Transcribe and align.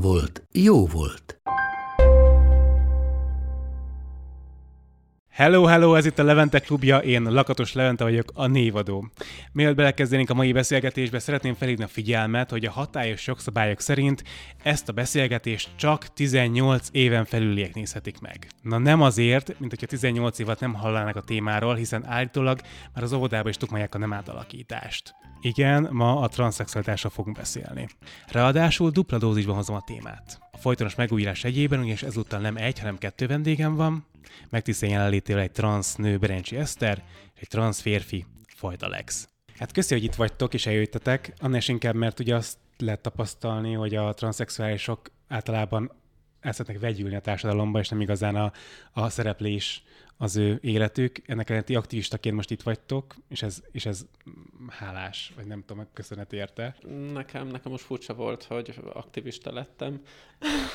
volt, 0.00 0.46
jó 0.52 0.86
volt. 0.86 1.40
Hello, 5.36 5.64
hello, 5.64 5.94
ez 5.94 6.06
itt 6.06 6.18
a 6.18 6.24
Levente 6.24 6.60
klubja, 6.60 6.98
én 6.98 7.22
Lakatos 7.22 7.72
Levente 7.72 8.04
vagyok, 8.04 8.30
a 8.34 8.46
névadó. 8.46 9.08
Mielőtt 9.52 9.76
belekezdenénk 9.76 10.30
a 10.30 10.34
mai 10.34 10.52
beszélgetésbe, 10.52 11.18
szeretném 11.18 11.54
felhívni 11.54 11.84
a 11.84 11.88
figyelmet, 11.88 12.50
hogy 12.50 12.64
a 12.64 12.70
hatályos 12.70 13.26
jogszabályok 13.26 13.80
szerint 13.80 14.24
ezt 14.62 14.88
a 14.88 14.92
beszélgetést 14.92 15.70
csak 15.76 16.12
18 16.12 16.88
éven 16.92 17.24
felüliek 17.24 17.74
nézhetik 17.74 18.20
meg. 18.20 18.46
Na 18.62 18.78
nem 18.78 19.02
azért, 19.02 19.58
mint 19.58 19.70
hogyha 19.70 19.86
18 19.86 20.38
évet 20.38 20.60
nem 20.60 20.74
hallanak 20.74 21.16
a 21.16 21.20
témáról, 21.20 21.74
hiszen 21.74 22.06
állítólag 22.06 22.60
már 22.94 23.04
az 23.04 23.12
óvodában 23.12 23.48
is 23.48 23.56
tukmálják 23.56 23.94
a 23.94 23.98
nem 23.98 24.12
átalakítást. 24.12 25.14
Igen, 25.46 25.88
ma 25.90 26.20
a 26.20 26.28
transzexualitásról 26.28 27.12
fogunk 27.12 27.36
beszélni. 27.36 27.88
Ráadásul 28.26 28.90
dupla 28.90 29.18
dózisban 29.18 29.54
hozom 29.54 29.76
a 29.76 29.80
témát. 29.80 30.38
A 30.52 30.56
folytonos 30.56 30.94
megújulás 30.94 31.44
egyében, 31.44 31.78
ugyanis 31.78 32.02
ezúttal 32.02 32.40
nem 32.40 32.56
egy, 32.56 32.78
hanem 32.78 32.98
kettő 32.98 33.26
vendégem 33.26 33.74
van, 33.74 34.06
megtiszteljen 34.50 34.96
jelenlétével 34.96 35.42
egy 35.42 35.50
transz 35.50 35.94
nő 35.94 36.18
Berencsi 36.18 36.56
Eszter, 36.56 37.02
és 37.34 37.40
egy 37.40 37.48
transz 37.48 37.80
férfi 37.80 38.26
Fajt 38.46 38.82
Alex. 38.82 39.28
Hát 39.58 39.72
köszi, 39.72 39.94
hogy 39.94 40.04
itt 40.04 40.14
vagytok 40.14 40.54
és 40.54 40.66
eljöttetek, 40.66 41.34
annál 41.38 41.58
is 41.58 41.68
inkább, 41.68 41.94
mert 41.94 42.20
ugye 42.20 42.34
azt 42.34 42.58
lehet 42.78 43.00
tapasztalni, 43.00 43.72
hogy 43.72 43.94
a 43.94 44.14
transzexuálisok 44.14 45.10
általában 45.28 45.92
el 46.40 46.52
szeretnek 46.52 46.80
vegyülni 46.80 47.14
a 47.14 47.20
társadalomba, 47.20 47.78
és 47.78 47.88
nem 47.88 48.00
igazán 48.00 48.36
a, 48.36 48.52
a 48.92 49.08
szereplés 49.08 49.82
az 50.16 50.36
ő 50.36 50.58
életük. 50.62 51.18
Ennek 51.26 51.48
ellenére 51.48 51.66
ti 51.66 51.74
aktivistaként 51.74 52.34
most 52.34 52.50
itt 52.50 52.62
vagytok, 52.62 53.14
és 53.28 53.42
ez, 53.42 53.62
és 53.72 53.86
ez 53.86 54.06
hálás, 54.68 55.32
vagy 55.36 55.46
nem 55.46 55.62
tudom, 55.66 55.86
köszönet 55.92 56.32
érte. 56.32 56.76
Nekem, 57.12 57.46
nekem 57.46 57.70
most 57.70 57.84
furcsa 57.84 58.14
volt, 58.14 58.44
hogy 58.44 58.74
aktivista 58.92 59.52
lettem. 59.52 60.00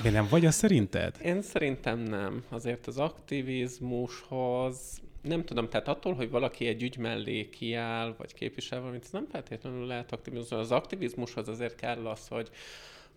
De 0.03 0.09
nem 0.09 0.27
vagy 0.29 0.45
az 0.45 0.55
szerinted? 0.55 1.17
Én 1.23 1.41
szerintem 1.41 1.99
nem. 1.99 2.43
Azért 2.49 2.87
az 2.87 2.97
aktivizmushoz 2.97 5.01
nem 5.21 5.45
tudom, 5.45 5.69
tehát 5.69 5.87
attól, 5.87 6.13
hogy 6.13 6.29
valaki 6.29 6.67
egy 6.67 6.83
ügy 6.83 6.97
mellé 6.97 7.49
kiáll, 7.49 8.15
vagy 8.17 8.33
képvisel 8.33 8.79
valamit, 8.79 9.03
ez 9.03 9.11
nem 9.11 9.27
feltétlenül 9.31 9.85
lehet 9.85 10.11
aktivizmus. 10.11 10.59
Az 10.59 10.71
aktivizmushoz 10.71 11.47
azért 11.47 11.75
kell 11.75 12.07
az, 12.07 12.27
hogy 12.27 12.49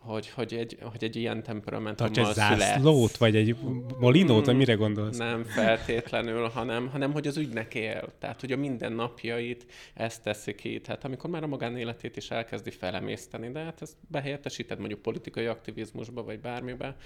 hogy, 0.04 0.28
hogy, 0.28 0.54
egy, 0.54 0.78
hogy 0.82 1.04
egy 1.04 1.16
ilyen 1.16 1.42
temperamentummal 1.42 2.12
Tarts 2.12 2.28
egy 2.28 2.58
zászlót, 2.58 3.16
vagy 3.16 3.36
egy 3.36 3.56
molinót, 3.98 4.36
hmm, 4.36 4.44
vagy 4.44 4.56
mire 4.56 4.74
gondolsz? 4.74 5.16
Nem 5.16 5.44
feltétlenül, 5.44 6.48
hanem, 6.48 6.88
hanem 6.88 7.12
hogy 7.12 7.26
az 7.26 7.36
ügynek 7.36 7.74
él. 7.74 8.12
Tehát, 8.18 8.40
hogy 8.40 8.52
a 8.52 8.56
mindennapjait 8.56 9.66
ezt 9.94 10.22
teszi 10.22 10.54
ki. 10.54 10.80
Tehát 10.80 11.04
amikor 11.04 11.30
már 11.30 11.42
a 11.42 11.46
magánéletét 11.46 12.16
is 12.16 12.30
elkezdi 12.30 12.70
felemészteni, 12.70 13.50
de 13.50 13.58
hát 13.58 13.82
ezt 13.82 13.96
behelyettesíted 14.08 14.78
mondjuk 14.78 15.02
politikai 15.02 15.46
aktivizmusba, 15.46 16.22
vagy 16.24 16.40
bármibe, 16.40 16.96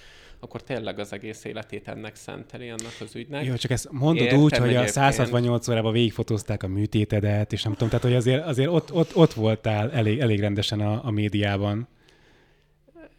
akkor 0.40 0.62
tényleg 0.62 0.98
az 0.98 1.12
egész 1.12 1.44
életét 1.44 1.88
ennek 1.88 2.14
szenteli, 2.14 2.68
annak 2.68 2.94
az 3.00 3.14
ügynek. 3.14 3.44
Jó, 3.44 3.55
csak 3.55 3.70
ezt 3.70 3.89
mondod 3.90 4.24
Értem 4.24 4.40
úgy, 4.40 4.56
hogy 4.56 4.74
a 4.74 4.86
168 4.86 5.68
órában 5.68 5.92
végigfotózták 5.92 6.62
a 6.62 6.68
műtétedet, 6.68 7.52
és 7.52 7.62
nem 7.62 7.73
tudom, 7.73 7.89
tehát 7.89 8.05
hogy 8.05 8.14
azért, 8.14 8.46
azért 8.46 8.70
ott, 8.70 8.92
ott, 8.92 9.17
ott 9.17 9.33
voltál 9.33 9.90
elég, 9.92 10.18
elég 10.18 10.40
rendesen 10.40 10.80
a, 10.80 11.05
a 11.05 11.11
médiában. 11.11 11.89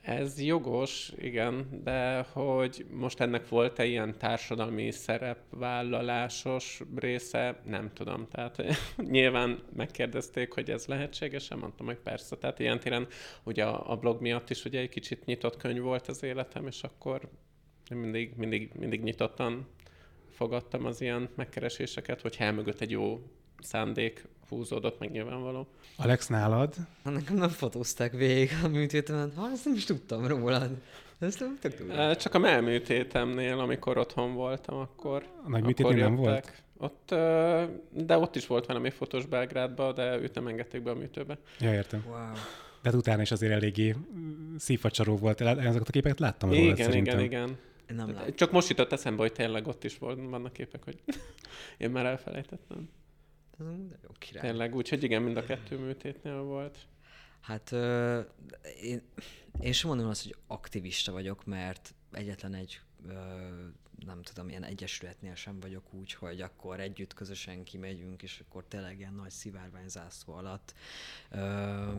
Ez 0.10 0.42
jogos, 0.42 1.12
igen, 1.18 1.82
de 1.84 2.22
hogy 2.22 2.86
most 2.92 3.20
ennek 3.20 3.50
volt-e 3.50 3.86
ilyen 3.86 4.18
társadalmi 4.18 4.92
szerepvállalásos 4.92 6.82
része, 6.96 7.62
nem 7.66 7.92
tudom. 7.94 8.28
Tehát 8.32 8.64
nyilván 8.98 9.60
megkérdezték, 9.76 10.54
hogy 10.54 10.70
ez 10.70 10.86
lehetséges, 10.86 11.50
mondtam, 11.50 11.86
hogy 11.86 11.98
persze. 11.98 12.36
Tehát 12.36 12.60
ilyen 12.60 12.80
téren 12.80 13.08
ugye 13.44 13.66
a, 13.66 13.92
a 13.92 13.96
blog 13.96 14.22
miatt 14.22 14.50
is 14.50 14.66
ugye 14.66 14.80
egy 14.80 14.90
kicsit 14.90 15.26
nyitott 15.26 15.58
könyv 15.58 15.82
volt 15.82 16.08
az 16.08 16.24
életem, 16.24 16.68
és 16.68 16.84
akkor 16.84 17.30
mindig, 17.90 18.34
mindig, 18.36 18.72
mindig 18.80 19.04
nyitottan 19.04 19.68
fogadtam 20.30 20.86
az 20.86 21.02
ilyen 21.02 21.30
megkereséseket, 21.36 22.22
hogy 22.22 22.36
elmögött 22.40 22.82
egy 22.82 22.92
jó 22.92 23.22
szándék 23.60 24.28
húzódott 24.50 25.00
meg 25.00 25.12
nyilvánvaló. 25.12 25.68
Alex, 25.98 26.28
nálad? 26.28 26.76
Nekem 27.04 27.36
nem 27.36 27.50
fotózták 27.50 28.12
végig 28.12 28.50
a 28.64 28.68
műtétemen. 28.68 29.32
Ha, 29.36 29.50
ezt 29.52 29.66
nem 29.66 29.74
is 29.74 29.84
tudtam 29.84 30.28
rólad. 30.28 30.72
Ezt 31.20 31.40
nem 31.40 31.58
tök 31.62 32.16
Csak 32.16 32.34
a 32.34 32.40
melműtétemnél, 32.40 33.60
amikor 33.60 33.98
otthon 33.98 34.34
voltam, 34.34 34.78
akkor 34.78 35.26
A 35.46 35.50
nagy 35.50 35.64
műtétem 35.64 35.98
nem 35.98 36.16
volt? 36.16 36.64
Ott, 36.78 37.16
de 37.92 38.18
ott 38.18 38.36
is 38.36 38.48
volt 38.48 38.66
valami 38.66 38.90
fotós 38.90 39.26
Belgrádba, 39.26 39.94
de 39.94 40.18
őt 40.18 40.36
nem 40.36 40.48
engedték 40.48 40.84
be 40.84 40.92
a 40.92 40.96
műtőbe. 40.96 41.38
Ja, 41.60 41.74
értem. 41.74 42.04
Wow. 42.08 42.34
De 42.82 42.90
hát 42.90 42.94
utána 42.94 43.22
is 43.22 43.32
azért 43.32 43.52
eléggé 43.52 43.96
szívfacsaró 44.58 45.18
volt. 45.18 45.42
Ezeket 45.42 45.88
a 45.88 45.92
képeket 45.92 46.20
láttam 46.20 46.50
róla, 46.50 46.62
Igen, 46.62 46.76
szerintem. 46.76 47.20
igen, 47.20 47.56
igen. 47.96 48.08
Nem 48.08 48.16
Csak 48.36 48.52
most 48.52 48.70
jutott 48.70 48.92
eszembe, 48.92 49.22
hogy 49.22 49.32
tényleg 49.32 49.68
ott 49.68 49.84
is 49.84 49.98
volt, 49.98 50.20
vannak 50.30 50.54
képek, 50.54 50.84
hogy 50.84 51.00
én 51.78 51.90
már 51.90 52.06
elfelejtettem. 52.06 52.90
De 53.60 54.00
jó 54.04 54.10
király. 54.18 54.50
Tényleg, 54.50 54.76
úgyhogy 54.76 55.04
igen, 55.04 55.22
mind 55.22 55.38
a 55.38 55.44
kettő 55.44 55.78
műtétnél 55.78 56.42
volt. 56.42 56.88
Hát 57.42 57.72
ö, 57.72 58.22
én, 58.82 59.02
én 59.60 59.72
sem 59.72 59.90
mondom 59.90 60.08
azt, 60.08 60.24
hogy 60.24 60.36
aktivista 60.48 61.12
vagyok, 61.12 61.46
mert 61.46 61.94
egyetlen 62.12 62.54
egy 62.54 62.82
ö, 63.08 63.14
nem 64.06 64.22
tudom, 64.22 64.50
ilyen 64.50 64.64
egyesületnél 64.64 65.36
sem 65.36 65.60
vagyok 65.60 65.94
úgy, 65.94 66.14
hogy 66.14 66.42
akkor 66.42 66.80
együtt 66.80 67.14
közösen 67.14 67.64
kimegyünk, 67.64 68.24
és 68.24 68.44
akkor 68.48 68.66
tényleg 68.68 69.00
ilyen 69.00 69.14
nagy 69.14 69.32
szivárványzászló 69.32 70.34
alatt 70.34 70.74
ö, 71.32 71.92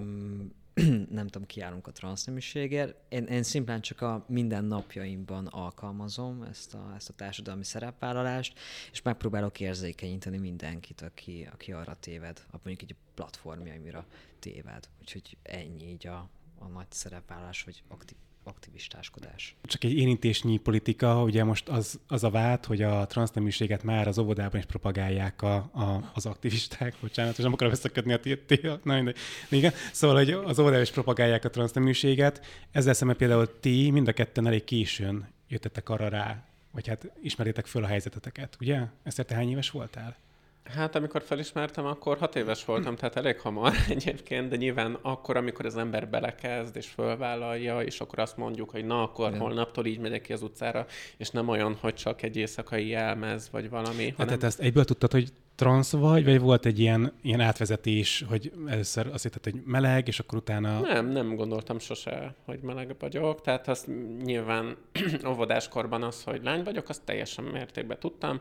nem 1.11 1.27
tudom, 1.27 1.47
kiállunk 1.47 1.87
a 1.87 1.93
transzneműségért. 1.93 2.95
Én, 3.09 3.25
én 3.25 3.43
szimplán 3.43 3.81
csak 3.81 4.01
a 4.01 4.25
mindennapjaimban 4.29 5.47
alkalmazom 5.47 6.43
ezt 6.43 6.75
a, 6.75 6.93
ezt 6.97 7.09
a 7.09 7.13
társadalmi 7.13 7.65
szerepvállalást, 7.65 8.59
és 8.93 9.03
megpróbálok 9.03 9.61
érzékenyíteni 9.61 10.39
mindenkit, 10.39 11.01
aki, 11.01 11.49
aki 11.53 11.73
arra 11.73 11.97
téved, 12.01 12.47
mondjuk 12.51 12.91
egy 12.91 12.97
platformjaimra 13.15 14.07
téved. 14.39 14.89
Úgyhogy 15.01 15.37
ennyi 15.43 15.89
így 15.89 16.07
a, 16.07 16.29
a 16.59 16.67
nagy 16.67 16.91
szerepvállás, 16.91 17.62
vagy 17.62 17.83
aktív 17.89 18.17
aktivistáskodás. 18.45 19.56
Csak 19.62 19.84
egy 19.84 19.93
érintésnyi 19.93 20.56
politika, 20.56 21.23
ugye 21.23 21.45
most 21.45 21.69
az, 21.69 22.01
az 22.06 22.25
a 22.25 22.31
vád, 22.31 22.65
hogy 22.65 22.83
a 22.83 23.06
transzneműséget 23.06 23.83
már 23.83 24.09
az 24.09 24.19
óvodában 24.19 24.61
is 24.61 24.67
propagálják 24.67 25.43
a, 25.43 25.55
a, 25.55 26.11
az 26.15 26.27
aktivisták, 26.27 26.95
bocsánat, 27.00 27.39
és 27.39 27.43
nem 27.45 27.53
akarom 27.53 27.73
összekötni 27.73 28.12
a 28.12 28.21
ti, 28.21 28.61
na 28.83 28.95
mindegy. 28.95 29.17
Igen, 29.50 29.73
szóval, 29.93 30.17
hogy 30.17 30.31
az 30.31 30.59
óvodában 30.59 30.83
is 30.83 30.91
propagálják 30.91 31.45
a 31.45 31.50
transzneműséget, 31.50 32.45
ezzel 32.71 32.95
szemben 32.95 33.17
például 33.17 33.61
ti 33.61 33.91
mind 33.91 34.09
a 34.09 34.12
ketten 34.12 34.47
elég 34.47 34.65
későn 34.65 35.29
jöttetek 35.49 35.89
arra 35.89 36.09
rá, 36.09 36.45
vagy 36.71 36.87
hát 36.87 37.11
ismeritek 37.23 37.67
föl 37.67 37.84
a 37.84 37.87
helyzeteteket, 37.87 38.56
ugye? 38.61 38.81
Ezt 39.03 39.25
te 39.27 39.34
hány 39.34 39.50
éves 39.50 39.71
voltál? 39.71 40.17
Hát 40.65 40.94
amikor 40.94 41.22
felismertem, 41.22 41.87
akkor 41.87 42.19
hat 42.19 42.37
éves 42.37 42.65
voltam, 42.65 42.97
tehát 42.97 43.16
elég 43.16 43.41
hamar 43.41 43.72
egyébként, 43.88 44.48
de 44.48 44.56
nyilván 44.56 44.98
akkor, 45.03 45.37
amikor 45.37 45.66
az 45.66 45.76
ember 45.76 46.08
belekezd 46.08 46.76
és 46.76 46.87
fölvállalja, 46.87 47.81
és 47.81 48.00
akkor 48.00 48.19
azt 48.19 48.37
mondjuk, 48.37 48.70
hogy 48.70 48.85
na, 48.85 49.02
akkor 49.02 49.29
Igen. 49.29 49.40
holnaptól 49.40 49.87
így 49.87 49.99
megyek 49.99 50.20
ki 50.20 50.32
az 50.32 50.43
utcára, 50.43 50.87
és 51.17 51.31
nem 51.31 51.49
olyan, 51.49 51.76
hogy 51.81 51.94
csak 51.94 52.23
egy 52.23 52.37
éjszakai 52.37 52.88
jelmez, 52.88 53.49
vagy 53.50 53.70
valami. 53.70 54.05
Hát, 54.05 54.17
hanem... 54.17 54.26
Tehát 54.26 54.43
ezt 54.43 54.61
egyből 54.61 54.85
tudtad, 54.85 55.12
hogy 55.12 55.32
transz 55.55 55.93
vagy, 55.93 56.25
vagy 56.25 56.40
volt 56.40 56.67
egy 56.67 56.79
ilyen, 56.79 57.12
ilyen 57.23 57.40
átvezetés, 57.40 58.25
hogy 58.29 58.52
először 58.67 59.06
azt 59.12 59.23
hitted, 59.23 59.44
hogy 59.44 59.62
meleg, 59.64 60.08
és 60.08 60.19
akkor 60.19 60.38
utána... 60.38 60.81
Nem, 60.81 61.06
nem 61.06 61.35
gondoltam 61.35 61.79
sose, 61.79 62.35
hogy 62.44 62.61
meleg 62.61 62.96
vagyok, 62.99 63.40
tehát 63.40 63.69
azt 63.69 63.88
nyilván 64.23 64.76
óvodáskorban 65.31 66.02
az, 66.02 66.23
hogy 66.23 66.40
lány 66.43 66.62
vagyok, 66.62 66.88
azt 66.88 67.02
teljesen 67.05 67.44
mértékben 67.44 67.99
tudtam, 67.99 68.40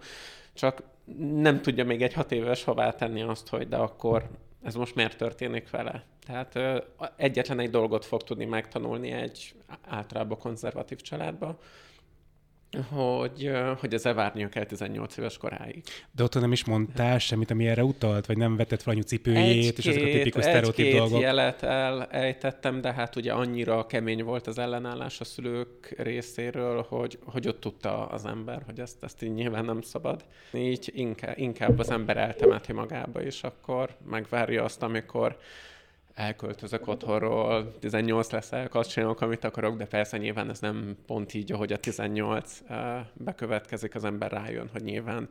csak 0.53 0.83
nem 1.17 1.61
tudja 1.61 1.85
még 1.85 2.01
egy 2.01 2.13
hat 2.13 2.31
éves 2.31 2.63
hová 2.63 2.91
tenni 2.91 3.21
azt, 3.21 3.47
hogy 3.47 3.67
de 3.67 3.77
akkor 3.77 4.29
ez 4.63 4.75
most 4.75 4.95
miért 4.95 5.17
történik 5.17 5.69
vele. 5.69 6.03
Tehát 6.25 6.55
ö, 6.55 6.77
egyetlen 7.15 7.59
egy 7.59 7.69
dolgot 7.69 8.05
fog 8.05 8.23
tudni 8.23 8.45
megtanulni 8.45 9.11
egy 9.11 9.53
általában 9.87 10.37
konzervatív 10.37 11.01
családba, 11.01 11.59
hogy, 12.89 13.51
hogy 13.79 13.93
ezzel 13.93 14.13
várnia 14.13 14.49
kell 14.49 14.65
18 14.65 15.17
éves 15.17 15.37
koráig. 15.37 15.83
De 16.11 16.23
ott 16.23 16.39
nem 16.39 16.51
is 16.51 16.65
mondtál 16.65 17.19
semmit, 17.19 17.51
ami 17.51 17.67
erre 17.67 17.83
utalt? 17.83 18.25
Vagy 18.25 18.37
nem 18.37 18.55
vetett 18.55 18.81
fel 18.81 18.93
anyu 18.93 19.01
cipőjét, 19.01 19.67
egy 19.67 19.77
és 19.77 19.85
ezek 19.85 20.03
a 20.03 20.05
tipikus 20.05 20.43
sztereotíp 20.43 20.95
dolgok? 20.95 21.21
jelet 21.21 21.63
elejtettem, 21.63 22.81
de 22.81 22.93
hát 22.93 23.15
ugye 23.15 23.33
annyira 23.33 23.85
kemény 23.85 24.23
volt 24.23 24.47
az 24.47 24.57
ellenállás 24.57 25.19
a 25.19 25.23
szülők 25.23 25.93
részéről, 25.97 26.85
hogy, 26.89 27.19
hogy 27.25 27.47
ott 27.47 27.59
tudta 27.59 28.07
az 28.07 28.25
ember, 28.25 28.61
hogy 28.65 28.79
ezt, 28.79 29.03
ezt 29.03 29.23
így 29.23 29.33
nyilván 29.33 29.65
nem 29.65 29.81
szabad. 29.81 30.25
Így 30.53 30.91
inkább, 30.93 31.37
inkább 31.37 31.79
az 31.79 31.91
ember 31.91 32.17
eltemeti 32.17 32.73
magába, 32.73 33.21
és 33.21 33.43
akkor 33.43 33.95
megvárja 34.09 34.63
azt, 34.63 34.83
amikor 34.83 35.37
elköltözök 36.19 36.87
otthonról, 36.87 37.77
18 37.79 38.31
lesz 38.31 38.51
azt 38.71 38.89
csinálok, 38.89 39.21
amit 39.21 39.43
akarok, 39.43 39.77
de 39.77 39.85
persze 39.85 40.17
nyilván 40.17 40.49
ez 40.49 40.59
nem 40.59 40.95
pont 41.05 41.33
így, 41.33 41.51
ahogy 41.51 41.73
a 41.73 41.77
18 41.77 42.61
bekövetkezik, 43.13 43.95
az 43.95 44.03
ember 44.03 44.31
rájön, 44.31 44.69
hogy 44.71 44.83
nyilván 44.83 45.29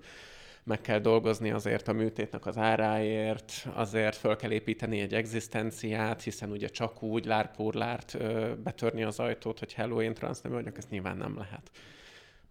meg 0.64 0.80
kell 0.80 0.98
dolgozni 0.98 1.50
azért 1.50 1.88
a 1.88 1.92
műtétnek 1.92 2.46
az 2.46 2.56
áráért, 2.56 3.52
azért 3.74 4.16
föl 4.16 4.36
kell 4.36 4.50
építeni 4.50 5.00
egy 5.00 5.14
egzisztenciát, 5.14 6.22
hiszen 6.22 6.50
ugye 6.50 6.68
csak 6.68 7.02
úgy 7.02 7.24
lárpúrlárt 7.24 8.18
betörni 8.62 9.02
az 9.02 9.18
ajtót, 9.18 9.58
hogy 9.58 9.72
hello, 9.72 10.02
én 10.02 10.14
transznemű 10.14 10.54
vagyok, 10.54 10.76
ez 10.76 10.86
nyilván 10.90 11.16
nem 11.16 11.36
lehet. 11.36 11.70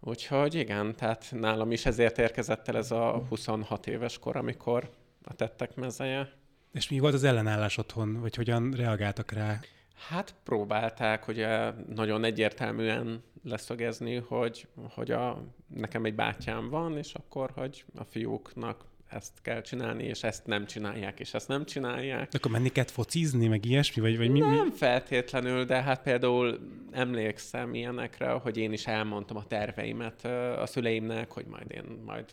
Úgyhogy 0.00 0.54
igen, 0.54 0.96
tehát 0.96 1.26
nálam 1.30 1.72
is 1.72 1.86
ezért 1.86 2.18
érkezett 2.18 2.68
el 2.68 2.76
ez 2.76 2.90
a 2.90 3.24
26 3.28 3.86
éves 3.86 4.18
kor, 4.18 4.36
amikor 4.36 4.90
a 5.24 5.34
tettek 5.34 5.74
mezeje. 5.74 6.32
És 6.72 6.88
mi 6.88 6.98
volt 6.98 7.14
az 7.14 7.24
ellenállás 7.24 7.76
otthon, 7.76 8.20
vagy 8.20 8.34
hogyan 8.34 8.70
reagáltak 8.70 9.32
rá? 9.32 9.60
Hát 10.08 10.34
próbálták 10.44 11.28
ugye 11.28 11.70
nagyon 11.94 12.24
egyértelműen 12.24 13.22
leszögezni, 13.44 14.16
hogy, 14.16 14.66
hogy 14.94 15.10
a, 15.10 15.42
nekem 15.66 16.04
egy 16.04 16.14
bátyám 16.14 16.68
van, 16.68 16.96
és 16.96 17.14
akkor, 17.14 17.50
hogy 17.54 17.84
a 17.94 18.04
fiúknak 18.04 18.84
ezt 19.08 19.32
kell 19.42 19.60
csinálni, 19.60 20.04
és 20.04 20.22
ezt 20.22 20.46
nem 20.46 20.66
csinálják, 20.66 21.20
és 21.20 21.34
ezt 21.34 21.48
nem 21.48 21.64
csinálják. 21.64 22.28
Akkor 22.32 22.50
menni 22.50 22.68
kell 22.68 22.84
focizni, 22.84 23.46
meg 23.46 23.64
ilyesmi? 23.64 24.02
Vagy, 24.02 24.16
vagy 24.16 24.30
mi, 24.30 24.38
nem 24.38 24.64
mi? 24.64 24.70
feltétlenül, 24.70 25.64
de 25.64 25.82
hát 25.82 26.02
például 26.02 26.58
emlékszem 26.90 27.74
ilyenekre, 27.74 28.30
hogy 28.30 28.56
én 28.56 28.72
is 28.72 28.86
elmondtam 28.86 29.36
a 29.36 29.46
terveimet 29.46 30.24
a 30.58 30.66
szüleimnek, 30.66 31.32
hogy 31.32 31.46
majd 31.46 31.70
én 31.70 31.84
majd 32.06 32.24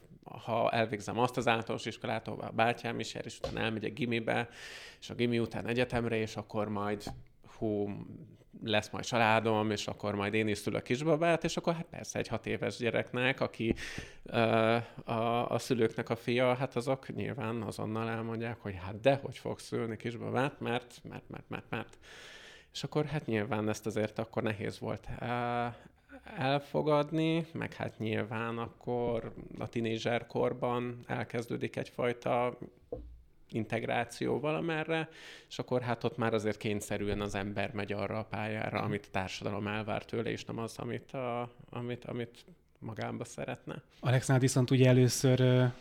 ha 0.43 0.71
elvégzem 0.71 1.19
azt 1.19 1.37
az 1.37 1.47
általános 1.47 1.85
iskolát, 1.85 2.27
ahol 2.27 2.41
a 2.41 2.51
bátyám 2.51 2.99
is 2.99 3.13
jár, 3.13 3.25
és 3.25 3.37
utána 3.37 3.59
elmegyek 3.59 3.93
gimibe, 3.93 4.49
és 4.99 5.09
a 5.09 5.15
gimi 5.15 5.39
után 5.39 5.67
egyetemre, 5.67 6.15
és 6.15 6.35
akkor 6.35 6.69
majd 6.69 7.03
hú, 7.57 7.89
lesz 8.65 8.89
majd 8.89 9.05
családom, 9.05 9.71
és 9.71 9.87
akkor 9.87 10.15
majd 10.15 10.33
én 10.33 10.47
is 10.47 10.57
szülök 10.57 10.83
kisbabát, 10.83 11.43
és 11.43 11.57
akkor 11.57 11.73
hát 11.73 11.85
persze 11.89 12.19
egy 12.19 12.27
hat 12.27 12.45
éves 12.45 12.77
gyereknek, 12.77 13.41
aki 13.41 13.75
uh, 14.23 14.75
a, 15.09 15.49
a 15.51 15.59
szülőknek 15.59 16.09
a 16.09 16.15
fia, 16.15 16.53
hát 16.55 16.75
azok 16.75 17.15
nyilván 17.15 17.61
azonnal 17.61 18.09
elmondják, 18.09 18.57
hogy 18.61 18.75
hát 18.75 18.99
de, 18.99 19.19
hogy 19.23 19.37
fogsz 19.37 19.63
szülni 19.63 19.97
kisbabát, 19.97 20.59
mert, 20.59 21.01
mert, 21.09 21.29
mert, 21.29 21.49
mert, 21.49 21.69
mert. 21.69 21.97
És 22.73 22.83
akkor 22.83 23.05
hát 23.05 23.25
nyilván 23.25 23.69
ezt 23.69 23.85
azért 23.85 24.19
akkor 24.19 24.43
nehéz 24.43 24.79
volt 24.79 25.07
elfogadni, 26.37 27.45
meg 27.51 27.73
hát 27.73 27.97
nyilván 27.97 28.57
akkor 28.57 29.33
a 29.59 29.69
tinédzserkorban 29.69 31.03
elkezdődik 31.07 31.75
egyfajta 31.75 32.57
integráció 33.55 34.39
valamerre, 34.39 35.09
és 35.49 35.59
akkor 35.59 35.81
hát 35.81 36.03
ott 36.03 36.17
már 36.17 36.33
azért 36.33 36.57
kényszerűen 36.57 37.21
az 37.21 37.35
ember 37.35 37.71
megy 37.73 37.93
arra 37.93 38.19
a 38.19 38.23
pályára, 38.23 38.81
amit 38.81 39.05
a 39.05 39.11
társadalom 39.11 39.67
elvár 39.67 40.05
tőle, 40.05 40.29
és 40.29 40.45
nem 40.45 40.57
az, 40.57 40.77
amit, 40.77 41.11
a, 41.11 41.51
amit, 41.69 42.05
amit 42.05 42.45
magába 42.79 43.23
szeretne. 43.23 43.81
Alexnál 43.99 44.39
viszont 44.39 44.71
ugye 44.71 44.87
először 44.87 45.71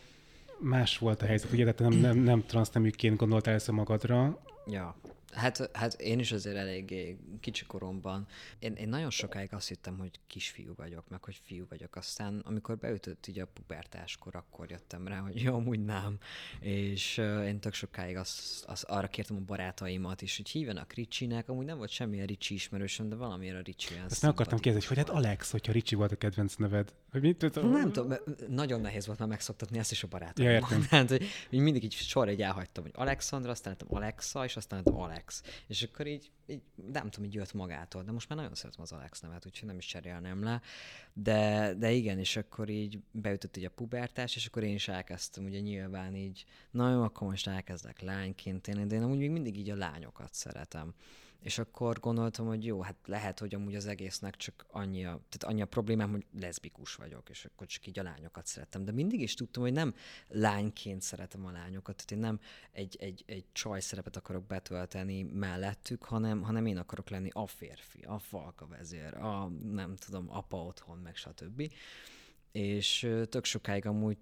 más 0.58 0.98
volt 0.98 1.22
a 1.22 1.26
helyzet, 1.26 1.52
ugye, 1.52 1.72
tehát 1.72 1.92
nem, 1.92 2.00
nem, 2.00 2.18
nem 2.18 2.44
transzneműként 2.46 3.16
gondoltál 3.16 3.50
először 3.52 3.74
magadra. 3.74 4.38
Ja. 4.66 4.94
Hát, 5.34 5.70
hát 5.72 6.00
én 6.00 6.18
is 6.18 6.32
azért 6.32 6.56
eléggé 6.56 7.16
kicsi 7.40 7.64
koromban. 7.64 8.26
Én, 8.58 8.72
én 8.72 8.88
nagyon 8.88 9.10
sokáig 9.10 9.52
azt 9.52 9.68
hittem, 9.68 9.98
hogy 9.98 10.20
kisfiú 10.26 10.74
vagyok, 10.76 11.08
meg 11.08 11.24
hogy 11.24 11.40
fiú 11.44 11.66
vagyok. 11.68 11.96
Aztán, 11.96 12.42
amikor 12.44 12.78
beütött 12.78 13.26
ugye 13.28 13.42
a 13.42 13.46
pubertáskor, 13.46 14.34
akkor 14.34 14.70
jöttem 14.70 15.08
rá, 15.08 15.18
hogy 15.18 15.42
jó, 15.42 15.54
amúgy 15.54 15.84
nem. 15.84 16.18
És 16.60 17.18
uh, 17.18 17.46
én 17.46 17.60
tök 17.60 17.74
sokáig 17.74 18.16
azt, 18.16 18.64
azt, 18.64 18.84
arra 18.84 19.08
kértem 19.08 19.36
a 19.36 19.40
barátaimat 19.40 20.22
is, 20.22 20.36
hogy 20.36 20.48
hívjanak 20.48 20.92
Ricsinek. 20.92 21.48
Amúgy 21.48 21.64
nem 21.64 21.76
volt 21.76 21.90
semmilyen 21.90 22.26
Ricsi 22.26 22.54
ismerősöm, 22.54 23.08
de 23.08 23.14
valamiért 23.14 23.56
a 23.56 23.62
Ricsi 23.62 23.94
olyan 23.94 24.06
Ezt 24.10 24.22
nem 24.22 24.30
akartam 24.30 24.58
kérdezni, 24.58 24.88
hogy 24.88 24.96
hát 24.96 25.08
Alex, 25.08 25.50
hogyha 25.50 25.72
Ricsi 25.72 25.94
volt 25.94 26.12
a 26.12 26.16
kedvenc 26.16 26.54
neved. 26.54 26.94
Hogy 27.14 27.22
mit 27.22 27.36
tudom? 27.36 27.70
Nem 27.70 27.92
tudom, 27.92 28.14
nagyon 28.48 28.80
nehéz 28.80 29.06
volt 29.06 29.18
már 29.18 29.28
megszoktatni 29.28 29.78
ezt 29.78 29.90
is 29.90 30.02
a 30.02 30.06
barátaimmal. 30.06 30.54
Ja, 30.54 30.60
értem. 30.60 30.86
Tehát, 31.08 31.08
hogy 31.48 31.58
mindig 31.58 31.84
így 31.84 31.92
sor 31.92 32.28
egy 32.28 32.42
elhagytam, 32.42 32.82
hogy 32.82 32.92
Alexandra, 32.94 33.50
aztán 33.50 33.76
Alexa, 33.88 34.44
és 34.44 34.56
aztán 34.56 34.82
Alex. 34.82 35.14
Alex. 35.14 35.42
És 35.66 35.82
akkor 35.82 36.06
így, 36.06 36.30
így 36.46 36.62
nem 36.92 37.10
tudom, 37.10 37.28
így 37.28 37.34
jött 37.34 37.52
magától, 37.52 38.02
de 38.02 38.12
most 38.12 38.28
már 38.28 38.38
nagyon 38.38 38.54
szeretem 38.54 38.82
az 38.82 38.92
Alex 38.92 39.20
nevet, 39.20 39.46
úgyhogy 39.46 39.68
nem 39.68 39.78
is 39.78 39.86
cserélném 39.86 40.42
le. 40.42 40.60
De, 41.12 41.74
de 41.78 41.90
igen, 41.90 42.18
és 42.18 42.36
akkor 42.36 42.68
így 42.68 42.98
beütött 43.10 43.56
így 43.56 43.64
a 43.64 43.70
pubertás, 43.70 44.36
és 44.36 44.46
akkor 44.46 44.62
én 44.62 44.74
is 44.74 44.88
elkezdtem 44.88 45.44
ugye 45.44 45.60
nyilván 45.60 46.14
így, 46.14 46.44
na 46.70 46.90
jó, 46.90 47.02
akkor 47.02 47.28
most 47.28 47.46
elkezdek 47.46 48.00
lányként 48.00 48.68
élni, 48.68 48.86
de 48.86 48.94
én 48.94 49.02
amúgy 49.02 49.18
még 49.18 49.30
mindig 49.30 49.58
így 49.58 49.70
a 49.70 49.76
lányokat 49.76 50.34
szeretem. 50.34 50.94
És 51.44 51.58
akkor 51.58 52.00
gondoltam, 52.00 52.46
hogy 52.46 52.64
jó, 52.64 52.80
hát 52.80 52.96
lehet, 53.04 53.38
hogy 53.38 53.54
amúgy 53.54 53.74
az 53.74 53.86
egésznek 53.86 54.36
csak 54.36 54.66
annyi 54.70 55.04
a, 55.04 55.08
tehát 55.08 55.44
annyi 55.44 55.62
a 55.62 55.66
problémám, 55.66 56.10
hogy 56.10 56.26
leszbikus 56.40 56.94
vagyok, 56.94 57.28
és 57.28 57.44
akkor 57.44 57.66
csak 57.66 57.86
így 57.86 57.98
a 57.98 58.02
lányokat 58.02 58.46
szerettem. 58.46 58.84
De 58.84 58.92
mindig 58.92 59.20
is 59.20 59.34
tudtam, 59.34 59.62
hogy 59.62 59.72
nem 59.72 59.94
lányként 60.28 61.02
szeretem 61.02 61.46
a 61.46 61.50
lányokat, 61.50 61.96
tehát 61.96 62.10
én 62.10 62.18
nem 62.18 62.40
egy, 62.72 62.96
egy, 63.00 63.22
egy 63.26 63.44
csaj 63.52 63.80
szerepet 63.80 64.16
akarok 64.16 64.46
betölteni 64.46 65.22
mellettük, 65.22 66.04
hanem, 66.04 66.42
hanem 66.42 66.66
én 66.66 66.78
akarok 66.78 67.10
lenni 67.10 67.30
a 67.32 67.46
férfi, 67.46 68.02
a 68.02 68.18
falka 68.18 68.66
vezér, 68.66 69.14
a 69.14 69.48
nem 69.48 69.96
tudom, 69.96 70.30
apa 70.30 70.56
otthon, 70.56 70.98
meg 70.98 71.16
stb. 71.16 71.72
És 72.52 73.10
tök 73.28 73.44
sokáig 73.44 73.86
amúgy 73.86 74.18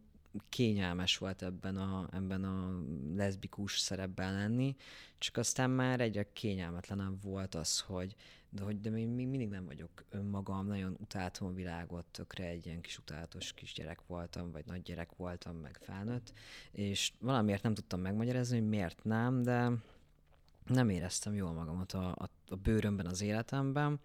kényelmes 0.49 1.19
volt 1.19 1.43
ebben 1.43 1.77
a, 1.77 2.09
ebben 2.13 2.45
a 2.45 2.83
leszbikus 3.17 3.79
szerepben 3.79 4.33
lenni, 4.33 4.77
csak 5.19 5.37
aztán 5.37 5.71
már 5.71 6.01
egyre 6.01 6.33
kényelmetlenebb 6.33 7.23
volt 7.23 7.55
az, 7.55 7.81
hogy 7.81 8.17
de, 8.55 8.63
hogy, 8.63 8.81
de 8.81 8.91
még 8.91 9.09
mindig 9.09 9.49
nem 9.49 9.67
vagyok 9.67 10.05
önmagam, 10.11 10.67
nagyon 10.67 10.97
utáltam 11.01 11.47
a 11.47 11.53
világot, 11.53 12.05
tökre 12.05 12.45
egy 12.45 12.67
ilyen 12.67 12.81
kis 12.81 12.99
utálatos 12.99 13.53
kisgyerek 13.53 14.01
voltam, 14.07 14.51
vagy 14.51 14.65
nagy 14.67 14.83
gyerek 14.83 15.17
voltam, 15.17 15.57
meg 15.57 15.79
felnőtt, 15.83 16.33
és 16.73 17.13
valamiért 17.21 17.63
nem 17.63 17.75
tudtam 17.75 18.01
megmagyarázni, 18.01 18.59
hogy 18.59 18.69
miért 18.69 19.05
nem, 19.05 19.43
de 19.43 19.71
nem 20.67 20.89
éreztem 20.89 21.35
jól 21.35 21.53
magamat 21.53 21.93
a, 21.93 22.09
a, 22.11 22.29
a 22.49 22.57
bőrömben, 22.57 23.07
az 23.07 23.21
életemben, 23.21 24.01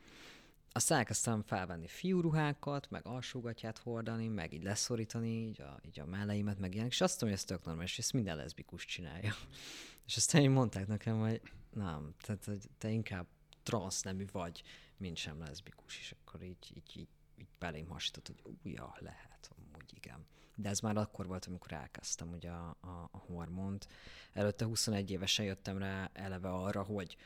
aztán 0.72 0.98
elkezdtem 0.98 1.44
felvenni 1.44 1.88
fiúruhákat, 1.88 2.90
meg 2.90 3.08
alsógatját 3.08 3.78
hordani, 3.78 4.28
meg 4.28 4.54
így 4.54 4.64
leszorítani, 4.64 5.48
így 5.48 5.62
a, 5.62 5.80
így 5.86 6.00
a 6.00 6.06
melleimet, 6.06 6.60
meg 6.60 6.74
ilyenek, 6.74 6.92
és 6.92 7.02
azt 7.02 7.22
mondom, 7.22 7.30
hogy 7.30 7.38
ez 7.38 7.56
tök 7.56 7.66
normális, 7.66 7.92
és 7.92 7.98
ezt 7.98 8.14
minden 8.14 8.36
leszbikus 8.36 8.86
csinálja. 8.86 9.34
És 10.08 10.18
aztán 10.18 10.42
így 10.42 10.50
mondták 10.50 10.88
nekem, 10.88 11.20
hogy 11.20 11.42
nem, 11.74 12.16
tehát 12.22 12.46
hogy 12.46 12.70
te 12.78 12.90
inkább 12.90 13.28
transznemű 13.64 14.26
vagy, 14.32 14.64
mint 14.98 15.18
sem 15.18 15.40
leszbikus, 15.40 16.00
és 16.00 16.16
akkor 16.20 16.44
így, 16.44 16.72
így, 16.76 16.98
így, 16.98 17.08
így 17.38 17.48
belém 17.60 17.88
hasított, 17.88 18.28
hogy 18.44 18.56
ja, 18.64 18.96
lehet, 19.00 19.50
amúgy 19.58 19.94
igen. 19.96 20.26
De 20.56 20.70
ez 20.70 20.80
már 20.80 20.98
akkor 20.98 21.28
volt, 21.28 21.46
amikor 21.46 21.72
elkezdtem 21.72 22.32
ugye 22.32 22.50
a, 22.50 22.78
a, 22.82 23.10
a 23.12 23.18
hormont. 23.18 23.88
Előtte 24.34 24.66
21 24.66 25.12
évesen 25.12 25.46
jöttem 25.46 25.78
rá 25.78 26.10
eleve 26.14 26.50
arra, 26.50 26.84
hogy 26.84 27.18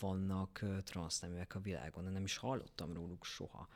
vannak 0.00 0.64
transzneműek 0.84 1.54
a 1.54 1.60
világon, 1.60 2.04
de 2.04 2.10
nem 2.10 2.24
is 2.24 2.36
hallottam 2.36 2.92
róluk 2.92 3.24
soha. 3.24 3.68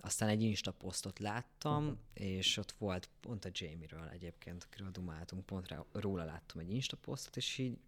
Aztán 0.00 0.28
egy 0.28 0.42
Insta 0.42 0.72
posztot 0.72 1.18
láttam, 1.18 1.84
uh-huh. 1.84 1.98
és 2.12 2.56
ott 2.56 2.72
volt 2.78 3.08
pont 3.20 3.44
a 3.44 3.48
Jamie-ről 3.52 4.08
egyébként, 4.08 4.64
akiről 4.64 4.90
dumáltunk, 4.90 5.46
pont 5.46 5.68
rá, 5.68 5.84
róla 5.92 6.24
láttam 6.24 6.60
egy 6.60 6.72
Insta 6.72 6.96
posztot, 6.96 7.36
és 7.36 7.58
így 7.58 7.78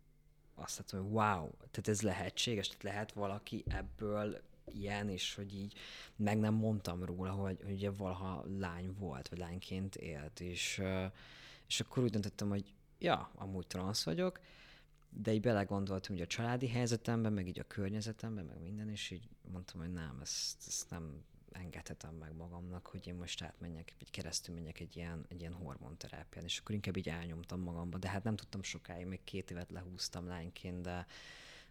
azt 0.54 0.78
láttam, 0.78 1.00
hogy 1.00 1.10
wow, 1.10 1.50
tehát 1.70 1.88
ez 1.88 2.02
lehetséges, 2.02 2.66
tehát 2.66 2.82
lehet 2.82 3.12
valaki 3.12 3.64
ebből 3.68 4.40
ilyen, 4.64 5.08
és 5.08 5.34
hogy 5.34 5.54
így 5.54 5.74
meg 6.16 6.38
nem 6.38 6.54
mondtam 6.54 7.04
róla, 7.04 7.30
hogy, 7.30 7.58
hogy 7.64 7.72
ugye 7.72 7.90
valaha 7.90 8.44
lány 8.58 8.94
volt, 8.98 9.28
vagy 9.28 9.38
lányként 9.38 9.96
élt, 9.96 10.40
és, 10.40 10.82
és 11.66 11.80
akkor 11.80 12.02
úgy 12.02 12.10
döntöttem, 12.10 12.48
hogy 12.48 12.72
ja, 12.98 13.30
amúgy 13.34 13.66
transz 13.66 14.04
vagyok, 14.04 14.40
de 15.10 15.32
így 15.32 15.40
belegondoltam 15.40 16.14
hogy 16.14 16.24
a 16.24 16.26
családi 16.26 16.68
helyzetemben, 16.68 17.32
meg 17.32 17.48
így 17.48 17.58
a 17.58 17.66
környezetemben, 17.66 18.44
meg 18.44 18.60
minden, 18.60 18.88
és 18.88 19.10
így 19.10 19.28
mondtam, 19.52 19.80
hogy 19.80 19.92
nem, 19.92 20.18
ezt, 20.22 20.64
ezt 20.66 20.90
nem 20.90 21.24
engedhetem 21.52 22.14
meg 22.14 22.34
magamnak, 22.36 22.86
hogy 22.86 23.06
én 23.06 23.14
most 23.14 23.42
átmenjek, 23.42 23.94
vagy 23.98 24.10
keresztül 24.10 24.54
menjek 24.54 24.80
egy 24.80 24.96
ilyen, 24.96 25.24
egy 25.28 25.40
ilyen 25.40 25.52
hormonterápián, 25.52 26.44
és 26.44 26.58
akkor 26.58 26.74
inkább 26.74 26.96
így 26.96 27.08
elnyomtam 27.08 27.60
magamba, 27.60 27.98
de 27.98 28.08
hát 28.08 28.24
nem 28.24 28.36
tudtam 28.36 28.62
sokáig, 28.62 29.06
még 29.06 29.20
két 29.24 29.50
évet 29.50 29.70
lehúztam 29.70 30.26
lányként, 30.26 30.80
de, 30.80 31.06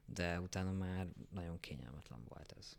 de 0.05 0.39
utána 0.39 0.71
már 0.71 1.07
nagyon 1.33 1.59
kényelmetlen 1.59 2.19
volt 2.27 2.55
ez. 2.57 2.77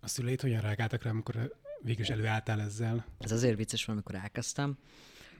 A 0.00 0.08
szüleid 0.08 0.40
hogyan 0.40 0.60
reagáltak 0.60 1.02
rá, 1.02 1.10
amikor 1.10 1.54
végül 1.82 2.02
is 2.02 2.10
előálltál 2.10 2.60
ezzel? 2.60 3.06
Ez 3.18 3.32
azért 3.32 3.56
vicces, 3.56 3.86
mert 3.86 3.98
amikor 3.98 4.22
elkezdtem, 4.22 4.78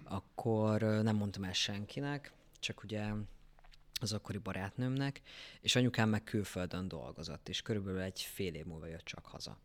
akkor 0.05 0.81
nem 0.81 1.17
mondtam 1.17 1.45
el 1.45 1.53
senkinek, 1.53 2.33
csak 2.59 2.83
ugye 2.83 3.13
az 4.03 4.13
akkori 4.13 4.39
barátnőmnek, 4.39 5.21
és 5.61 5.77
anyukám 5.77 6.09
meg 6.09 6.25
külföldön 6.25 6.89
dolgozott, 6.89 7.49
és 7.49 7.63
körülbelül 7.63 8.01
egy 8.01 8.21
fél 8.21 8.55
év 8.55 8.65
múlva 8.65 8.87
jött 8.87 9.05
csak 9.05 9.27
haza. 9.27 9.59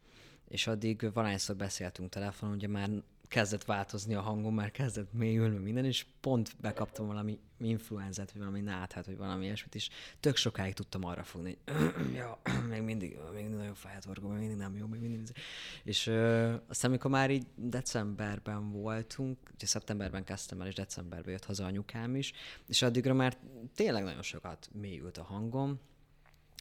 És 0.48 0.68
addig 0.68 1.14
valahányszor 1.14 1.56
beszéltünk 1.56 2.10
telefonon, 2.10 2.56
ugye 2.56 2.68
már 2.68 2.90
kezdett 3.36 3.64
változni 3.64 4.14
a 4.14 4.22
hangom, 4.22 4.56
már 4.56 4.72
kezdett 4.72 5.14
mélyülni 5.14 5.58
minden, 5.58 5.86
és 5.86 6.06
pont 6.20 6.56
bekaptam 6.62 7.08
valami 7.08 7.40
influenzát, 7.58 8.32
vagy 8.32 8.42
valami 8.42 8.62
náthát, 8.62 9.06
vagy 9.06 9.18
valami 9.18 9.46
ilyesmit, 9.46 9.76
és 9.76 9.90
tök 10.20 10.36
sokáig 10.36 10.74
tudtam 10.74 11.06
arra 11.06 11.24
fogni, 11.24 11.58
hogy 11.66 12.14
ja, 12.22 12.40
még 12.70 12.82
mindig, 12.82 13.18
még 13.34 13.42
mindig 13.42 13.58
nagyon 13.58 13.74
fájt 13.74 14.06
orgom, 14.06 14.32
még 14.32 14.40
mindig 14.40 14.58
nem 14.58 14.78
jó, 14.78 14.88
még 14.88 15.00
mindig. 15.00 15.36
És 15.84 16.08
ö, 16.08 16.54
aztán, 16.68 16.90
amikor 16.90 17.12
már 17.12 17.32
így 17.32 17.46
decemberben 17.56 18.72
voltunk, 18.72 19.38
ugye 19.54 19.66
szeptemberben 19.66 20.24
kezdtem 20.24 20.62
el, 20.62 20.68
és 20.68 20.74
decemberben 20.74 21.32
jött 21.32 21.46
haza 21.46 21.66
anyukám 21.66 22.16
is, 22.16 22.34
és 22.68 22.82
addigra 22.82 23.14
már 23.14 23.38
tényleg 23.76 24.04
nagyon 24.04 24.22
sokat 24.24 24.70
mélyült 24.72 25.18
a 25.18 25.24
hangom, 25.24 25.80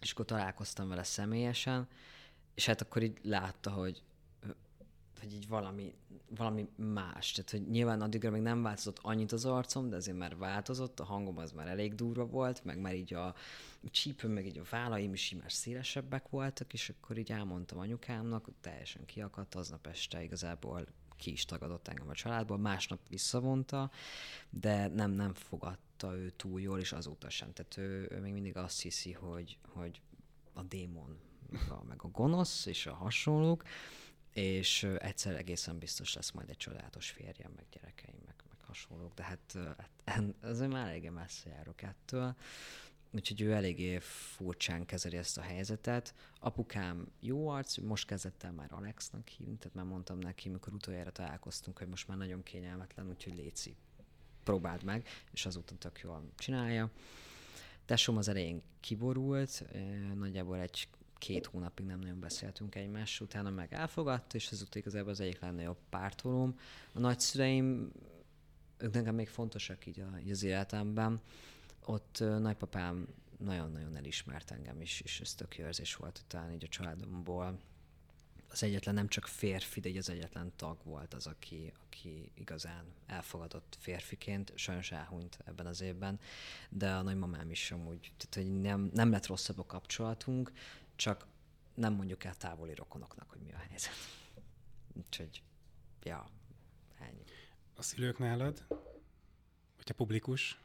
és 0.03 0.13
akkor 0.13 0.25
találkoztam 0.25 0.89
vele 0.89 1.03
személyesen, 1.03 1.89
és 2.55 2.67
hát 2.67 2.81
akkor 2.81 3.03
így 3.03 3.19
látta, 3.23 3.71
hogy 3.71 4.03
hogy 5.25 5.35
így 5.35 5.49
valami, 5.49 5.95
valami 6.29 6.69
más. 6.77 7.33
Tehát, 7.33 7.51
hogy 7.51 7.71
nyilván 7.71 8.01
addigra 8.01 8.31
még 8.31 8.43
nem 8.43 8.63
változott 8.63 8.99
annyit 9.03 9.33
az 9.33 9.45
arcom, 9.45 9.89
de 9.89 9.97
azért 9.97 10.17
már 10.17 10.37
változott, 10.37 11.01
a 11.01 11.05
hangom 11.05 11.39
az 11.39 11.53
már 11.53 11.69
elég 11.69 11.95
durva 11.95 12.27
volt, 12.27 12.65
meg 12.65 12.79
már 12.79 12.95
így 12.95 13.15
a 13.15 13.35
csípőm, 13.91 14.33
meg 14.33 14.47
így 14.47 14.59
a 14.59 14.65
vállaim 14.71 15.13
is 15.13 15.31
így 15.31 15.41
már 15.41 15.53
szélesebbek 15.53 16.29
voltak, 16.29 16.73
és 16.73 16.89
akkor 16.89 17.19
így 17.19 17.31
elmondtam 17.31 17.79
anyukámnak, 17.79 18.49
teljesen 18.61 19.05
kiakadt, 19.05 19.55
aznap 19.55 19.87
este 19.87 20.23
igazából 20.23 20.87
ki 21.17 21.33
is 21.33 21.45
tagadott 21.45 21.89
engem 21.89 22.09
a 22.09 22.15
családból, 22.15 22.59
másnap 22.59 23.01
visszavonta, 23.09 23.91
de 24.51 24.89
nem, 24.89 25.11
nem 25.11 25.35
fogadta 25.35 26.15
ő 26.17 26.31
túl 26.31 26.61
jól, 26.61 26.79
és 26.79 26.93
azóta 26.93 27.31
sem. 27.31 27.53
Tehát 27.53 27.77
ő, 27.77 28.09
ő 28.11 28.21
még 28.21 28.33
mindig 28.33 28.57
azt 28.57 28.83
hiszi, 28.83 29.13
hogy, 29.13 29.59
hogy 29.69 30.01
a 30.53 30.63
démon, 30.63 31.19
meg 31.51 31.71
a, 31.71 31.83
meg 31.89 32.03
a 32.03 32.09
gonosz 32.09 32.67
és 32.67 32.87
a 32.87 32.95
hasonlók, 32.95 33.63
és 34.35 34.83
egyszer 34.83 35.37
egészen 35.37 35.79
biztos 35.79 36.15
lesz 36.15 36.31
majd 36.31 36.49
egy 36.49 36.57
csodálatos 36.57 37.11
férjem, 37.11 37.53
meg 37.57 37.65
gyerekeim, 37.71 38.19
meg, 38.27 38.35
meg 38.49 38.59
hasonlók, 38.67 39.15
de 39.15 39.23
hát, 39.23 39.59
hát 40.05 40.25
azért 40.43 40.71
már 40.71 40.89
eléggé 40.89 41.09
messze 41.09 41.51
járok 41.51 41.83
ettől. 41.83 42.37
Úgyhogy 43.11 43.41
ő 43.41 43.53
eléggé 43.53 43.99
furcsán 43.99 44.87
kezeli 44.87 45.17
ezt 45.17 45.39
a 45.39 45.41
helyzetet. 45.41 46.15
Apukám 46.41 47.13
jó 47.21 47.49
arc, 47.49 47.77
most 47.77 48.07
kezdett 48.07 48.43
el 48.43 48.53
már 48.53 48.73
Alexnak 48.73 49.29
hívni, 49.29 49.57
tehát 49.57 49.77
már 49.77 49.85
mondtam 49.85 50.19
neki, 50.19 50.49
mikor 50.49 50.73
utoljára 50.73 51.11
találkoztunk, 51.11 51.79
hogy 51.79 51.89
most 51.89 52.09
már 52.09 52.17
nagyon 52.17 52.43
kényelmetlen, 52.43 53.09
úgyhogy 53.09 53.35
léci, 53.35 53.77
próbáld 54.43 54.83
meg, 54.83 55.09
és 55.33 55.47
azóta 55.47 55.75
tök 55.75 56.01
jól 56.01 56.33
csinálja. 56.37 56.91
Tesóm 57.85 58.17
az 58.17 58.29
elején 58.29 58.63
kiborult, 58.81 59.65
nagyjából 60.15 60.59
egy 60.59 60.89
két 61.25 61.47
hónapig 61.47 61.87
nem 61.87 61.99
nagyon 61.99 62.21
beszéltünk 62.21 62.75
egymás, 62.75 63.21
utána 63.21 63.51
meg 63.51 63.73
elfogadt, 63.73 64.35
és 64.35 64.51
ezúttal 64.51 64.81
igazából 64.81 65.11
az 65.11 65.21
egyik 65.21 65.41
legnagyobb 65.41 65.79
pártolóm. 65.89 66.59
A 66.93 66.99
nagyszüleim, 66.99 67.93
ők 68.79 68.93
nekem 68.93 69.15
még 69.15 69.29
fontosak 69.29 69.87
így, 69.87 70.01
a, 70.01 70.19
így 70.19 70.31
az 70.31 70.43
életemben. 70.43 71.21
Ott 71.85 72.19
nagypapám 72.39 73.07
nagyon-nagyon 73.39 73.97
elismert 73.97 74.51
engem 74.51 74.81
is, 74.81 75.01
és 75.01 75.21
ez 75.21 75.35
tök 75.35 75.57
jó 75.57 75.65
érzés 75.65 75.95
volt 75.95 76.21
utána 76.25 76.53
így 76.53 76.65
a 76.65 76.69
családomból. 76.69 77.59
Az 78.49 78.63
egyetlen 78.63 78.95
nem 78.95 79.09
csak 79.09 79.27
férfi, 79.27 79.81
de 79.81 79.89
így 79.89 79.97
az 79.97 80.11
egyetlen 80.11 80.53
tag 80.57 80.79
volt 80.83 81.15
az, 81.15 81.27
aki, 81.27 81.73
aki 81.87 82.31
igazán 82.35 82.85
elfogadott 83.07 83.77
férfiként, 83.81 84.53
sajnos 84.55 84.93
elhunyt 84.93 85.39
ebben 85.45 85.67
az 85.67 85.81
évben, 85.81 86.21
de 86.69 86.91
a 86.91 87.03
nagymamám 87.03 87.51
is 87.51 87.71
amúgy, 87.71 88.13
tehát 88.17 88.49
hogy 88.49 88.61
nem, 88.61 88.91
nem 88.95 89.11
lett 89.11 89.27
rosszabb 89.27 89.59
a 89.59 89.67
kapcsolatunk, 89.67 90.53
csak 90.97 91.27
nem 91.75 91.93
mondjuk 91.93 92.25
el 92.25 92.35
távoli 92.35 92.75
rokonoknak, 92.75 93.31
hogy 93.31 93.41
mi 93.41 93.53
a 93.53 93.57
helyzet. 93.69 93.93
Úgyhogy, 94.97 95.43
ja, 96.03 96.27
ennyi. 96.99 97.25
A 97.77 97.83
szülők 97.83 98.19
nálad? 98.19 98.65
Vagy 99.77 99.89
a 99.89 99.95
publikus? 99.95 100.61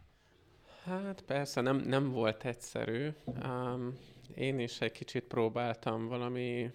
Hát 0.84 1.22
persze, 1.22 1.62
nem, 1.62 1.78
nem 1.78 2.12
volt 2.12 2.46
egyszerű. 2.46 3.10
Um, 3.26 3.98
én 4.36 4.60
is 4.60 4.82
egy 4.82 4.92
kicsit 4.92 5.24
próbáltam 5.24 6.08
valami 6.08 6.72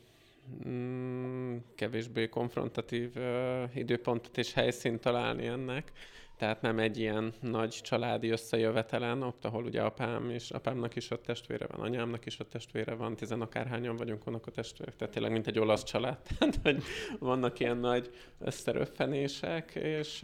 mm, 0.68 1.56
kevésbé 1.74 2.28
konfrontatív 2.28 3.16
uh, 3.16 3.76
időpontot 3.76 4.38
és 4.38 4.52
helyszínt 4.52 5.00
találni 5.00 5.46
ennek 5.46 5.92
tehát 6.36 6.62
nem 6.62 6.78
egy 6.78 6.98
ilyen 6.98 7.32
nagy 7.40 7.80
családi 7.82 8.28
összejövetelen, 8.28 9.22
ott, 9.22 9.44
ahol 9.44 9.64
ugye 9.64 9.82
apám 9.82 10.30
és 10.30 10.50
apámnak 10.50 10.96
is 10.96 11.10
ott 11.10 11.22
testvére 11.22 11.66
van, 11.66 11.80
anyámnak 11.80 12.26
is 12.26 12.38
ott 12.38 12.50
testvére 12.50 12.94
van, 12.94 13.16
tizen 13.16 13.40
akárhányan 13.40 13.96
vagyunk 13.96 14.26
a 14.26 14.50
testvérek, 14.50 14.96
tehát 14.96 15.12
tényleg 15.12 15.32
mint 15.32 15.46
egy 15.46 15.58
olasz 15.58 15.84
család, 15.84 16.18
tehát 16.38 16.58
hogy 16.62 16.82
vannak 17.18 17.60
ilyen 17.60 17.76
nagy 17.76 18.10
összeröffenések, 18.38 19.74
és 19.74 20.20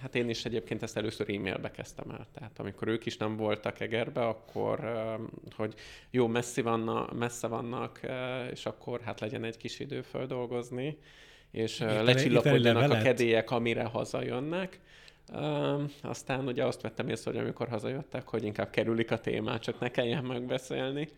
hát 0.00 0.14
én 0.14 0.28
is 0.28 0.44
egyébként 0.44 0.82
ezt 0.82 0.96
először 0.96 1.30
e-mailbe 1.30 1.70
kezdtem 1.70 2.10
el, 2.10 2.26
tehát 2.34 2.58
amikor 2.58 2.88
ők 2.88 3.06
is 3.06 3.16
nem 3.16 3.36
voltak 3.36 3.80
Egerbe, 3.80 4.26
akkor 4.26 4.80
hogy 5.56 5.74
jó, 6.10 6.26
messzi 6.26 6.62
vannak, 6.62 7.18
messze 7.18 7.46
vannak, 7.46 8.00
és 8.50 8.66
akkor 8.66 9.00
hát 9.00 9.20
legyen 9.20 9.44
egy 9.44 9.56
kis 9.56 9.80
idő 9.80 10.02
földolgozni, 10.02 10.98
és 11.50 11.78
lecsillapodjanak 11.78 12.90
a 12.90 12.98
kedélyek, 13.02 13.50
amire 13.50 13.84
hazajönnek. 13.84 14.80
Uh, 15.32 15.90
aztán 16.02 16.46
ugye 16.46 16.64
azt 16.64 16.80
vettem 16.80 17.08
észre, 17.08 17.30
hogy 17.30 17.40
amikor 17.40 17.68
hazajöttek, 17.68 18.28
hogy 18.28 18.44
inkább 18.44 18.70
kerülik 18.70 19.10
a 19.10 19.20
témát, 19.20 19.62
csak 19.62 19.80
ne 19.80 19.90
kelljen 19.90 20.24
megbeszélni. 20.24 21.08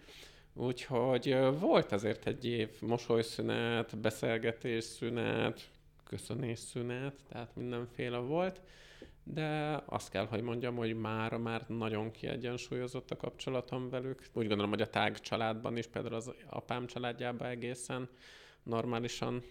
Úgyhogy 0.55 1.37
volt 1.61 1.93
azért 1.93 2.27
egy 2.27 2.45
év 2.45 2.69
mosolyszünet, 2.81 3.99
beszélgetésszünet, 3.99 5.71
köszönésszünet, 6.05 7.15
tehát 7.29 7.57
mindenféle 7.57 8.19
volt, 8.19 8.61
de 9.25 9.81
azt 9.87 10.11
kell, 10.11 10.27
hogy 10.27 10.43
mondjam, 10.43 10.77
hogy 10.77 10.95
már 10.95 11.37
már 11.37 11.65
nagyon 11.69 12.11
kiegyensúlyozott 12.11 13.11
a 13.11 13.17
kapcsolatom 13.17 13.89
velük. 13.89 14.23
Úgy 14.33 14.47
gondolom, 14.47 14.71
hogy 14.71 14.81
a 14.81 14.91
tág 14.91 15.21
családban 15.21 15.77
is, 15.77 15.87
például 15.87 16.15
az 16.15 16.33
apám 16.47 16.87
családjában 16.87 17.49
egészen 17.49 18.09
normálisan 18.63 19.43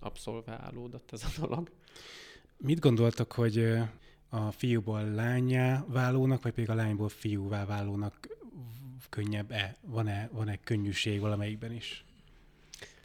abszolválódott 0.00 1.12
ez 1.12 1.22
a 1.22 1.40
dolog. 1.40 1.70
Mit 2.60 2.80
gondoltak, 2.80 3.32
hogy 3.32 3.58
a 4.28 4.50
fiúból 4.50 5.04
lányá 5.04 5.84
válónak, 5.86 6.42
vagy 6.42 6.52
pedig 6.52 6.70
a 6.70 6.74
lányból 6.74 7.08
fiúvá 7.08 7.64
válónak 7.64 8.28
könnyebb-e? 9.10 9.76
Van-e, 9.80 10.28
van-e 10.32 10.58
könnyűség 10.64 11.20
valamelyikben 11.20 11.72
is? 11.72 12.04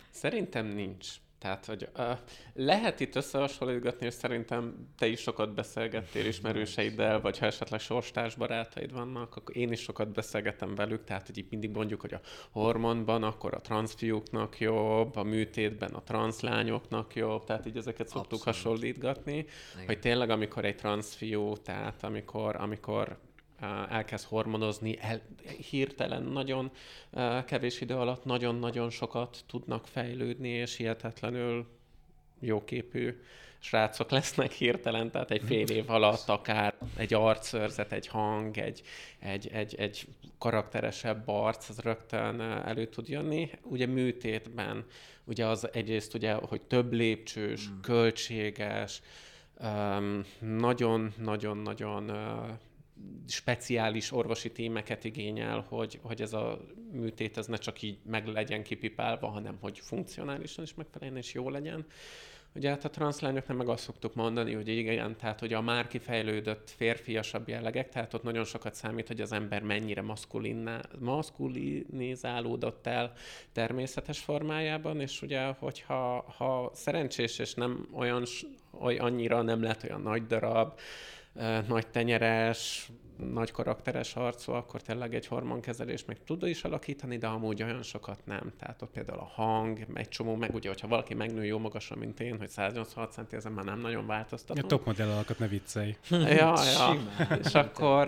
Szerintem 0.10 0.66
nincs. 0.66 1.08
Tehát, 1.44 1.66
hogy 1.66 1.90
uh, 1.98 2.18
lehet 2.54 3.00
itt 3.00 3.16
összehasonlítgatni, 3.16 4.06
és 4.06 4.14
szerintem 4.14 4.88
te 4.98 5.08
is 5.08 5.20
sokat 5.20 5.54
beszélgettél 5.54 6.26
ismerőseiddel, 6.26 7.22
vagy 7.22 7.38
ha 7.38 7.46
esetleg 7.46 7.80
sorstárs 7.80 8.36
barátaid 8.36 8.94
vannak, 8.94 9.36
akkor 9.36 9.58
én 9.58 9.72
is 9.72 9.82
sokat 9.82 10.14
beszélgetem 10.14 10.76
velük, 10.76 11.04
tehát, 11.04 11.28
hogy 11.28 11.38
itt 11.38 11.50
mindig 11.50 11.72
mondjuk, 11.72 12.02
hogy 12.02 12.14
a 12.14 12.20
hormonban 12.52 13.24
akkor 13.24 13.54
a 13.54 13.62
transzfiúknak 13.62 14.60
jobb, 14.60 15.16
a 15.16 15.24
műtétben 15.24 15.94
a 15.94 16.04
transzlányoknak 16.04 17.16
jobb, 17.16 17.44
tehát 17.44 17.66
így 17.66 17.78
ezeket 17.78 18.08
szoktuk 18.08 18.48
Abszolút. 18.48 18.58
hasonlítgatni, 18.58 19.38
Igen. 19.74 19.86
hogy 19.86 20.00
tényleg 20.00 20.30
amikor 20.30 20.66
egy 20.66 20.76
transzfiú, 20.76 21.58
tehát 21.58 22.04
amikor, 22.04 22.56
amikor 22.56 23.18
elkezd 23.90 24.26
hormonozni, 24.26 24.98
el, 25.02 25.22
hirtelen 25.70 26.24
nagyon 26.24 26.72
kevés 27.46 27.82
idő 27.82 27.96
alatt 27.96 28.26
nagyon-nagyon 28.26 28.90
sokat 28.90 29.38
tudnak 29.48 29.88
fejlődni, 29.88 30.50
és 30.50 30.76
hihetetlenül 30.76 31.66
jóképű 32.40 33.22
srácok 33.60 34.10
lesznek 34.10 34.52
hirtelen, 34.52 35.12
tehát 35.12 35.32
egy 35.32 35.42
fél 35.46 35.68
év 35.68 35.90
alatt 35.90 36.30
akár 36.30 36.76
egy 36.98 37.14
arcszörzet, 37.14 37.92
egy 37.92 38.08
hang, 38.08 38.58
egy, 38.58 38.82
egy, 39.20 39.50
egy, 39.54 39.76
egy 39.76 40.08
karakteresebb 40.38 41.24
arc, 41.26 41.70
az 41.70 41.80
rögtön 41.80 42.42
elő 42.42 42.86
tud 42.86 43.08
jönni. 43.10 43.50
Ugye 43.62 43.86
műtétben, 43.86 44.86
ugye 45.24 45.46
az 45.46 45.70
egyrészt 45.74 46.14
ugye, 46.14 46.34
hogy 46.34 46.62
több 46.62 46.94
lépcsős, 46.94 47.70
mm. 47.70 47.80
költséges, 47.82 49.02
nagyon-nagyon-nagyon 50.40 52.12
speciális 53.28 54.12
orvosi 54.12 54.52
témeket 54.52 55.04
igényel, 55.04 55.66
hogy, 55.70 56.00
hogy 56.02 56.22
ez 56.22 56.34
a 56.34 56.60
műtét 56.92 57.38
ez 57.38 57.48
ne 57.48 57.58
csak 57.58 57.82
így 57.82 57.98
meg 58.06 58.28
legyen 58.28 58.64
kipipálva, 58.64 59.28
hanem 59.28 59.58
hogy 59.62 59.80
funkcionálisan 59.80 60.64
is 60.64 60.74
megfeleljen 60.74 61.18
és 61.18 61.34
jó 61.34 61.50
legyen. 61.50 61.86
Ugye 62.56 62.70
hát 62.70 62.86
a 62.86 62.90
transzlányoknál 62.90 63.58
meg 63.58 63.68
azt 63.68 63.84
szoktuk 63.84 64.16
mondani, 64.16 64.54
hogy 64.54 64.68
igen, 64.68 65.18
tehát 65.18 65.40
hogy 65.40 65.54
a 65.54 65.62
már 65.62 65.88
kifejlődött 65.88 66.70
férfiasabb 66.70 67.48
jellegek, 67.48 67.90
tehát 67.90 68.14
ott 68.14 68.24
nagyon 68.24 68.44
sokat 68.44 68.76
számít, 68.76 69.08
hogy 69.08 69.22
az 69.22 69.32
ember 69.32 69.62
mennyire 69.62 70.04
maszkulinizálódott 71.00 72.88
el 72.88 73.14
természetes 73.52 74.20
formájában, 74.20 75.00
és 75.00 75.22
ugye, 75.22 75.46
hogyha 75.46 76.26
ha 76.38 76.72
szerencsés 76.74 77.40
és 77.40 77.54
nem 77.54 77.88
olyan, 77.94 78.24
olyan 78.80 79.06
annyira 79.06 79.42
nem 79.42 79.62
lett 79.64 79.84
olyan 79.84 80.02
nagy 80.02 80.28
darab, 80.28 80.80
nagy 81.68 81.88
tenyeres, 81.88 82.92
nagy 83.32 83.52
karakteres 83.52 84.16
arcú, 84.16 84.52
akkor 84.52 84.82
tényleg 84.82 85.16
egy 85.16 85.28
hormonkezelés 85.28 86.06
meg 86.06 86.24
tud 86.24 86.48
is 86.48 86.64
alakítani, 86.64 87.18
de 87.18 87.28
amúgy 87.28 87.64
olyan 87.64 87.84
sokat 87.84 88.20
nem. 88.26 88.52
Tehát 88.60 88.82
ott 88.82 88.92
például 88.92 89.20
a 89.20 89.32
hang, 89.34 89.80
egy 89.94 90.10
csomó, 90.10 90.36
meg 90.36 90.54
ugye, 90.54 90.70
hogyha 90.70 90.88
valaki 90.88 91.14
megnő 91.14 91.46
jó 91.46 91.60
magasan, 91.60 91.98
mint 91.98 92.20
én, 92.20 92.38
hogy 92.38 92.50
186 92.50 93.12
centi, 93.12 93.36
ezen 93.36 93.52
már 93.52 93.66
nem 93.66 93.80
nagyon 93.80 94.06
változtatom. 94.06 94.64
A 94.64 94.68
top 94.68 94.86
modell 94.86 95.10
alakat 95.10 95.40
ne 95.40 95.48
viccelj. 95.48 95.98
ja, 96.10 96.54
ja. 96.64 96.96
És 97.44 97.54
akkor, 97.54 98.08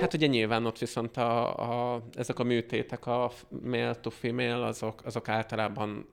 hát 0.00 0.14
ugye 0.14 0.26
nyilván 0.26 0.66
ott 0.66 0.78
viszont 0.78 1.16
a, 1.16 1.94
a, 1.94 2.02
ezek 2.14 2.38
a 2.38 2.44
műtétek, 2.44 3.06
a 3.06 3.30
male 3.64 3.94
to 3.94 4.10
female, 4.10 4.64
azok, 4.64 5.04
azok 5.04 5.28
általában 5.28 6.08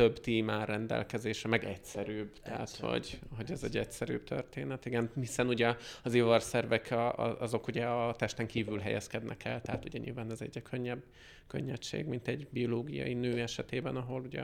több 0.00 0.20
tím 0.20 0.50
áll 0.50 0.64
rendelkezésre, 0.64 1.48
meg 1.48 1.64
egyszerűbb. 1.64 2.30
Egyszerű. 2.32 2.54
Tehát, 2.54 2.76
hogy, 2.76 3.18
hogy 3.36 3.50
ez 3.50 3.62
egy 3.62 3.76
egyszerűbb 3.76 4.24
történet. 4.24 4.86
Igen, 4.86 5.10
hiszen 5.14 5.48
ugye 5.48 5.76
az 6.02 6.14
ivarszervek 6.14 6.94
azok 7.38 7.66
ugye 7.66 7.86
a 7.86 8.14
testen 8.14 8.46
kívül 8.46 8.78
helyezkednek 8.78 9.44
el, 9.44 9.60
tehát 9.60 9.84
ugye 9.84 9.98
nyilván 9.98 10.30
ez 10.30 10.40
egy 10.40 10.62
könnyebb 10.62 11.02
könnyedség, 11.46 12.06
mint 12.06 12.28
egy 12.28 12.48
biológiai 12.50 13.14
nő 13.14 13.40
esetében, 13.40 13.96
ahol 13.96 14.20
ugye 14.20 14.42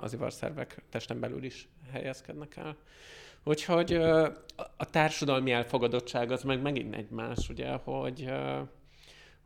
az 0.00 0.12
ivarszervek 0.12 0.82
testen 0.90 1.20
belül 1.20 1.44
is 1.44 1.68
helyezkednek 1.92 2.56
el. 2.56 2.76
Úgyhogy 3.44 3.92
a 4.76 4.90
társadalmi 4.90 5.50
elfogadottság 5.50 6.30
az 6.30 6.42
meg 6.42 6.62
megint 6.62 6.94
egy 6.94 7.10
más, 7.10 7.48
ugye, 7.48 7.70
hogy, 7.72 8.32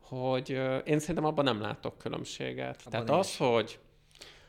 hogy 0.00 0.50
én 0.84 0.98
szerintem 0.98 1.24
abban 1.24 1.44
nem 1.44 1.60
látok 1.60 1.98
különbséget. 1.98 2.82
Abban 2.84 2.90
Tehát 2.90 3.20
az, 3.20 3.28
is. 3.28 3.36
hogy 3.36 3.78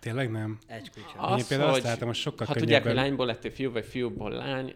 Tényleg 0.04 0.32
nem? 0.32 0.58
Egy 0.68 0.90
kutya. 0.90 1.20
Az, 1.20 1.40
Én 1.40 1.46
például 1.48 1.70
hogy, 1.70 1.80
azt 1.80 1.88
látom, 1.88 2.08
hogy 2.08 2.18
sokkal 2.18 2.48
ha 2.48 2.54
tudják, 2.54 2.84
hogy 2.84 2.94
lányból 2.94 3.26
lettél 3.26 3.52
fiú, 3.52 3.72
vagy 3.72 3.86
fiúból 3.86 4.32
lány, 4.32 4.76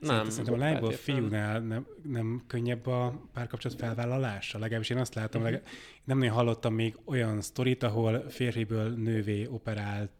nem. 0.00 0.30
Szerintem 0.30 0.54
a 0.54 0.56
lányból 0.56 0.92
fiúnál 0.92 1.60
nem, 1.60 1.86
nem 2.02 2.42
könnyebb 2.46 2.86
a 2.86 3.20
párkapcsolat 3.32 3.78
felvállalása. 3.78 4.58
Legalábbis 4.58 4.90
én 4.90 4.98
azt 4.98 5.14
látom, 5.14 5.40
uh-huh. 5.40 5.56
legalább, 5.56 5.74
nem 6.04 6.18
nagyon 6.18 6.34
hallottam 6.34 6.74
még 6.74 6.96
olyan 7.04 7.40
sztorit, 7.40 7.82
ahol 7.82 8.24
férfiből 8.28 8.88
nővé 8.88 9.46
operált 9.46 10.10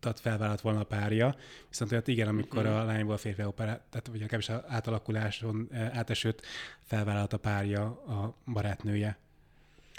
tehát 0.00 0.20
felvállalt 0.20 0.60
volna 0.60 0.80
a 0.80 0.84
párja, 0.84 1.34
viszont 1.68 1.92
olyat 1.92 2.08
igen, 2.08 2.28
amikor 2.28 2.62
uh-huh. 2.62 2.80
a 2.80 2.84
lányból 2.84 3.16
férfi 3.16 3.44
operált, 3.44 3.80
tehát 3.90 4.06
vagy 4.06 4.20
legalábbis 4.20 4.48
az 4.48 4.62
átalakuláson 4.66 5.68
átesőt 5.72 6.46
felvállalt 6.82 7.32
a 7.32 7.36
párja 7.36 7.84
a 7.86 8.34
barátnője. 8.52 9.18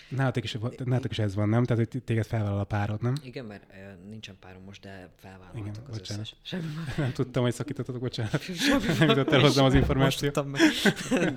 Nálatok 0.10 0.43
is, 0.43 0.58
nálatok 0.86 1.12
is 1.12 1.20
ez 1.20 1.36
van, 1.36 1.50
nem? 1.50 1.63
Tehát, 1.63 1.88
hogy 1.91 2.03
téged 2.03 2.25
felvállal 2.25 2.60
a 2.60 2.63
párod, 2.63 3.01
nem? 3.01 3.13
Igen, 3.24 3.46
mert 3.46 3.63
uh, 3.70 4.10
nincsen 4.10 4.36
párom 4.39 4.63
most, 4.63 4.81
de 4.81 5.10
felvállaltak 5.15 5.58
Igen, 5.58 5.74
az 5.89 5.98
bocsánat. 5.98 6.22
összes. 6.22 6.36
Semmi. 6.50 6.63
Nem 6.98 7.12
tudtam, 7.12 7.43
hogy 7.43 7.53
szakítottatok, 7.53 8.01
bocsánat. 8.01 8.41
nem 9.00 9.10
jutott 9.10 9.31
el 9.31 9.39
hozzám 9.39 9.65
az 9.65 9.74
információ. 9.74 10.31
Meg. 10.43 10.62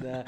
De, 0.01 0.25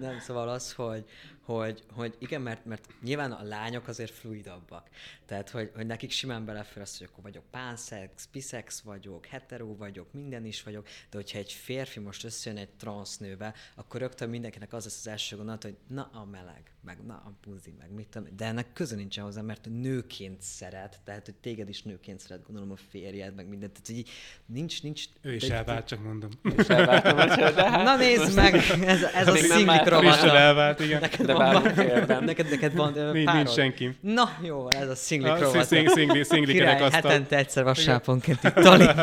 nem, 0.00 0.18
szóval 0.20 0.48
az, 0.48 0.72
hogy, 0.72 1.04
hogy, 1.44 1.82
hogy 1.92 2.16
igen, 2.18 2.40
mert, 2.42 2.64
mert 2.64 2.88
nyilván 3.02 3.32
a 3.32 3.42
lányok 3.42 3.88
azért 3.88 4.10
fluidabbak. 4.10 4.88
Tehát, 5.26 5.50
hogy, 5.50 5.70
hogy 5.74 5.86
nekik 5.86 6.10
simán 6.10 6.44
belefér 6.44 6.82
az, 6.82 6.98
hogy 6.98 7.08
akkor 7.10 7.22
vagyok 7.22 7.44
pánszex, 7.50 8.28
biszex 8.32 8.80
vagyok, 8.80 9.26
hetero 9.26 9.76
vagyok, 9.76 10.12
minden 10.12 10.44
is 10.44 10.62
vagyok, 10.62 10.84
de 10.84 11.16
hogyha 11.16 11.38
egy 11.38 11.52
férfi 11.52 12.00
most 12.00 12.24
összejön 12.24 12.58
egy 12.58 12.68
transznőbe, 12.68 13.54
akkor 13.74 14.00
rögtön 14.00 14.28
mindenkinek 14.28 14.72
az 14.72 14.84
lesz 14.84 14.98
az 14.98 15.06
első 15.06 15.36
gondolat, 15.36 15.62
hogy 15.62 15.76
na 15.88 16.10
a 16.12 16.24
meleg, 16.24 16.72
meg 16.84 17.04
na 17.06 17.14
a 17.14 17.32
buzi, 17.44 17.74
meg 17.78 17.94
mit 17.94 18.08
tudom, 18.08 18.28
de 18.36 18.44
ennek 18.44 18.72
köze 18.72 18.96
nincsen 18.96 19.24
hozzá, 19.24 19.40
mert 19.40 19.68
nőként 19.70 20.40
szeret, 20.40 21.00
tehát, 21.04 21.24
hogy 21.24 21.34
téged 21.34 21.68
is 21.68 21.82
nőként 21.82 22.20
szeret, 22.20 22.46
gondolom 22.46 22.70
a 22.70 22.76
férjed, 22.90 23.34
meg 23.34 23.48
mindent, 23.48 23.72
tehát, 23.72 24.02
hogy 24.02 24.12
nincs, 24.46 24.82
nincs... 24.82 25.04
Ő 25.20 25.34
is 25.34 25.48
elvált, 25.48 25.86
csak 25.86 26.02
mondom. 26.02 26.30
Ő 26.42 26.54
is 26.58 26.66
elváltam, 26.66 27.16
de 27.54 27.70
hát... 27.70 27.84
Na 27.84 27.96
nézd 27.96 28.34
meg, 28.34 28.54
ez, 28.84 29.02
ez 29.02 29.28
a 29.28 29.36
szinglik 29.36 29.84
rovata. 29.84 30.36
elvált, 30.36 30.80
igen. 30.80 31.00
Neked 31.00 31.30
de 31.38 32.04
van, 32.06 32.24
neked, 32.24 32.50
neked 32.50 32.74
van 32.74 32.92
uh, 32.92 33.12
nincs, 33.12 33.32
nincs 33.32 33.50
senki. 33.50 33.96
Na 34.00 34.38
jó, 34.42 34.70
ez 34.70 34.88
a 34.88 34.94
szinglik 34.94 35.38
rovata. 35.38 35.62
Szing, 35.62 35.88
szingli, 35.88 36.24
szingli 36.24 36.52
Király, 36.52 36.90
hetente 36.90 37.36
egyszer 37.36 37.64
vasárponként 37.64 38.44
itt 38.44 38.54
tali. 38.54 38.86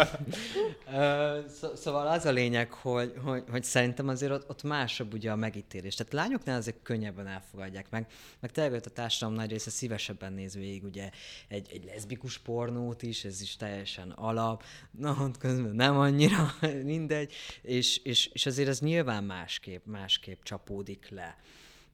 szóval 1.76 2.08
az 2.08 2.26
a 2.26 2.32
lényeg, 2.32 2.72
hogy, 2.72 3.14
hogy, 3.24 3.44
hogy 3.52 3.64
szerintem 3.64 4.08
azért 4.08 4.32
ott, 4.32 4.50
ott 4.50 4.64
másabb 4.64 5.14
ugye 5.14 5.32
a 5.32 5.36
megítélés. 5.36 5.96
Tehát 5.96 6.14
lányoknál 6.14 6.58
azért 6.58 6.78
könnyebben 6.84 7.28
elfogadják 7.28 7.90
meg, 7.90 8.08
meg 8.40 8.52
tényleg 8.52 8.82
a 8.86 8.90
társadalom 8.90 9.36
nagy 9.36 9.50
része 9.50 9.70
szívesebben 9.70 10.34
néz 10.34 10.56
végig 10.56 10.84
ugye 10.84 11.10
egy, 11.48 11.68
egy 11.72 11.84
leszbikus 11.86 12.38
pornót 12.38 13.02
is, 13.02 13.24
ez 13.24 13.42
is 13.42 13.56
teljesen 13.56 14.10
alap, 14.10 14.64
na, 14.92 15.18
ott 15.22 15.38
közben 15.38 15.76
nem 15.76 15.98
annyira, 15.98 16.54
mindegy, 16.84 17.34
és, 17.62 17.98
és, 17.98 18.30
és 18.34 18.46
azért 18.46 18.70
ez 18.70 18.80
nyilván 18.80 19.24
másképp, 19.24 19.86
másképp 19.86 20.44
csapódik 20.44 21.08
le. 21.10 21.38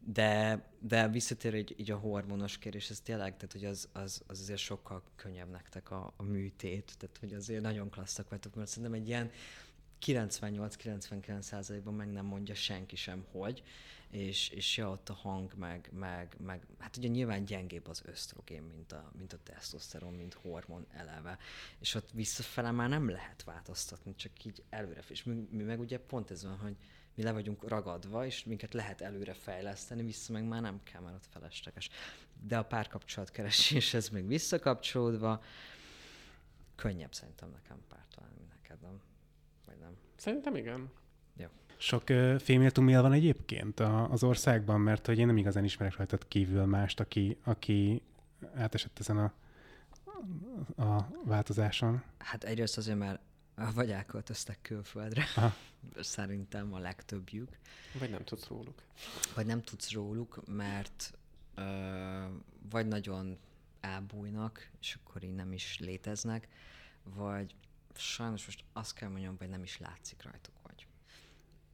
De, 0.07 0.63
de 0.79 1.07
visszatér 1.07 1.53
így, 1.53 1.75
így 1.77 1.91
a 1.91 1.97
hormonos 1.97 2.57
kérés, 2.57 2.89
ez 2.89 2.99
tényleg, 2.99 3.35
tehát 3.35 3.51
hogy 3.51 3.65
az, 3.65 3.89
az, 3.93 4.23
az 4.27 4.39
azért 4.39 4.59
sokkal 4.59 5.03
könnyebb 5.15 5.49
nektek 5.49 5.91
a, 5.91 6.13
a 6.17 6.23
műtét, 6.23 6.95
tehát 6.97 7.17
hogy 7.17 7.33
azért 7.33 7.61
nagyon 7.61 7.89
klasszak 7.89 8.29
vagytok, 8.29 8.55
mert 8.55 8.69
szerintem 8.69 8.93
egy 8.93 9.07
ilyen 9.07 9.31
98-99 10.05 11.41
százalékban 11.41 11.93
meg 11.93 12.11
nem 12.11 12.25
mondja 12.25 12.55
senki 12.55 12.95
sem, 12.95 13.25
hogy, 13.31 13.63
és, 14.09 14.49
és 14.49 14.77
ja, 14.77 14.89
ott 14.89 15.09
a 15.09 15.13
hang, 15.13 15.53
meg, 15.57 15.89
meg, 15.91 16.35
meg, 16.39 16.67
hát 16.77 16.97
ugye 16.97 17.07
nyilván 17.07 17.45
gyengébb 17.45 17.87
az 17.87 18.01
ösztrogén, 18.05 18.61
mint 18.63 18.91
a, 18.91 19.11
mint 19.17 19.33
a 19.33 19.39
tesztoszteron, 19.43 20.13
mint 20.13 20.33
hormon 20.33 20.85
eleve, 20.91 21.37
és 21.79 21.95
ott 21.95 22.11
visszafele 22.11 22.71
már 22.71 22.89
nem 22.89 23.09
lehet 23.09 23.43
változtatni, 23.43 24.15
csak 24.15 24.43
így 24.43 24.63
előre, 24.69 25.03
és 25.07 25.23
mi, 25.23 25.47
mi 25.49 25.63
meg 25.63 25.79
ugye 25.79 25.99
pont 25.99 26.31
ez 26.31 26.43
van, 26.43 26.57
hogy 26.57 26.75
mi 27.15 27.23
le 27.23 27.31
vagyunk 27.31 27.67
ragadva, 27.69 28.25
és 28.25 28.43
minket 28.43 28.73
lehet 28.73 29.01
előre 29.01 29.33
fejleszteni, 29.33 30.03
vissza 30.03 30.33
meg 30.33 30.43
már 30.43 30.61
nem 30.61 30.79
kell, 30.83 31.01
mert 31.01 31.15
ott 31.15 31.27
felesleges. 31.31 31.89
De 32.47 32.57
a 32.57 32.63
párkapcsolatkeresés, 32.63 33.93
ez 33.93 34.09
még 34.09 34.27
visszakapcsolódva, 34.27 35.43
könnyebb 36.75 37.13
szerintem 37.13 37.49
nekem 37.49 37.77
párt 37.89 38.15
találni, 38.15 38.35
mint 38.37 38.51
neked, 38.61 38.81
nem? 38.81 39.01
Vagy 39.65 39.77
nem? 39.79 39.97
Szerintem 40.15 40.55
igen. 40.55 40.89
Jó. 41.37 41.47
Sok 41.77 42.03
uh, 42.09 42.39
féméltumil 42.39 43.01
van 43.01 43.13
egyébként 43.13 43.79
a, 43.79 44.11
az 44.11 44.23
országban, 44.23 44.81
mert 44.81 45.05
hogy 45.05 45.17
én 45.17 45.25
nem 45.25 45.37
igazán 45.37 45.63
ismerek 45.63 45.95
rajtad 45.95 46.27
kívül 46.27 46.65
mást, 46.65 46.99
aki, 46.99 47.37
aki 47.43 48.01
átesett 48.55 48.99
ezen 48.99 49.17
a, 49.17 49.33
a 50.83 51.07
változáson. 51.23 52.03
Hát 52.17 52.43
egyrészt 52.43 52.77
azért, 52.77 52.97
mert 52.97 53.19
vagy 53.75 53.91
elköltöztek 53.91 54.61
külföldre. 54.61 55.25
Aha. 55.35 55.55
Szerintem 55.99 56.73
a 56.73 56.79
legtöbbjük. 56.79 57.57
Vagy 57.99 58.09
nem 58.09 58.23
tudsz 58.23 58.47
róluk. 58.47 58.81
Vagy 59.35 59.45
nem 59.45 59.61
tudsz 59.61 59.91
róluk, 59.91 60.47
mert 60.47 61.17
ö, 61.55 62.25
vagy 62.69 62.87
nagyon 62.87 63.37
elbújnak, 63.79 64.69
és 64.79 64.97
akkor 65.03 65.23
így 65.23 65.35
nem 65.35 65.53
is 65.53 65.79
léteznek, 65.79 66.47
vagy 67.03 67.55
sajnos 67.95 68.45
most 68.45 68.63
azt 68.73 68.93
kell 68.93 69.09
mondjam, 69.09 69.37
hogy 69.37 69.49
nem 69.49 69.63
is 69.63 69.77
látszik 69.77 70.21
rajtuk, 70.23 70.53
vagy. 70.63 70.87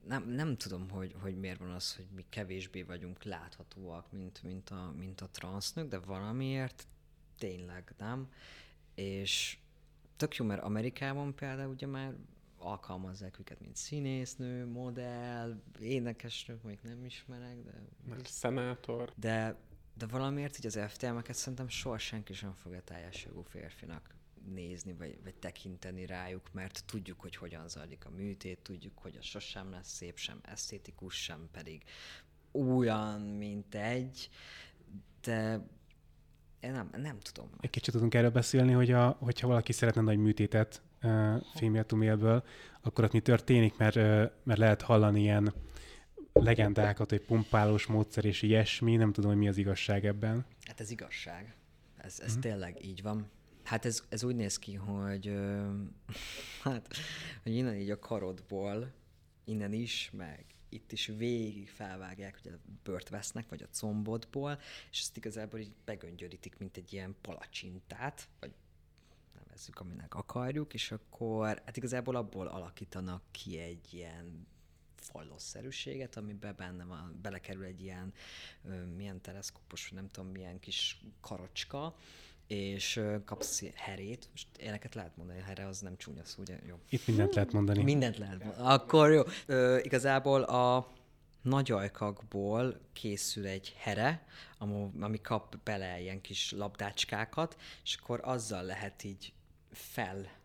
Nem, 0.06 0.28
nem 0.28 0.56
tudom, 0.56 0.90
hogy, 0.90 1.14
hogy 1.20 1.36
miért 1.38 1.58
van 1.58 1.70
az, 1.70 1.96
hogy 1.96 2.06
mi 2.14 2.24
kevésbé 2.28 2.82
vagyunk 2.82 3.22
láthatóak, 3.22 4.12
mint, 4.12 4.42
mint, 4.42 4.70
a, 4.70 4.92
mint 4.96 5.20
a 5.20 5.28
transznők, 5.28 5.88
de 5.88 5.98
valamiért 5.98 6.86
tényleg 7.38 7.94
nem. 7.98 8.30
És 8.94 9.58
tök 10.22 10.36
jó, 10.36 10.44
mert 10.44 10.62
Amerikában 10.62 11.34
például 11.34 11.70
ugye 11.70 11.86
már 11.86 12.14
alkalmazzák 12.58 13.38
őket, 13.38 13.60
mint 13.60 13.76
színésznő, 13.76 14.66
modell, 14.66 15.62
énekesnő, 15.80 16.58
még 16.64 16.78
nem 16.82 17.04
ismerek, 17.04 17.62
de... 17.64 17.72
Mert 18.08 18.26
szenátor. 18.26 19.12
De, 19.16 19.56
de 19.94 20.06
valamiért 20.06 20.58
így 20.58 20.66
az 20.66 20.78
FTM-eket 20.88 21.34
szerintem 21.36 21.68
soha 21.68 21.98
senki 21.98 22.32
sem 22.32 22.52
fogja 22.52 22.80
teljes 22.80 23.24
jogú 23.24 23.42
férfinak 23.42 24.14
nézni, 24.54 24.92
vagy, 24.92 25.18
vagy 25.22 25.34
tekinteni 25.34 26.06
rájuk, 26.06 26.52
mert 26.52 26.84
tudjuk, 26.86 27.20
hogy 27.20 27.36
hogyan 27.36 27.68
zajlik 27.68 28.06
a 28.06 28.10
műtét, 28.10 28.58
tudjuk, 28.62 28.98
hogy 28.98 29.16
az 29.16 29.24
sosem 29.24 29.70
lesz 29.70 29.92
szép, 29.92 30.16
sem 30.18 30.38
esztétikus, 30.42 31.22
sem 31.22 31.48
pedig 31.52 31.82
olyan, 32.52 33.20
mint 33.20 33.74
egy, 33.74 34.28
de 35.20 35.66
nem, 36.70 36.90
nem 36.96 37.18
tudom. 37.18 37.50
Egy 37.60 37.70
kicsit 37.70 37.94
tudunk 37.94 38.14
erről 38.14 38.30
beszélni, 38.30 38.72
hogy 38.72 38.90
a, 38.90 39.16
hogyha 39.20 39.46
valaki 39.46 39.72
szeretne 39.72 40.00
nagy 40.00 40.18
műtétet 40.18 40.82
uh, 41.02 41.34
fémjeltumélből, 41.54 42.44
akkor 42.80 43.04
ott 43.04 43.12
mi 43.12 43.20
történik, 43.20 43.76
mert, 43.76 43.96
uh, 43.96 44.30
mert 44.42 44.58
lehet 44.58 44.82
hallani 44.82 45.20
ilyen 45.20 45.54
legendákat, 46.32 47.10
hogy 47.10 47.20
pumpálós 47.20 47.86
módszer 47.86 48.24
és 48.24 48.42
ilyesmi, 48.42 48.96
nem 48.96 49.12
tudom, 49.12 49.30
hogy 49.30 49.40
mi 49.40 49.48
az 49.48 49.56
igazság 49.56 50.06
ebben. 50.06 50.44
Hát 50.64 50.80
ez 50.80 50.90
igazság. 50.90 51.54
Ez, 51.96 52.20
ez 52.20 52.36
mm. 52.36 52.40
tényleg 52.40 52.84
így 52.84 53.02
van. 53.02 53.30
Hát 53.62 53.84
ez, 53.84 54.02
ez 54.08 54.24
úgy 54.24 54.36
néz 54.36 54.58
ki, 54.58 54.74
hogy, 54.74 55.28
ö, 55.28 55.70
hát, 56.64 56.96
hogy 57.42 57.54
innen 57.54 57.74
így 57.74 57.90
a 57.90 57.98
karodból, 57.98 58.92
innen 59.44 59.72
is, 59.72 60.10
meg 60.16 60.44
itt 60.72 60.92
is 60.92 61.06
végig 61.06 61.68
felvágják, 61.68 62.38
hogy 62.42 62.52
a 62.52 62.58
bört 62.82 63.08
vesznek, 63.08 63.48
vagy 63.48 63.62
a 63.62 63.68
combodból, 63.68 64.58
és 64.90 65.00
ezt 65.00 65.16
igazából 65.16 65.60
így 65.60 65.72
begöngyörítik, 65.84 66.58
mint 66.58 66.76
egy 66.76 66.92
ilyen 66.92 67.14
palacsintát, 67.20 68.28
vagy 68.40 68.52
nevezzük, 69.34 69.80
aminek 69.80 70.14
akarjuk, 70.14 70.74
és 70.74 70.92
akkor 70.92 71.62
hát 71.64 71.76
igazából 71.76 72.16
abból 72.16 72.46
alakítanak 72.46 73.22
ki 73.30 73.58
egy 73.58 73.94
ilyen 73.94 74.46
falloszerűséget, 74.96 76.16
amiben 76.16 76.54
benne 76.56 76.84
van, 76.84 77.18
belekerül 77.22 77.64
egy 77.64 77.82
ilyen 77.82 78.12
ö, 78.64 78.84
milyen 78.84 79.20
teleszkópos, 79.20 79.90
nem 79.90 80.08
tudom, 80.08 80.30
milyen 80.30 80.60
kis 80.60 81.04
karocska, 81.20 81.96
és 82.46 83.00
kapsz 83.24 83.62
herét. 83.74 84.28
Most 84.30 84.46
éleket 84.58 84.94
lehet 84.94 85.16
mondani, 85.16 85.40
a 85.40 85.42
here 85.42 85.66
az 85.66 85.80
nem 85.80 85.96
csúnya 85.96 86.24
szó, 86.24 86.42
ugye? 86.42 86.58
Jó. 86.66 86.78
Itt 86.88 87.06
mindent 87.06 87.34
lehet 87.34 87.52
mondani. 87.52 87.82
Mindent 87.82 88.18
lehet 88.18 88.44
mondani. 88.44 88.68
Akkor 88.68 89.12
jó. 89.12 89.22
Ö, 89.46 89.78
igazából 89.78 90.42
a 90.42 90.92
nagy 91.42 91.70
ajkakból 91.70 92.80
készül 92.92 93.46
egy 93.46 93.74
here, 93.78 94.26
ami, 94.98 95.20
kap 95.20 95.56
bele 95.64 96.00
ilyen 96.00 96.20
kis 96.20 96.52
labdácskákat, 96.52 97.56
és 97.84 97.98
akkor 98.02 98.20
azzal 98.22 98.62
lehet 98.62 99.04
így 99.04 99.32
fel 99.70 100.40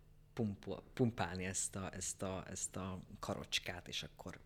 pumpálni 0.94 1.46
ezt 1.46 1.76
a, 1.76 1.92
ezt, 1.94 2.22
a, 2.22 2.44
ezt 2.50 2.76
a 2.76 3.00
karocskát, 3.20 3.88
és 3.88 4.04
akkor 4.04 4.40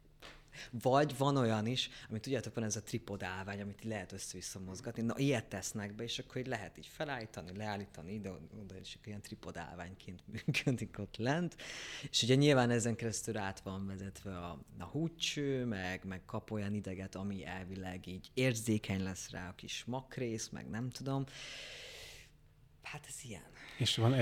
vagy 0.72 1.18
van 1.18 1.38
olyan 1.38 1.66
is, 1.66 1.90
amit 2.10 2.22
tudjátok, 2.22 2.54
van 2.54 2.64
ez 2.64 2.76
a 2.76 2.84
tripod 2.84 3.24
állvány, 3.24 3.62
amit 3.62 3.84
lehet 3.84 4.12
össze-vissza 4.12 4.60
mozgatni. 4.60 5.02
Na, 5.02 5.18
ilyet 5.18 5.46
tesznek 5.46 5.96
be, 5.96 6.04
és 6.04 6.20
akkor 6.20 6.38
így 6.38 6.48
lehet 6.48 6.78
így 6.78 6.88
felállítani, 6.88 7.58
leállítani 7.58 8.14
ide, 8.14 8.30
oda, 8.62 8.76
és 8.82 8.96
akkor 8.96 9.08
ilyen 9.08 9.22
tripod 9.22 9.60
működik 10.46 11.00
ott 11.00 11.18
lent. 11.18 11.56
És 12.10 12.24
ugye 12.24 12.36
nyilván 12.36 12.70
ezen 12.70 12.96
keresztül 12.96 13.38
át 13.38 13.60
van 13.60 13.88
vezetve 13.88 14.38
a, 14.38 14.60
a 14.80 14.84
húcső, 14.84 15.66
meg, 15.66 16.06
meg 16.06 16.26
kap 16.26 16.52
olyan 16.52 16.74
ideget, 16.74 17.16
ami 17.16 17.46
elvileg 17.46 18.08
így 18.08 18.32
érzékeny 18.34 19.04
lesz 19.04 19.30
rá 19.30 19.50
a 19.50 19.56
kis 19.56 19.84
makrész, 19.86 20.50
meg 20.50 20.70
nem 20.70 20.90
tudom. 20.90 21.26
Hát 22.92 23.06
ez 23.08 23.16
ilyen. 23.28 23.42
És 23.78 23.98
van 23.98 24.14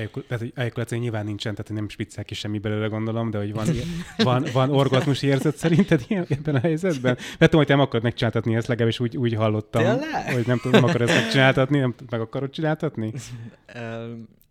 ejakuláció 0.53 0.97
nyilván 0.97 1.25
nincsen, 1.25 1.55
tehát 1.55 1.71
nem 1.71 1.89
spiccel 1.89 2.23
ki 2.23 2.33
semmi 2.33 2.59
belőle 2.59 2.87
gondolom, 2.87 3.29
de 3.29 3.37
hogy 3.37 3.53
van, 3.53 3.73
ilyen- 3.73 3.87
van, 4.17 4.45
van 4.53 4.69
orgazmus 4.69 5.21
érzet 5.21 5.57
szerinted 5.57 6.03
ilyen, 6.07 6.25
ebben 6.29 6.55
a 6.55 6.59
helyzetben? 6.59 7.15
Mert 7.15 7.37
tudom, 7.37 7.57
hogy 7.59 7.65
te 7.65 7.73
nem 7.73 7.81
akarod 7.81 8.03
megcsináltatni 8.03 8.55
ezt, 8.55 8.67
legalábbis 8.67 8.99
úgy, 8.99 9.17
úgy 9.17 9.33
hallottam, 9.33 9.83
Tényleg? 9.83 10.33
hogy 10.33 10.47
nem 10.47 10.57
tudom, 10.57 10.81
nem 10.81 10.89
akarod 10.89 11.09
ezt 11.09 11.19
megcsináltatni, 11.21 11.79
nem 11.79 11.95
meg 12.09 12.21
akarod 12.21 12.49
csináltatni? 12.49 13.13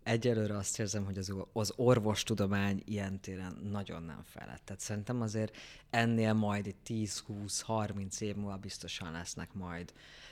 Egyelőre 0.02 0.57
azt 0.57 0.78
érzem, 0.78 1.04
hogy 1.04 1.18
az, 1.18 1.35
az 1.52 1.72
orvostudomány 1.76 2.83
ilyen 2.85 3.20
téren 3.20 3.68
nagyon 3.70 4.02
nem 4.02 4.20
fejlett. 4.24 4.61
Tehát 4.64 4.81
szerintem 4.81 5.20
azért 5.20 5.57
ennél 5.90 6.33
majd 6.33 6.66
egy 6.66 7.09
10-20-30 7.09 8.20
év 8.20 8.35
múlva 8.35 8.57
biztosan 8.57 9.12
lesznek 9.12 9.48
majd 9.52 9.92
ö, 9.92 10.28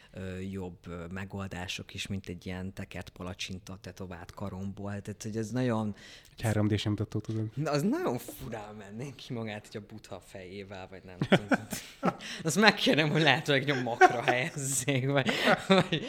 jobb 0.50 1.11
megoldások 1.12 1.94
is, 1.94 2.07
mint 2.07 2.29
egy 2.29 2.46
ilyen 2.46 2.72
tekert 2.72 3.09
palacsinta 3.09 3.79
tetovált 3.81 4.33
karomból. 4.33 5.00
Tehát, 5.00 5.22
hogy 5.22 5.37
ez 5.37 5.50
nagyon, 5.50 5.94
Egy 6.37 6.44
3D-s 6.44 6.85
mutató, 6.85 7.20
tudod. 7.20 7.48
Na, 7.55 7.70
az 7.70 7.83
nagyon 7.83 8.18
furán 8.18 8.74
mennék 8.74 9.14
ki 9.14 9.33
magát, 9.33 9.66
hogy 9.66 9.83
a 9.83 9.92
butha 9.92 10.20
fejével, 10.20 10.88
vagy 10.90 11.02
nem 11.05 11.18
tudom. 11.18 11.66
Azt 12.42 12.61
megkérem, 12.61 13.11
hogy 13.11 13.22
lehet, 13.22 13.46
hogy 13.46 13.64
nyomokra 13.64 14.22
helyezzék, 14.22 15.07
vagy, 15.07 15.31
vagy 15.68 16.07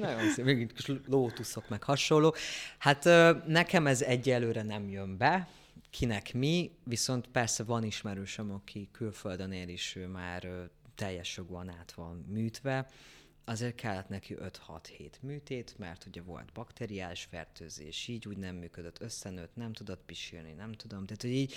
nagyon 0.00 0.30
szép, 0.30 0.44
még 0.44 0.72
kis 0.72 0.92
lótuszok, 1.06 1.68
meg 1.68 1.82
hasonló. 1.82 2.34
Hát 2.78 3.04
nekem 3.46 3.86
ez 3.86 4.02
egyelőre 4.02 4.62
nem 4.62 4.88
jön 4.88 5.16
be, 5.16 5.48
kinek 5.90 6.34
mi, 6.34 6.70
viszont 6.84 7.26
persze 7.26 7.64
van 7.64 7.84
ismerősöm, 7.84 8.50
aki 8.50 8.88
külföldön 8.92 9.52
él 9.52 9.68
is, 9.68 9.96
ő 9.96 10.06
már 10.06 10.48
teljes 10.94 11.36
jogban 11.36 11.68
át 11.68 11.92
van 11.92 12.24
műtve, 12.28 12.86
azért 13.50 13.74
kellett 13.74 14.08
neki 14.08 14.36
5-6-7 14.40 15.10
műtét, 15.20 15.74
mert 15.78 16.06
ugye 16.06 16.22
volt 16.22 16.52
bakteriális 16.52 17.24
fertőzés, 17.30 18.08
így 18.08 18.28
úgy 18.28 18.36
nem 18.36 18.54
működött, 18.56 19.00
összenőtt, 19.00 19.56
nem 19.56 19.72
tudott 19.72 20.02
pisilni, 20.06 20.52
nem 20.52 20.72
tudom. 20.72 21.06
Tehát, 21.06 21.22
hogy 21.22 21.30
így 21.30 21.54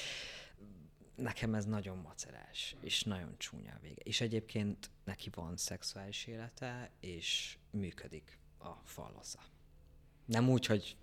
nekem 1.15 1.53
ez 1.53 1.65
nagyon 1.65 1.97
macerás, 1.97 2.75
és 2.81 3.03
nagyon 3.03 3.35
csúnya 3.37 3.71
a 3.73 3.79
vége. 3.81 4.01
És 4.03 4.21
egyébként 4.21 4.89
neki 5.03 5.29
van 5.33 5.57
szexuális 5.57 6.25
élete, 6.27 6.89
és 6.99 7.57
működik 7.71 8.37
a 8.57 8.69
fallasza. 8.83 9.39
Nem 10.25 10.49
úgy, 10.49 10.65
hogy 10.65 10.95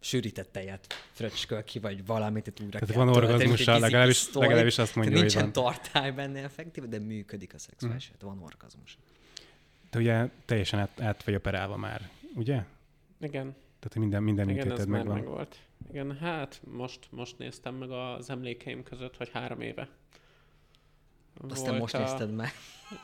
sűrített 0.00 0.52
tejet 0.52 0.94
fröcsköl 1.12 1.64
ki, 1.64 1.78
vagy 1.78 2.06
valamit 2.06 2.46
itt 2.46 2.60
újra 2.60 2.78
Tehát 2.78 2.94
van 2.94 3.08
orgazmusa, 3.08 3.78
legalábbis- 3.78 4.16
izipisztoly. 4.16 4.42
legalábbis 4.46 4.78
azt 4.78 4.94
mondja, 4.94 5.12
hogy 5.12 5.22
nincsen 5.22 5.42
van. 5.42 5.52
tartály 5.52 6.12
benne 6.12 6.42
effektív, 6.42 6.84
de 6.84 6.98
működik 6.98 7.54
a 7.54 7.58
szexuális 7.58 8.08
élet, 8.08 8.22
van 8.22 8.42
orgazmus. 8.42 8.98
Te 9.90 9.98
ugye 9.98 10.28
teljesen 10.44 10.78
át, 10.78 11.00
át 11.00 11.24
vagy 11.24 11.34
operálva 11.34 11.76
már, 11.76 12.10
ugye? 12.34 12.62
Igen, 13.20 13.42
Tehát 13.52 13.92
hogy 13.92 14.00
minden, 14.02 14.22
minden 14.22 14.48
igen, 14.48 14.58
ez 14.60 14.66
műtéted 14.66 14.88
már 14.88 14.98
megvan. 14.98 15.16
megvolt. 15.18 15.56
Igen, 15.90 16.16
hát 16.16 16.60
most, 16.64 17.06
most 17.10 17.38
néztem 17.38 17.74
meg 17.74 17.90
az 17.90 18.30
emlékeim 18.30 18.82
között, 18.82 19.16
hogy 19.16 19.30
három 19.32 19.60
éve. 19.60 19.88
Aztán 21.48 21.76
most 21.76 21.94
a... 21.94 21.98
nézted 21.98 22.34
meg. 22.34 22.52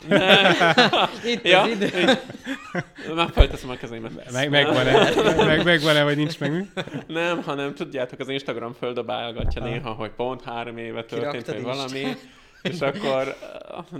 Itt 1.32 1.44
Ja, 1.48 1.60
az 1.60 1.68
idő. 1.68 1.86
így. 1.86 2.18
Már 3.14 3.30
felteszem 3.30 3.70
a 3.70 3.74
kezeimet. 3.74 4.32
Meg, 4.32 4.50
megvan-e, 4.50 5.10
meg, 5.46 5.64
megvan-e, 5.64 6.02
vagy 6.02 6.16
nincs 6.16 6.38
meg? 6.40 6.66
Nem, 7.06 7.42
hanem 7.42 7.74
tudjátok, 7.74 8.18
az 8.20 8.28
Instagram 8.28 8.72
földobálgatja 8.72 9.62
néha, 9.62 9.92
hogy 9.92 10.10
pont 10.10 10.42
három 10.42 10.76
éve 10.76 11.04
történt, 11.04 11.46
vagy 11.46 11.56
is. 11.56 11.62
valami. 11.62 12.16
És 12.62 12.80
akkor, 12.80 13.36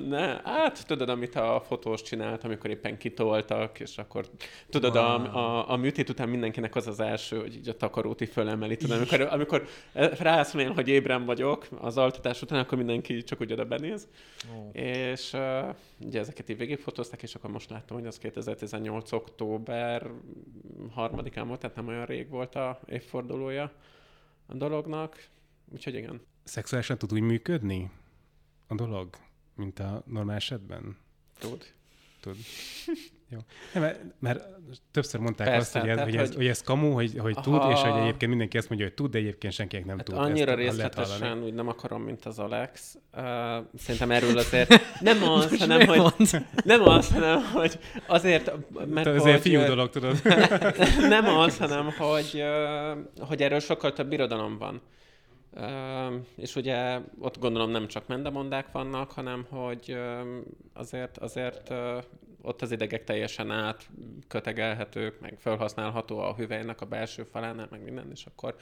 ne, 0.09 0.41
hát 0.45 0.87
tudod, 0.87 1.09
amit 1.09 1.35
a 1.35 1.63
fotós 1.67 2.03
csinált, 2.03 2.45
amikor 2.45 2.71
éppen 2.71 2.99
kitoltak, 2.99 3.81
és 3.81 3.99
akkor 3.99 4.27
tudod, 4.71 4.97
a, 4.97 5.37
a, 5.37 5.71
a 5.71 5.77
műtét 5.77 6.09
után 6.09 6.29
mindenkinek 6.29 6.75
az 6.75 6.87
az 6.87 7.01
első, 7.01 7.41
hogy 7.41 7.55
így 7.55 7.69
a 7.69 7.77
takarót 7.77 8.21
így 8.21 8.29
fölemeli, 8.29 8.77
tudod, 8.77 8.97
amikor, 8.97 9.21
amikor 9.21 9.67
rászmél, 10.19 10.73
hogy 10.73 10.89
ébren 10.89 11.25
vagyok 11.25 11.67
az 11.81 11.97
altatás 11.97 12.43
után, 12.43 12.59
akkor 12.59 12.79
mindenki 12.79 13.23
csak 13.23 13.41
úgy 13.41 13.53
oda 13.53 13.65
benéz. 13.65 14.09
Ó. 14.57 14.71
És 14.73 15.33
uh, 15.33 15.75
ugye 15.99 16.21
ezeket 16.21 16.49
így 16.49 16.57
végigfotózták, 16.59 17.23
és 17.23 17.35
akkor 17.35 17.51
most 17.51 17.71
láttam, 17.71 17.97
hogy 17.97 18.07
az 18.07 18.19
2018. 18.19 19.13
október 19.13 20.11
harmadikán 20.91 21.47
volt, 21.47 21.61
tehát 21.61 21.77
nem 21.77 21.89
olyan 21.89 22.05
rég 22.05 22.29
volt 22.29 22.55
a 22.55 22.81
évfordulója 22.87 23.73
a 24.47 24.55
dolognak. 24.55 25.27
Úgyhogy 25.73 25.95
igen. 25.95 26.21
Szexuálisan 26.45 26.99
tud 26.99 27.13
úgy 27.13 27.21
működni 27.21 27.91
a 28.73 28.75
dolog, 28.75 29.09
mint 29.57 29.79
a 29.79 30.03
normál 30.07 30.37
esetben? 30.37 30.97
Tud. 31.39 31.65
Tud. 32.21 32.37
Jó. 33.29 33.39
Nem, 33.73 33.83
mert, 33.83 34.01
mert 34.19 34.45
többször 34.91 35.21
mondták 35.21 35.47
Persze, 35.47 35.61
azt, 35.61 35.73
hogy 35.79 35.89
ez, 35.89 35.97
tehát, 35.97 36.11
hogy, 36.11 36.19
ez, 36.21 36.27
hogy- 36.29 36.37
hogy 36.37 36.47
ez 36.47 36.63
kamu, 36.63 36.93
hogy, 36.93 37.19
hogy 37.19 37.35
tud, 37.43 37.55
Aha. 37.55 37.73
és 37.73 37.81
hogy 37.81 38.01
egyébként 38.01 38.31
mindenki 38.31 38.59
azt 38.59 38.69
mondja, 38.69 38.87
hogy 38.87 38.97
tud, 38.97 39.11
de 39.11 39.19
egyébként 39.19 39.53
senkinek 39.53 39.85
nem 39.85 39.97
Hát 39.97 40.05
tud. 40.07 40.15
annyira 40.17 40.51
Ezt 40.51 40.59
részletesen 40.61 41.43
úgy 41.43 41.55
nem 41.55 41.69
akarom, 41.69 42.03
mint 42.03 42.25
az 42.25 42.39
Alex. 42.39 42.99
Uh, 43.17 43.23
szerintem 43.79 44.11
erről 44.11 44.39
azért 44.39 44.81
nem 45.01 45.23
az, 45.23 45.59
hanem 45.59 45.87
hogy, 45.87 46.13
nem 46.65 46.83
az, 46.89 47.13
hanem 47.13 47.43
hogy 47.53 47.79
azért, 48.07 48.53
mert 48.87 49.07
Ez 49.07 49.25
egy 49.25 49.41
fiú 49.41 49.61
dolog, 49.61 49.91
tudod. 49.91 50.23
nem 51.09 51.27
az, 51.27 51.59
hanem 51.59 51.91
hogy, 51.99 52.43
hogy 53.19 53.43
erről 53.43 53.61
sokkal 53.61 53.93
több 53.93 54.13
irodalom 54.13 54.59
van. 54.59 54.81
És 56.37 56.57
ugye 56.57 57.01
ott 57.19 57.39
gondolom 57.39 57.71
nem 57.71 57.89
csak 57.89 58.07
mendemondák 58.07 58.73
vannak, 58.73 59.11
hanem 59.11 59.47
hogy 59.49 59.99
azért, 60.73 61.19
azért 61.19 61.73
ott 62.43 62.63
az 62.63 62.73
idegek 62.73 63.05
teljesen 63.05 63.51
átkötegelhetők, 63.51 65.21
meg 65.21 65.37
felhasználható 65.39 66.19
a 66.19 66.35
hüvelynek 66.35 66.81
a 66.81 66.87
belső 66.87 67.23
falánál, 67.23 67.69
meg 67.71 67.83
minden, 67.83 68.11
és 68.11 68.27
akkor 68.27 68.57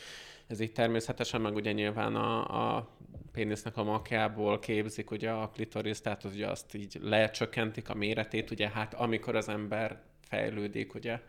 ez 0.47 0.61
így 0.61 0.73
természetesen, 0.73 1.41
meg 1.41 1.55
ugye 1.55 1.73
nyilván 1.73 2.15
a, 2.15 2.77
a 2.77 2.89
pénisznek 3.33 3.77
a 3.77 3.85
makjából 3.85 4.59
képzik 4.59 5.11
ugye 5.11 5.31
a 5.31 5.49
klitoris, 5.49 6.01
tehát 6.01 6.25
ugye 6.25 6.47
azt 6.47 6.75
így 6.75 6.99
lecsökkentik 7.03 7.89
a 7.89 7.95
méretét, 7.95 8.51
ugye 8.51 8.69
hát 8.69 8.95
amikor 8.95 9.37
az 9.37 9.49
ember 9.49 10.01
fejlődik, 10.21 10.95
ugye 10.95 11.21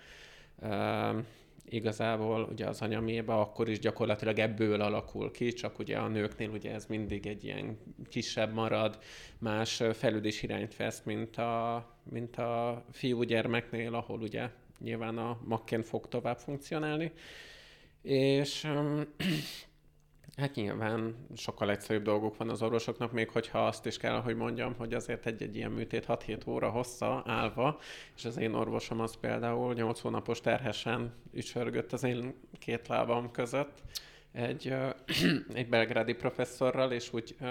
igazából 1.65 2.47
ugye 2.51 2.67
az 2.67 2.81
anyaméba, 2.81 3.41
akkor 3.41 3.69
is 3.69 3.79
gyakorlatilag 3.79 4.39
ebből 4.39 4.81
alakul 4.81 5.31
ki, 5.31 5.53
csak 5.53 5.79
ugye 5.79 5.97
a 5.97 6.07
nőknél 6.07 6.49
ugye 6.49 6.73
ez 6.73 6.85
mindig 6.85 7.27
egy 7.27 7.43
ilyen 7.43 7.77
kisebb 8.09 8.53
marad, 8.53 8.99
más 9.37 9.83
fejlődés 9.93 10.43
irányt 10.43 10.75
vesz, 10.75 11.01
mint 11.03 11.37
a, 11.37 11.85
mint 12.09 12.37
a 12.37 12.83
fiúgyermeknél, 12.91 13.93
ahol 13.95 14.21
ugye 14.21 14.49
nyilván 14.79 15.17
a 15.17 15.39
makként 15.43 15.85
fog 15.85 16.07
tovább 16.07 16.37
funkcionálni. 16.37 17.11
És 18.01 18.67
Hát 20.37 20.55
nyilván 20.55 21.15
sokkal 21.35 21.69
egyszerűbb 21.69 22.03
dolguk 22.03 22.37
van 22.37 22.49
az 22.49 22.61
orvosoknak, 22.61 23.11
még 23.11 23.29
hogyha 23.29 23.65
azt 23.65 23.85
is 23.85 23.97
kell, 23.97 24.21
hogy 24.21 24.35
mondjam, 24.35 24.75
hogy 24.77 24.93
azért 24.93 25.25
egy-egy 25.25 25.55
ilyen 25.55 25.71
műtét 25.71 26.05
6-7 26.07 26.47
óra 26.47 26.69
hossza 26.69 27.23
állva, 27.25 27.79
és 28.15 28.25
az 28.25 28.37
én 28.37 28.53
orvosom 28.53 28.99
az 28.99 29.15
például 29.19 29.73
8 29.73 29.99
hónapos 29.99 30.41
terhesen 30.41 31.13
ücsörgött 31.33 31.93
az 31.93 32.03
én 32.03 32.33
két 32.59 32.87
lábam 32.87 33.31
között 33.31 33.81
egy, 34.31 34.73
egy 35.53 35.69
belgrádi 35.69 36.13
professzorral, 36.13 36.91
és 36.91 37.13
úgy 37.13 37.35
uh, 37.39 37.47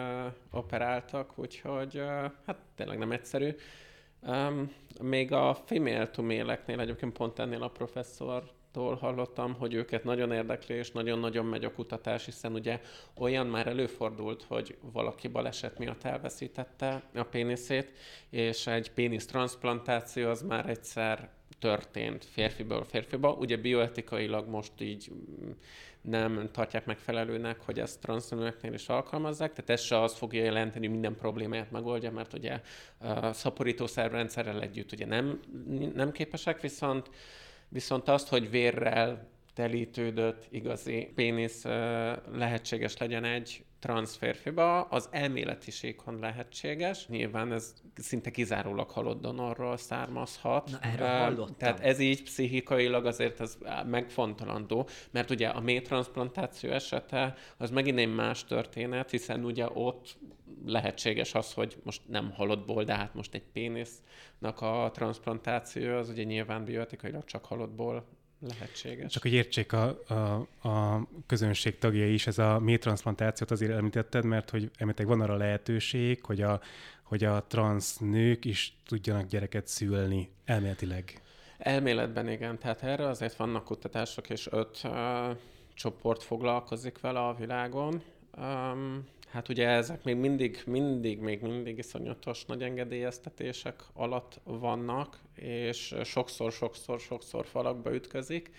operáltak, 0.50 1.38
úgyhogy 1.38 1.96
uh, 1.96 2.32
hát 2.46 2.58
tényleg 2.74 2.98
nem 2.98 3.12
egyszerű. 3.12 3.54
Um, 4.22 4.72
még 5.02 5.32
a 5.32 5.54
female 5.54 6.06
to 6.08 6.22
male-eknél 6.22 6.80
egyébként 6.80 7.12
pont 7.12 7.38
ennél 7.38 7.62
a 7.62 7.68
professzor 7.68 8.50
tól 8.72 8.94
hallottam, 8.94 9.54
hogy 9.54 9.74
őket 9.74 10.04
nagyon 10.04 10.32
érdekli, 10.32 10.74
és 10.74 10.90
nagyon-nagyon 10.90 11.46
megy 11.46 11.64
a 11.64 11.72
kutatás, 11.72 12.24
hiszen 12.24 12.52
ugye 12.52 12.80
olyan 13.14 13.46
már 13.46 13.66
előfordult, 13.66 14.42
hogy 14.42 14.76
valaki 14.92 15.28
baleset 15.28 15.78
miatt 15.78 16.04
elveszítette 16.04 17.02
a 17.14 17.22
péniszét, 17.22 17.92
és 18.30 18.66
egy 18.66 18.90
pénisz 18.92 19.26
transplantáció 19.26 20.28
az 20.28 20.42
már 20.42 20.68
egyszer 20.68 21.30
történt 21.58 22.24
férfiből 22.24 22.84
férfiba. 22.84 23.32
Ugye 23.32 23.56
bioetikailag 23.56 24.48
most 24.48 24.72
így 24.80 25.12
nem 26.00 26.48
tartják 26.52 26.86
megfelelőnek, 26.86 27.60
hogy 27.60 27.80
ezt 27.80 28.00
transzneműeknél 28.00 28.72
is 28.72 28.88
alkalmazzák, 28.88 29.52
tehát 29.52 29.70
ez 29.70 29.80
se 29.80 30.00
az 30.00 30.14
fogja 30.14 30.42
jelenteni, 30.42 30.84
hogy 30.84 30.94
minden 30.94 31.16
problémáját 31.16 31.70
megoldja, 31.70 32.10
mert 32.10 32.32
ugye 32.32 32.60
a 32.98 33.32
szaporítószervrendszerrel 33.32 34.62
együtt 34.62 34.92
ugye 34.92 35.06
nem, 35.06 35.40
nem 35.94 36.12
képesek, 36.12 36.60
viszont 36.60 37.10
viszont 37.70 38.08
azt, 38.08 38.28
hogy 38.28 38.50
vérrel 38.50 39.28
telítődött 39.54 40.46
igazi 40.50 41.12
pénisz 41.14 41.64
lehetséges 42.32 42.96
legyen 42.96 43.24
egy 43.24 43.64
transz 43.78 44.16
férfiba, 44.16 44.82
az 44.82 45.08
elméletiségben 45.10 46.18
lehetséges. 46.18 47.06
Nyilván 47.08 47.52
ez 47.52 47.74
szinte 47.94 48.30
kizárólag 48.30 48.90
halott 48.90 49.20
donorról 49.20 49.76
származhat. 49.76 50.70
Na, 50.70 50.78
erről 50.80 51.08
hallottam. 51.08 51.56
Tehát 51.56 51.80
ez 51.80 51.98
így 51.98 52.22
pszichikailag 52.22 53.06
azért 53.06 53.40
ez 53.40 53.58
megfontolandó, 53.86 54.88
mert 55.10 55.30
ugye 55.30 55.48
a 55.48 55.60
métransplantáció 55.60 56.70
esete 56.70 57.34
az 57.56 57.70
megint 57.70 57.98
egy 57.98 58.14
más 58.14 58.44
történet, 58.44 59.10
hiszen 59.10 59.44
ugye 59.44 59.66
ott 59.72 60.18
lehetséges 60.64 61.34
az, 61.34 61.52
hogy 61.52 61.76
most 61.82 62.02
nem 62.06 62.30
halottból, 62.30 62.84
de 62.84 62.94
hát 62.94 63.14
most 63.14 63.34
egy 63.34 63.46
pénisznak 63.52 64.60
a 64.60 64.90
transplantáció 64.92 65.96
az 65.96 66.08
ugye 66.08 66.22
nyilván 66.22 66.64
bioetikailag 66.64 67.24
csak 67.24 67.44
halottból 67.44 68.18
lehetséges. 68.40 69.12
Csak 69.12 69.22
hogy 69.22 69.32
értsék 69.32 69.72
a, 69.72 69.98
a, 70.08 70.68
a 70.68 71.06
közönség 71.26 71.78
tagjai 71.78 72.12
is, 72.12 72.26
ez 72.26 72.38
a 72.38 72.58
métransplantációt 72.58 73.50
azért 73.50 73.72
említetted, 73.72 74.24
mert 74.24 74.50
hogy 74.50 74.70
említettek 74.78 75.06
van 75.06 75.20
arra 75.20 75.36
lehetőség, 75.36 76.24
hogy 76.24 76.42
a, 76.42 76.60
hogy 77.02 77.24
a 77.24 77.44
transz 77.48 77.96
nők 77.96 78.44
is 78.44 78.76
tudjanak 78.86 79.26
gyereket 79.26 79.66
szülni 79.66 80.30
elméletileg. 80.44 81.22
Elméletben 81.58 82.28
igen, 82.28 82.58
tehát 82.58 82.82
erre 82.82 83.08
azért 83.08 83.36
vannak 83.36 83.64
kutatások, 83.64 84.30
és 84.30 84.48
öt 84.50 84.80
uh, 84.84 84.90
csoport 85.74 86.22
foglalkozik 86.22 87.00
vele 87.00 87.20
a 87.20 87.34
világon. 87.34 88.02
Um, 88.36 89.06
Hát 89.30 89.48
ugye 89.48 89.68
ezek 89.68 90.04
még 90.04 90.16
mindig, 90.16 90.62
mindig, 90.66 91.20
még 91.20 91.40
mindig 91.40 91.78
iszonyatos 91.78 92.44
nagy 92.44 92.62
engedélyeztetések 92.62 93.82
alatt 93.92 94.40
vannak, 94.44 95.18
és 95.34 95.94
sokszor, 96.04 96.52
sokszor, 96.52 97.00
sokszor 97.00 97.46
falakba 97.46 97.94
ütközik. 97.94 98.50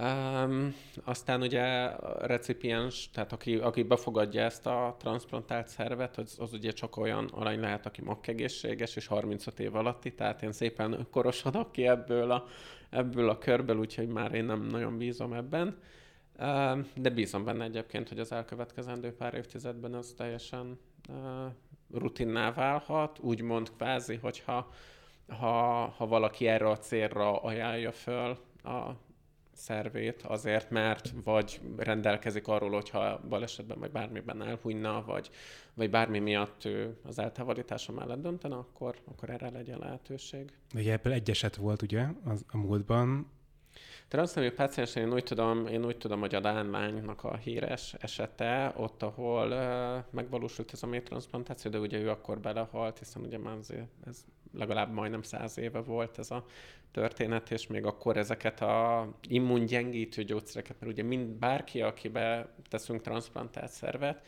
Um, 0.00 0.74
aztán 1.04 1.42
ugye 1.42 1.90
recipiens, 2.20 3.10
tehát 3.10 3.32
aki, 3.32 3.56
aki 3.56 3.82
befogadja 3.82 4.42
ezt 4.42 4.66
a 4.66 4.96
transplantált 4.98 5.68
szervet, 5.68 6.18
az, 6.18 6.36
az 6.38 6.52
ugye 6.52 6.70
csak 6.70 6.96
olyan 6.96 7.28
arany 7.32 7.60
lehet, 7.60 7.86
aki 7.86 8.02
makkegészséges, 8.02 8.96
és 8.96 9.06
35 9.06 9.60
év 9.60 9.74
alatti, 9.74 10.14
tehát 10.14 10.42
én 10.42 10.52
szépen 10.52 11.06
korosodok 11.10 11.72
ki 11.72 11.86
ebből 11.86 12.30
a, 12.30 12.46
ebből 12.90 13.28
a 13.28 13.38
körből, 13.38 13.76
úgyhogy 13.76 14.08
már 14.08 14.34
én 14.34 14.44
nem 14.44 14.62
nagyon 14.62 14.98
bízom 14.98 15.32
ebben. 15.32 15.78
De 16.94 17.10
bízom 17.14 17.44
benne 17.44 17.64
egyébként, 17.64 18.08
hogy 18.08 18.18
az 18.18 18.32
elkövetkezendő 18.32 19.12
pár 19.12 19.34
évtizedben 19.34 19.94
ez 19.94 20.14
teljesen 20.16 20.78
rutinná 21.92 22.52
válhat, 22.52 23.18
úgymond 23.18 23.72
kvázi, 23.76 24.16
hogyha 24.16 24.72
ha, 25.28 25.86
ha 25.96 26.06
valaki 26.06 26.46
erre 26.46 26.68
a 26.68 26.78
célra 26.78 27.42
ajánlja 27.42 27.92
föl 27.92 28.38
a 28.62 28.90
szervét 29.52 30.22
azért, 30.22 30.70
mert 30.70 31.12
vagy 31.24 31.60
rendelkezik 31.76 32.48
arról, 32.48 32.70
hogyha 32.70 33.20
balesetben 33.28 33.78
vagy 33.78 33.90
bármiben 33.90 34.42
elhunyna, 34.42 35.04
vagy, 35.06 35.30
vagy 35.74 35.90
bármi 35.90 36.18
miatt 36.18 36.68
az 37.04 37.18
eltávolítása 37.18 37.92
mellett 37.92 38.22
döntene, 38.22 38.54
akkor, 38.54 38.96
akkor 39.04 39.30
erre 39.30 39.50
legyen 39.50 39.78
lehetőség. 39.78 40.52
Ugye 40.74 40.92
ebből 40.92 41.12
egy 41.12 41.30
eset 41.30 41.56
volt 41.56 41.82
ugye 41.82 42.06
az, 42.24 42.44
a 42.48 42.56
múltban, 42.56 43.30
Transznemű 44.08 44.50
páciens, 44.50 44.94
én 44.94 45.12
úgy 45.12 45.24
tudom, 45.24 45.66
én 45.66 45.84
úgy 45.84 45.96
tudom, 45.96 46.20
hogy 46.20 46.34
a 46.34 46.40
Dánlánynak 46.40 47.24
a 47.24 47.36
híres 47.36 47.94
esete, 47.98 48.72
ott, 48.76 49.02
ahol 49.02 49.50
uh, 49.50 50.04
megvalósult 50.10 50.72
ez 50.72 50.82
a 50.82 50.86
métranszplantáció, 50.86 51.70
de 51.70 51.78
ugye 51.78 51.98
ő 51.98 52.10
akkor 52.10 52.40
belehalt, 52.40 52.98
hiszen 52.98 53.22
ugye 53.22 53.38
már 53.38 53.56
azért 53.56 53.86
ez 54.06 54.24
legalább 54.52 54.92
majdnem 54.92 55.22
száz 55.22 55.58
éve 55.58 55.80
volt 55.80 56.18
ez 56.18 56.30
a 56.30 56.44
történet, 56.90 57.50
és 57.50 57.66
még 57.66 57.84
akkor 57.84 58.16
ezeket 58.16 58.60
a 58.60 59.08
immungyengítő 59.28 60.22
gyógyszereket, 60.22 60.76
mert 60.80 60.92
ugye 60.92 61.02
mind 61.02 61.28
bárki, 61.28 61.82
akibe 61.82 62.48
teszünk 62.68 63.00
transzplantált 63.00 63.70
szervet, 63.70 64.26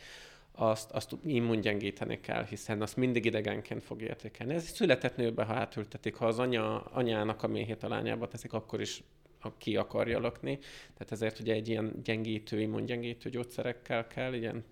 azt, 0.52 0.90
azt 0.90 1.16
immungyengíteni 1.24 2.20
kell, 2.20 2.44
hiszen 2.44 2.82
azt 2.82 2.96
mindig 2.96 3.24
idegenként 3.24 3.82
fog 3.82 4.02
értékelni. 4.02 4.54
Ez 4.54 4.64
született 4.64 5.16
nőbe, 5.16 5.44
ha 5.44 5.52
átültetik, 5.52 6.14
ha 6.14 6.26
az 6.26 6.38
anya, 6.38 6.80
anyának 6.80 7.42
a 7.42 7.48
méhét 7.48 7.82
a 7.82 7.88
lányába 7.88 8.28
teszik, 8.28 8.52
akkor 8.52 8.80
is 8.80 9.02
ki 9.58 9.76
akarja 9.76 10.20
lakni. 10.20 10.58
Tehát 10.94 11.12
ezért 11.12 11.38
ugye 11.38 11.54
egy 11.54 11.68
ilyen 11.68 11.92
gyengítő, 12.04 12.60
immungyengítő 12.60 13.30
gyógyszerekkel 13.30 14.06
kell, 14.06 14.32
ilyen 14.32 14.64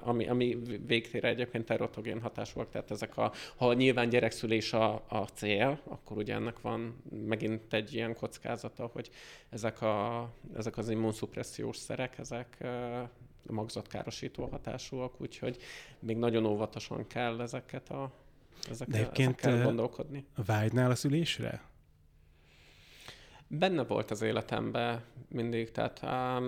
ami, 0.00 0.28
ami 0.28 0.58
végtére 0.86 1.28
egyébként 1.28 1.64
terotogén 1.64 2.20
hatásúak, 2.20 2.70
tehát 2.70 2.90
ezek 2.90 3.16
a, 3.16 3.32
ha 3.56 3.72
nyilván 3.72 4.08
gyerekszülés 4.08 4.72
a, 4.72 5.04
a 5.08 5.26
cél, 5.34 5.80
akkor 5.84 6.16
ugye 6.16 6.34
ennek 6.34 6.60
van 6.60 7.02
megint 7.26 7.74
egy 7.74 7.94
ilyen 7.94 8.14
kockázata, 8.14 8.90
hogy 8.92 9.10
ezek, 9.50 9.82
a, 9.82 10.28
ezek 10.56 10.76
az 10.76 10.90
immunszupressziós 10.90 11.76
szerek, 11.76 12.18
ezek 12.18 12.64
magzatkárosító 13.42 14.46
hatásúak, 14.46 15.20
úgyhogy 15.20 15.56
még 15.98 16.16
nagyon 16.16 16.46
óvatosan 16.46 17.06
kell 17.06 17.40
ezeket 17.40 17.90
a 17.90 18.12
ezekkel, 18.70 18.92
De 18.92 18.98
egyébként 18.98 19.40
ezekkel 19.40 19.64
gondolkodni. 19.64 20.24
Vágynál 20.46 20.90
a 20.90 20.94
szülésre? 20.94 21.62
Benne 23.48 23.84
volt 23.84 24.10
az 24.10 24.22
életemben 24.22 25.04
mindig, 25.28 25.70
tehát 25.70 26.00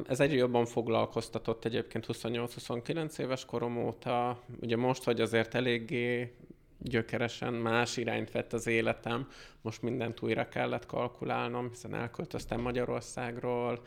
ez 0.09 0.21
egyre 0.21 0.37
jobban 0.37 0.67
foglalkoztatott 0.67 1.65
egyébként 1.65 2.07
28-29 2.09 3.19
éves 3.19 3.45
korom 3.45 3.77
óta. 3.85 4.43
Ugye 4.61 4.77
most, 4.77 5.05
hogy 5.05 5.21
azért 5.21 5.55
eléggé 5.55 6.35
gyökeresen 6.79 7.55
más 7.55 7.97
irányt 7.97 8.31
vett 8.31 8.53
az 8.53 8.67
életem, 8.67 9.29
most 9.61 9.83
mindent 9.83 10.23
újra 10.23 10.49
kellett 10.49 10.87
kalkulálnom, 10.87 11.69
hiszen 11.69 11.95
elköltöztem 11.95 12.61
Magyarországról, 12.61 13.83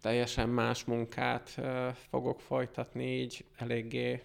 teljesen 0.00 0.48
más 0.48 0.84
munkát 0.84 1.60
fogok 2.10 2.40
folytatni, 2.40 3.20
így 3.20 3.44
eléggé 3.56 4.22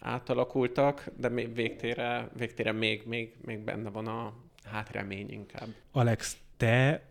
átalakultak, 0.00 1.10
de 1.16 1.28
még 1.28 1.54
végtére, 1.54 2.28
végtére 2.36 2.72
még, 2.72 3.02
még, 3.06 3.34
még 3.44 3.58
benne 3.58 3.90
van 3.90 4.06
a 4.06 4.32
hát 4.64 4.90
remény 4.90 5.30
inkább. 5.30 5.68
Alex, 5.92 6.36
te 6.56 7.02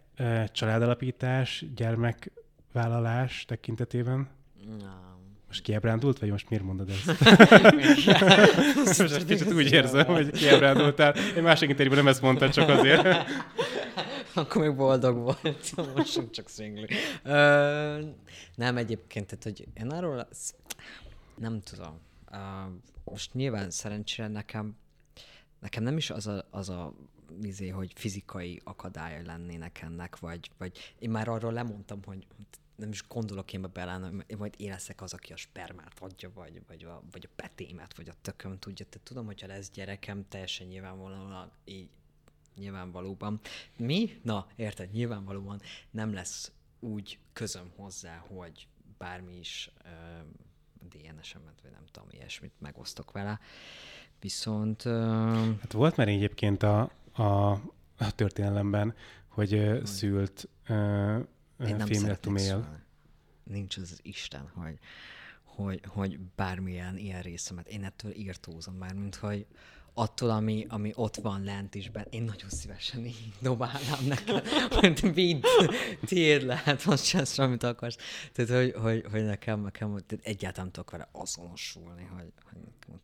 családalapítás, 0.52 1.66
gyermekvállalás 1.76 3.46
tekintetében? 3.46 4.30
Nem. 4.80 5.14
Most 5.48 5.62
kiebrándult, 5.62 6.20
vagy 6.20 6.30
most 6.30 6.50
miért 6.50 6.66
mondod 6.66 6.90
ezt? 6.90 7.06
most 9.00 9.16
egy 9.16 9.26
kicsit 9.26 9.54
úgy 9.54 9.72
érzem, 9.72 10.06
hogy 10.06 10.32
kiebrándultál. 10.32 11.14
Egy 11.14 11.42
másik 11.42 11.70
interjúban 11.70 12.04
nem 12.04 12.14
ezt 12.14 12.22
mondtad, 12.22 12.52
csak 12.52 12.70
azért. 12.70 13.08
Akkor 14.34 14.62
még 14.62 14.76
boldog 14.76 15.18
volt, 15.18 15.74
most 15.96 16.30
csak 16.32 16.50
szingli. 16.50 16.88
nem 18.56 18.78
egyébként, 18.78 19.26
tehát, 19.26 19.44
hogy 19.44 19.68
én 19.74 19.88
arról 19.88 20.28
nem 21.38 21.62
tudom. 21.62 22.00
Uh, 22.32 22.40
most 23.04 23.34
nyilván 23.34 23.70
szerencsére 23.70 24.28
nekem 24.28 24.76
nekem 25.60 25.84
nem 25.84 25.98
is 25.98 26.10
az 26.10 26.28
a, 26.28 26.48
az 26.50 26.70
a 26.70 26.94
izé, 27.42 27.68
hogy 27.68 27.92
fizikai 27.96 28.62
akadály 28.64 29.24
lennének 29.26 29.82
ennek, 29.82 30.20
vagy, 30.20 30.52
vagy 30.58 30.96
én 31.00 31.10
már 31.10 31.28
arról 31.28 31.54
lemondtam, 31.54 32.00
hogy 32.06 32.28
nem 32.76 32.90
is 32.90 33.08
gondolok 33.08 33.54
én 33.54 33.62
be 33.62 33.68
bele, 33.68 34.12
hogy 34.28 34.38
majd 34.38 34.54
én 34.58 34.70
leszek 34.70 35.02
az, 35.02 35.14
aki 35.14 35.34
a 35.34 35.36
spermát 35.36 36.00
adja, 36.00 36.32
vagy, 36.34 36.62
vagy, 36.68 36.84
a, 36.84 37.04
vagy 37.12 37.28
a 37.32 37.34
petémet, 37.36 37.96
vagy 37.96 38.10
a 38.10 38.14
tököm 38.22 38.60
tudja. 38.60 38.86
Tehát 38.86 39.08
tudom, 39.08 39.26
hogyha 39.26 39.48
lesz 39.48 39.70
gyerekem, 39.70 40.26
teljesen 40.28 40.68
nyilvánvalóan 40.68 41.52
így 41.66 41.90
nyilvánvalóban. 42.56 43.40
Mi? 43.78 44.20
Na, 44.24 44.48
érted, 44.56 44.92
nyilvánvalóan 44.92 45.62
nem 45.92 46.14
lesz 46.14 46.52
úgy 46.80 47.20
közöm 47.34 47.72
hozzá, 47.76 48.18
hogy 48.28 48.68
bármi 48.98 49.38
is 49.38 49.72
DNS-emet, 50.90 51.62
vagy 51.62 51.72
nem 51.72 51.86
tudom, 51.92 52.08
ilyesmit 52.12 52.54
megosztok 52.60 53.12
vele. 53.12 53.40
Viszont... 54.20 54.86
Uh... 54.86 55.60
Hát 55.60 55.72
volt 55.72 55.96
már 55.96 56.08
egyébként 56.08 56.64
a, 56.64 56.92
a, 57.16 57.52
a 57.98 58.12
történelemben, 58.16 58.96
hogy 59.28 59.54
uh, 59.54 59.84
szült 59.84 60.50
uh, 60.70 60.78
Én 61.68 61.76
nem 61.76 61.88
mail. 62.28 62.84
Nincs 63.44 63.78
az 63.78 64.00
Isten, 64.02 64.52
hogy, 64.54 64.80
hogy, 65.44 65.82
hogy 65.88 66.20
bármilyen 66.20 66.98
ilyen 66.98 67.22
részemet. 67.22 67.68
Én 67.68 67.84
ettől 67.84 68.12
írtózom 68.12 68.76
már, 68.76 68.94
mint 68.94 69.16
hogy 69.16 69.46
attól, 69.98 70.30
ami, 70.30 70.66
ami 70.70 70.92
ott 70.96 71.16
van 71.16 71.44
lent 71.44 71.76
is, 71.76 71.90
ben, 71.90 72.08
én 72.10 72.24
nagyon 72.24 72.50
szívesen 72.50 73.06
így 73.06 73.34
dobálnám 73.40 74.06
neked, 74.08 74.48
hogy 74.48 75.14
vidd, 75.14 75.44
tiéd 76.06 76.44
lehet, 76.44 76.86
most 76.86 77.06
csinálsz, 77.06 77.38
amit 77.38 77.64
akarsz. 77.64 77.98
Tehát, 78.34 78.52
hogy, 78.52 78.82
hogy, 78.82 79.12
hogy 79.12 79.26
nekem, 79.26 79.62
nekem 79.62 79.98
tehát 80.08 80.26
egyáltalán 80.26 80.72
tudok 80.72 80.92
vele 80.92 81.10
azonosulni, 81.12 82.04
hogy, 82.04 82.32
hogy 82.52 82.60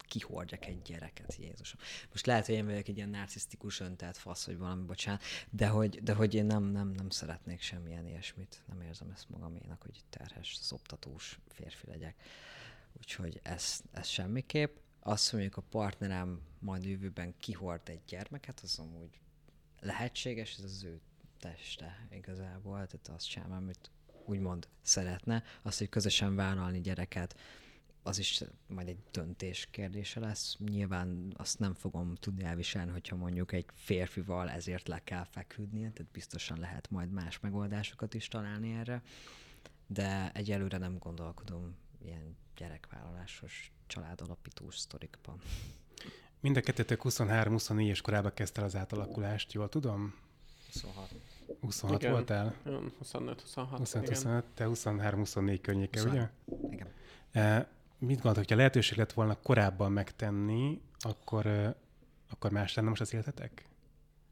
kihordjak 0.07 0.65
egy 0.65 0.81
gyereket, 0.81 1.35
Jézusom. 1.39 1.79
Most 2.11 2.25
lehet, 2.25 2.45
hogy 2.45 2.55
én 2.55 2.65
vagyok 2.65 2.87
egy 2.87 2.97
ilyen 2.97 3.09
narcisztikus 3.09 3.79
öntelt 3.79 4.17
fasz, 4.17 4.45
hogy 4.45 4.57
valami, 4.57 4.83
bocsánat, 4.83 5.21
de 5.49 5.67
hogy, 5.67 6.03
de 6.03 6.13
hogy 6.13 6.33
én 6.33 6.45
nem, 6.45 6.63
nem, 6.63 6.91
nem 6.91 7.09
szeretnék 7.09 7.61
semmilyen 7.61 8.07
ilyesmit. 8.07 8.61
Nem 8.67 8.81
érzem 8.81 9.09
ezt 9.13 9.29
magaménak, 9.29 9.81
hogy 9.81 10.03
terhes, 10.09 10.57
szoptatós 10.61 11.39
férfi 11.47 11.87
legyek. 11.87 12.15
Úgyhogy 12.97 13.39
ez, 13.43 13.81
ez 13.91 14.07
semmiképp 14.07 14.75
azt 15.03 15.31
mondjuk 15.31 15.57
a 15.57 15.61
partnerem 15.61 16.41
majd 16.59 16.83
jövőben 16.83 17.33
kihord 17.39 17.89
egy 17.89 18.01
gyermeket, 18.07 18.59
az 18.59 18.79
amúgy 18.79 19.19
lehetséges, 19.79 20.57
ez 20.57 20.63
az 20.63 20.83
ő 20.83 21.01
teste 21.39 22.07
igazából, 22.11 22.87
tehát 22.87 23.07
azt 23.07 23.27
sem, 23.27 23.51
amit 23.51 23.91
úgymond 24.25 24.67
szeretne, 24.81 25.43
azt, 25.61 25.77
hogy 25.77 25.89
közösen 25.89 26.35
vállalni 26.35 26.81
gyereket, 26.81 27.39
az 28.03 28.17
is 28.17 28.43
majd 28.67 28.87
egy 28.87 29.03
döntés 29.11 29.67
kérdése 29.71 30.19
lesz. 30.19 30.57
Nyilván 30.57 31.33
azt 31.37 31.59
nem 31.59 31.73
fogom 31.73 32.15
tudni 32.15 32.43
elviselni, 32.43 32.91
hogyha 32.91 33.15
mondjuk 33.15 33.51
egy 33.51 33.65
férfival 33.73 34.49
ezért 34.49 34.87
le 34.87 35.03
kell 35.03 35.23
feküdnie, 35.23 35.91
tehát 35.91 36.11
biztosan 36.11 36.59
lehet 36.59 36.89
majd 36.89 37.11
más 37.11 37.39
megoldásokat 37.39 38.13
is 38.13 38.27
találni 38.27 38.73
erre, 38.73 39.01
de 39.87 40.31
egyelőre 40.31 40.77
nem 40.77 40.97
gondolkodom 40.97 41.75
ilyen 42.03 42.37
gyerekvállalásos 42.55 43.71
családalapítós 43.87 44.77
sztorikban. 44.77 45.41
Mind 46.39 46.57
a 46.57 46.61
kettőtök 46.61 47.01
23-24 47.03 47.89
es 47.89 48.01
korában 48.01 48.33
kezdte 48.33 48.63
az 48.63 48.75
átalakulást, 48.75 49.53
jól 49.53 49.69
tudom? 49.69 50.13
26. 50.65 51.13
26 51.61 52.01
igen. 52.01 52.11
voltál? 52.11 52.55
25-26. 53.03 53.65
25, 53.77 54.45
te 54.53 54.65
23-24 54.67 55.59
környéke, 55.61 56.01
ugye? 56.01 56.29
Igen. 56.71 56.87
E, 57.31 57.69
mit 57.97 58.15
gondolod, 58.15 58.35
hogyha 58.35 58.55
lehetőség 58.55 58.97
lett 58.97 59.13
volna 59.13 59.37
korábban 59.41 59.91
megtenni, 59.91 60.81
akkor, 60.99 61.75
akkor 62.29 62.51
más 62.51 62.73
lenne 62.73 62.89
most 62.89 63.01
az 63.01 63.13
életetek? 63.13 63.65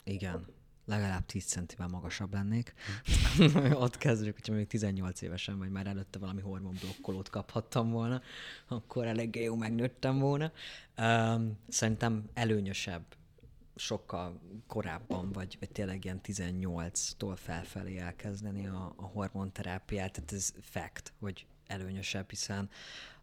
Igen 0.03 0.57
legalább 0.89 1.25
10 1.25 1.45
centivel 1.45 1.87
magasabb 1.87 2.33
lennék. 2.33 2.73
Ott 3.73 3.97
kezdjük, 3.97 4.33
hogyha 4.33 4.53
még 4.53 4.67
18 4.67 5.21
évesen, 5.21 5.57
vagy 5.57 5.69
már 5.69 5.87
előtte 5.87 6.19
valami 6.19 6.41
hormonblokkolót 6.41 7.29
kaphattam 7.29 7.91
volna, 7.91 8.21
akkor 8.67 9.05
eléggé 9.05 9.43
jó 9.43 9.55
megnőttem 9.55 10.19
volna. 10.19 10.51
Szerintem 11.67 12.29
előnyösebb 12.33 13.03
sokkal 13.75 14.39
korábban, 14.67 15.31
vagy, 15.31 15.57
vagy 15.59 15.69
tényleg 15.69 16.05
ilyen 16.05 16.21
18-tól 16.23 17.33
felfelé 17.35 17.97
elkezdeni 17.97 18.67
a, 18.67 18.93
a 18.95 19.05
hormonterápiát, 19.05 20.11
tehát 20.11 20.31
ez 20.31 20.53
fact, 20.61 21.13
hogy 21.19 21.45
előnyösebb, 21.67 22.29
hiszen 22.29 22.69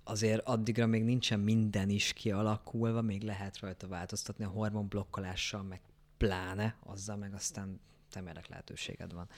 azért 0.04 0.46
addigra 0.46 0.86
még 0.86 1.04
nincsen 1.04 1.40
minden 1.40 1.88
is 1.88 2.12
kialakulva, 2.12 3.02
még 3.02 3.22
lehet 3.22 3.58
rajta 3.58 3.86
változtatni 3.86 4.44
a 4.44 4.48
hormonblokkolással, 4.48 5.62
meg 5.62 5.80
pláne, 6.16 6.76
azzal 6.84 7.16
meg 7.16 7.34
aztán 7.34 7.80
temerek 8.10 8.48
lehetőséged 8.48 9.12
van. 9.12 9.28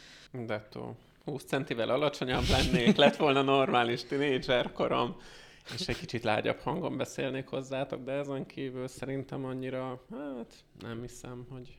De 0.46 0.60
tó. 0.60 0.96
20 1.24 1.44
centivel 1.44 1.88
alacsonyabb 1.88 2.44
lennék, 2.48 2.96
lett 2.96 3.16
volna 3.16 3.42
normális 3.42 4.04
tinédzser 4.04 4.72
korom, 4.72 5.16
és 5.74 5.88
egy 5.88 5.98
kicsit 5.98 6.22
lágyabb 6.22 6.58
hangon 6.58 6.96
beszélnék 6.96 7.46
hozzátok, 7.48 8.04
de 8.04 8.12
ezen 8.12 8.46
kívül 8.46 8.88
szerintem 8.88 9.44
annyira, 9.44 10.04
hát 10.10 10.64
nem 10.80 11.00
hiszem, 11.00 11.46
hogy 11.50 11.78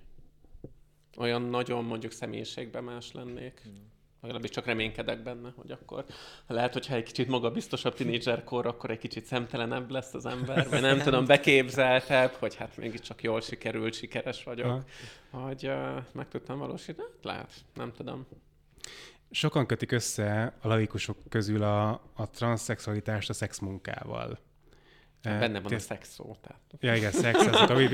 olyan 1.17 1.41
nagyon 1.41 1.83
mondjuk 1.83 2.11
személyiségben 2.11 2.83
más 2.83 3.11
lennék. 3.11 3.61
Hmm 3.63 3.97
legalábbis 4.21 4.49
csak 4.49 4.65
reménykedek 4.65 5.23
benne, 5.23 5.53
hogy 5.55 5.71
akkor 5.71 6.05
lehet, 6.47 6.73
hogyha 6.73 6.95
egy 6.95 7.03
kicsit 7.03 7.27
magabiztosabb 7.27 7.93
tínédzserkor, 7.93 8.65
akkor 8.65 8.91
egy 8.91 8.97
kicsit 8.97 9.25
szemtelenebb 9.25 9.91
lesz 9.91 10.13
az 10.13 10.25
ember, 10.25 10.69
vagy 10.69 10.81
nem 10.81 10.99
tudom, 10.99 11.25
beképzeltebb, 11.25 12.31
hogy 12.31 12.55
hát 12.55 12.77
mégiscsak 12.77 13.23
jól 13.23 13.41
sikerült, 13.41 13.93
sikeres 13.93 14.43
vagyok, 14.43 14.83
ha. 15.31 15.37
hogy 15.37 15.67
uh, 15.67 16.03
meg 16.11 16.27
tudtam 16.27 16.59
valósítani. 16.59 17.07
Hát 17.11 17.23
lehet, 17.23 17.51
nem 17.73 17.91
tudom. 17.91 18.27
Sokan 19.31 19.65
kötik 19.65 19.91
össze 19.91 20.53
a 20.61 20.67
laikusok 20.67 21.17
közül 21.29 21.63
a, 21.63 21.89
a 22.13 22.29
transzexualitást 22.29 23.29
a 23.29 23.33
szexmunkával. 23.33 24.39
Benne 25.21 25.59
van 25.59 25.73
a 25.73 25.79
szex 25.79 26.09
szó. 26.09 26.35
Tehát. 26.41 26.61
Ja, 26.79 26.95
igen, 26.95 27.11
szex, 27.11 27.45
azok, 27.45 27.69
ami 27.69 27.85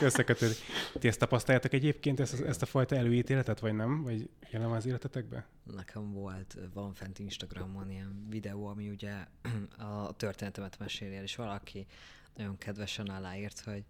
összekötődik. 0.00 0.56
Ti 0.98 1.08
ezt 1.08 1.18
tapasztaljátok 1.18 1.72
egyébként, 1.72 2.20
ezt, 2.20 2.40
ezt 2.40 2.62
a 2.62 2.66
fajta 2.66 2.96
előítéletet, 2.96 3.60
vagy 3.60 3.74
nem? 3.74 4.02
Vagy 4.02 4.30
jelen 4.50 4.70
az 4.70 4.86
életetekben? 4.86 5.44
Nekem 5.74 6.12
volt, 6.12 6.58
van 6.74 6.94
fent 6.94 7.18
Instagramon 7.18 7.90
ilyen 7.90 8.26
videó, 8.30 8.66
ami 8.66 8.88
ugye 8.88 9.14
a 9.78 10.12
történetemet 10.12 10.78
meséli 10.78 11.16
el, 11.16 11.22
és 11.22 11.36
valaki 11.36 11.86
nagyon 12.36 12.58
kedvesen 12.58 13.06
aláírt, 13.06 13.60
hogy 13.60 13.84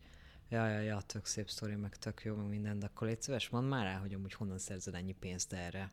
ja, 0.48 0.68
ja, 0.68 0.80
ja, 0.80 1.00
tök 1.00 1.26
szép 1.26 1.48
sztori, 1.48 1.74
meg 1.74 1.96
tök 1.96 2.22
jó, 2.24 2.34
meg 2.34 2.48
minden, 2.48 2.78
de 2.78 2.86
akkor 2.86 3.06
légy 3.06 3.22
szíves, 3.22 3.48
mondd 3.48 3.66
már 3.66 3.84
rá, 3.84 3.98
hogy 3.98 4.14
amúgy 4.14 4.32
honnan 4.32 4.58
szerzed 4.58 4.94
ennyi 4.94 5.12
pénzt 5.12 5.52
erre. 5.52 5.92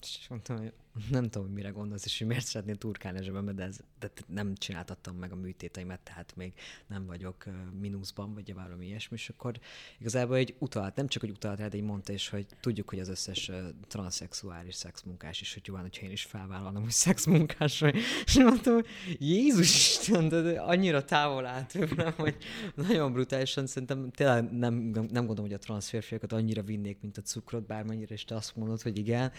És 0.00 0.28
mondtam, 0.28 0.56
hogy 0.56 0.72
nem 1.10 1.22
tudom, 1.22 1.46
hogy 1.46 1.56
mire 1.56 1.68
gondolsz, 1.68 2.04
és 2.04 2.18
hogy 2.18 2.26
miért 2.26 2.46
szeretnél 2.46 2.76
turkálni 2.76 3.18
a 3.18 3.22
zsebembe, 3.22 3.52
de, 3.52 3.62
ez, 3.62 3.78
de 3.98 4.10
nem 4.26 4.54
csináltattam 4.54 5.16
meg 5.16 5.32
a 5.32 5.36
műtéteimet, 5.36 6.00
tehát 6.00 6.36
még 6.36 6.52
nem 6.86 7.06
vagyok 7.06 7.44
mínuszban, 7.80 8.34
vagy 8.34 8.54
valami 8.54 8.86
ilyesmi, 8.86 9.16
és 9.16 9.28
akkor 9.28 9.60
igazából 9.98 10.36
egy 10.36 10.54
utalt, 10.58 10.96
nem 10.96 11.06
csak, 11.06 11.20
hogy 11.20 11.30
utalt 11.30 11.58
de 11.58 11.68
egy 11.70 11.82
mondta 11.82 12.12
is, 12.12 12.28
hogy 12.28 12.46
tudjuk, 12.60 12.88
hogy 12.88 12.98
az 12.98 13.08
összes 13.08 13.50
transzexuális 13.88 14.74
szexmunkás 14.74 15.40
is, 15.40 15.52
hogy 15.52 15.66
jó 15.66 15.74
van, 15.74 15.82
hogyha 15.82 16.06
én 16.06 16.12
is 16.12 16.22
felvállalom, 16.22 16.82
hogy 16.82 16.90
szexmunkás 16.90 17.80
vagy. 17.80 17.96
És 18.26 18.34
mondtam, 18.34 18.74
hogy 18.74 18.86
Jézus 19.18 19.74
Isten, 19.74 20.28
de 20.28 20.60
annyira 20.60 21.04
távol 21.04 21.46
állt 21.46 21.66
tőlem, 21.66 22.12
hogy 22.16 22.36
nagyon 22.74 23.12
brutálisan 23.12 23.66
szerintem 23.66 24.10
tényleg 24.10 24.52
nem, 24.52 24.74
nem 24.74 25.26
gondolom, 25.26 25.44
hogy 25.44 25.52
a 25.52 25.58
transzférfiakat 25.58 26.32
annyira 26.32 26.62
vinnék, 26.62 27.00
mint 27.00 27.18
a 27.18 27.22
cukrot, 27.22 27.66
bármennyire 27.66 28.14
is 28.14 28.24
te 28.24 28.34
azt 28.34 28.56
mondod, 28.56 28.82
hogy 28.82 28.98
igen. 28.98 29.32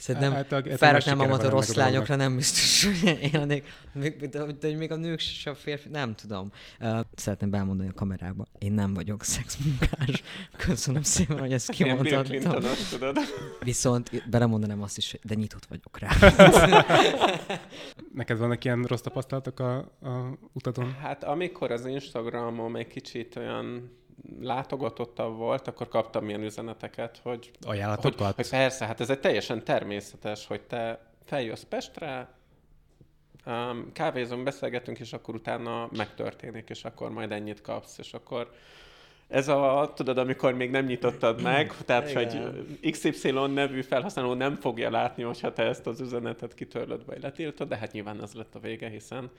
Szerintem 0.00 0.32
hát, 0.32 0.50
hát, 0.50 0.78
felraknám 0.78 1.16
magamat 1.16 1.42
a 1.42 1.48
rossz 1.48 1.74
lányokra, 1.74 2.16
nem 2.16 2.36
biztos, 2.36 2.84
hogy 2.84 3.18
élnék. 3.32 3.66
De, 3.92 4.26
de, 4.26 4.44
de 4.60 4.76
még 4.76 4.92
a 4.92 4.96
nők 4.96 5.18
se 5.18 5.50
a 5.50 5.54
férfi, 5.54 5.88
nem 5.88 6.14
tudom. 6.14 6.52
Uh, 6.80 7.00
szeretném 7.14 7.50
belmondani 7.50 7.88
a 7.88 7.92
kamerába, 7.92 8.46
én 8.58 8.72
nem 8.72 8.94
vagyok 8.94 9.24
szexmunkás. 9.24 10.22
Köszönöm 10.56 11.02
szépen, 11.02 11.38
hogy 11.38 11.52
ezt 11.52 11.70
kimondhattam. 11.70 12.62
Viszont 13.60 14.28
belemondanám 14.30 14.82
azt 14.82 14.96
is, 14.96 15.16
de 15.22 15.34
nyitott 15.34 15.66
vagyok 15.66 15.98
rá. 15.98 16.10
Neked 18.14 18.38
vannak 18.38 18.64
ilyen 18.64 18.82
rossz 18.82 19.00
tapasztalatok 19.00 19.60
a, 19.60 19.76
a 19.78 20.38
utadon? 20.52 20.92
Hát 20.92 21.24
amikor 21.24 21.70
az 21.70 21.86
Instagramon 21.86 22.76
egy 22.76 22.86
kicsit 22.86 23.36
olyan 23.36 23.98
látogatottabb 24.40 25.36
volt, 25.36 25.68
akkor 25.68 25.88
kaptam 25.88 26.28
ilyen 26.28 26.42
üzeneteket, 26.42 27.20
hogy... 27.22 27.50
Ajánlatokat? 27.62 28.20
Hogy, 28.20 28.34
hogy 28.34 28.48
persze, 28.48 28.86
hát 28.86 29.00
ez 29.00 29.10
egy 29.10 29.20
teljesen 29.20 29.64
természetes, 29.64 30.46
hogy 30.46 30.60
te 30.60 31.00
feljössz 31.24 31.62
Pestre, 31.62 32.28
um, 33.46 33.92
kávézunk, 33.92 34.42
beszélgetünk, 34.42 34.98
és 34.98 35.12
akkor 35.12 35.34
utána 35.34 35.88
megtörténik, 35.96 36.68
és 36.68 36.84
akkor 36.84 37.10
majd 37.10 37.32
ennyit 37.32 37.60
kapsz, 37.60 37.98
és 37.98 38.12
akkor 38.12 38.50
ez 39.28 39.48
a, 39.48 39.92
tudod, 39.94 40.18
amikor 40.18 40.54
még 40.54 40.70
nem 40.70 40.84
nyitottad 40.84 41.42
meg, 41.42 41.74
tehát, 41.86 42.10
Igen. 42.10 42.52
hogy 42.80 42.90
XY 42.90 43.30
nevű 43.30 43.82
felhasználó 43.82 44.34
nem 44.34 44.56
fogja 44.56 44.90
látni, 44.90 45.22
hogyha 45.22 45.52
te 45.52 45.62
ezt 45.62 45.86
az 45.86 46.00
üzenetet 46.00 46.54
kitörlöd, 46.54 47.06
vagy 47.06 47.22
letiltod, 47.22 47.68
de 47.68 47.76
hát 47.76 47.92
nyilván 47.92 48.18
az 48.18 48.32
lett 48.32 48.54
a 48.54 48.58
vége, 48.58 48.88
hiszen 48.88 49.30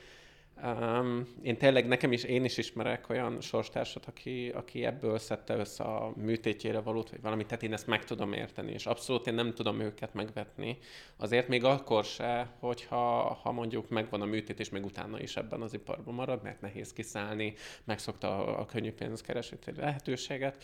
Um, 0.64 1.28
én 1.42 1.58
tényleg, 1.58 1.88
nekem 1.88 2.12
is, 2.12 2.24
én 2.24 2.44
is 2.44 2.58
ismerek 2.58 3.10
olyan 3.10 3.42
sorstársat, 3.42 4.06
aki, 4.06 4.50
aki 4.50 4.86
ebből 4.86 5.18
szedte 5.18 5.56
össze 5.56 5.84
a 5.84 6.14
műtétjére 6.16 6.80
valót, 6.80 7.10
vagy 7.10 7.22
valamit, 7.22 7.48
tehát 7.48 7.64
én 7.64 7.74
ezt 7.74 7.88
meg 7.88 8.04
tudom 8.04 8.34
érteni, 8.34 8.72
és 8.72 8.86
abszolút 8.86 9.28
én 9.28 9.34
nem 9.34 9.54
tudom 9.54 9.80
őket 9.80 10.14
megvetni. 10.14 10.78
Azért 11.18 11.48
még 11.48 11.64
akkor 11.64 12.04
se, 12.04 12.56
hogyha 12.60 13.34
ha 13.34 13.52
mondjuk 13.52 13.90
megvan 13.90 14.22
a 14.22 14.26
műtét, 14.26 14.60
és 14.60 14.70
meg 14.70 14.86
utána 14.86 15.22
is 15.22 15.36
ebben 15.36 15.62
az 15.62 15.74
iparban 15.74 16.14
marad, 16.14 16.44
mert 16.44 16.62
nehéz 16.62 16.94
kiszállni, 16.94 17.54
megszokta 17.84 18.46
a, 18.46 18.60
a 18.60 18.66
könnyű 18.66 18.92
pénzkereső 18.92 19.58
lehetőséget. 19.76 20.64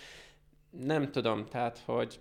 Nem 0.69 1.11
tudom, 1.11 1.45
tehát, 1.45 1.81
hogy 1.85 2.19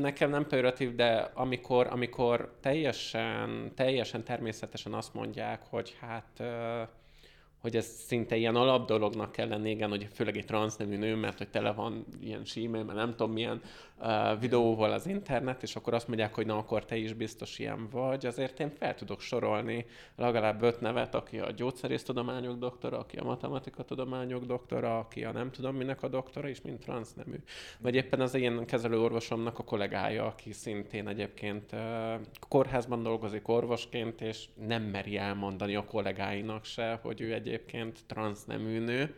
Nekem 0.00 0.30
nem 0.30 0.46
pejoratív, 0.46 0.94
de 0.94 1.30
amikor, 1.34 1.86
amikor 1.86 2.56
teljesen, 2.60 3.72
teljesen 3.74 4.24
természetesen 4.24 4.92
azt 4.94 5.14
mondják, 5.14 5.62
hogy 5.70 5.96
hát 6.00 6.42
hogy 7.62 7.76
ez 7.76 7.86
szinte 7.86 8.36
ilyen 8.36 8.56
alapdolognak 8.56 9.32
kell 9.32 9.48
lenni, 9.48 9.70
igen, 9.70 9.88
hogy 9.88 10.08
főleg 10.12 10.36
egy 10.36 10.44
transznemű 10.44 10.96
nő, 10.96 11.14
mert 11.14 11.38
hogy 11.38 11.48
tele 11.48 11.72
van 11.72 12.06
ilyen 12.20 12.44
símé, 12.44 12.82
mert 12.82 12.98
nem 12.98 13.10
tudom 13.10 13.32
milyen 13.32 13.60
uh, 14.00 14.40
videóval 14.40 14.92
az 14.92 15.06
internet, 15.06 15.62
és 15.62 15.76
akkor 15.76 15.94
azt 15.94 16.08
mondják, 16.08 16.34
hogy 16.34 16.46
na, 16.46 16.56
akkor 16.56 16.84
te 16.84 16.96
is 16.96 17.12
biztos 17.12 17.58
ilyen 17.58 17.88
vagy. 17.90 18.26
Azért 18.26 18.60
én 18.60 18.70
fel 18.70 18.94
tudok 18.94 19.20
sorolni 19.20 19.86
legalább 20.16 20.62
öt 20.62 20.80
nevet, 20.80 21.14
aki 21.14 21.38
a 21.38 21.50
gyógyszerésztudományok 21.50 22.58
doktora, 22.58 22.98
aki 22.98 23.16
a 23.16 23.24
matematika 23.24 23.84
tudományok 23.84 24.44
doktora, 24.44 24.98
aki 24.98 25.24
a 25.24 25.32
nem 25.32 25.50
tudom 25.50 25.76
minek 25.76 26.02
a 26.02 26.08
doktora, 26.08 26.48
és 26.48 26.62
mind 26.62 26.78
transznemű. 26.78 27.36
Vagy 27.78 27.94
éppen 27.94 28.20
az 28.20 28.34
én 28.34 28.66
kezelőorvosomnak 28.66 29.58
a 29.58 29.64
kollégája, 29.64 30.26
aki 30.26 30.52
szintén 30.52 31.08
egyébként 31.08 31.72
uh, 31.72 31.80
kórházban 32.48 33.02
dolgozik 33.02 33.48
orvosként, 33.48 34.20
és 34.20 34.44
nem 34.66 34.82
meri 34.82 35.16
elmondani 35.16 35.74
a 35.74 35.84
kollégáinak 35.84 36.64
se, 36.64 36.98
hogy 37.02 37.20
ő 37.20 37.32
egy 37.32 37.50
egyébként 37.52 38.06
transznemű 38.06 38.78
nő, 38.78 39.14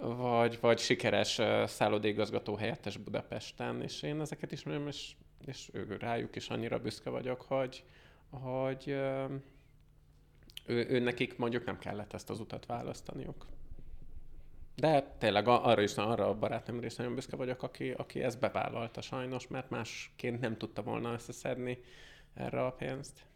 vagy, 0.00 0.58
vagy 0.60 0.78
sikeres 0.78 1.40
szállodégazgató 1.66 2.54
helyettes 2.54 2.96
Budapesten, 2.96 3.82
és 3.82 4.02
én 4.02 4.20
ezeket 4.20 4.52
ismerem, 4.52 4.86
és, 4.86 5.12
és 5.46 5.68
ő, 5.72 5.96
rájuk 6.00 6.36
is 6.36 6.48
annyira 6.48 6.78
büszke 6.78 7.10
vagyok, 7.10 7.42
hogy, 7.42 7.84
hogy 8.30 8.88
ő, 10.66 10.88
ő 10.88 10.98
nekik 10.98 11.36
mondjuk 11.36 11.64
nem 11.64 11.78
kellett 11.78 12.12
ezt 12.12 12.30
az 12.30 12.40
utat 12.40 12.66
választaniuk. 12.66 13.46
De 14.74 15.14
tényleg 15.18 15.48
arra 15.48 15.82
is, 15.82 15.96
arra 15.96 16.28
a 16.28 16.38
barátnőmre 16.38 16.86
is 16.86 16.94
nagyon 16.94 17.14
büszke 17.14 17.36
vagyok, 17.36 17.62
aki, 17.62 17.90
aki 17.90 18.22
ezt 18.22 18.40
bevállalta 18.40 19.00
sajnos, 19.00 19.48
mert 19.48 19.70
másként 19.70 20.40
nem 20.40 20.56
tudta 20.56 20.82
volna 20.82 21.12
összeszedni 21.12 21.78
erre 22.34 22.64
a 22.64 22.72
pénzt. 22.72 23.26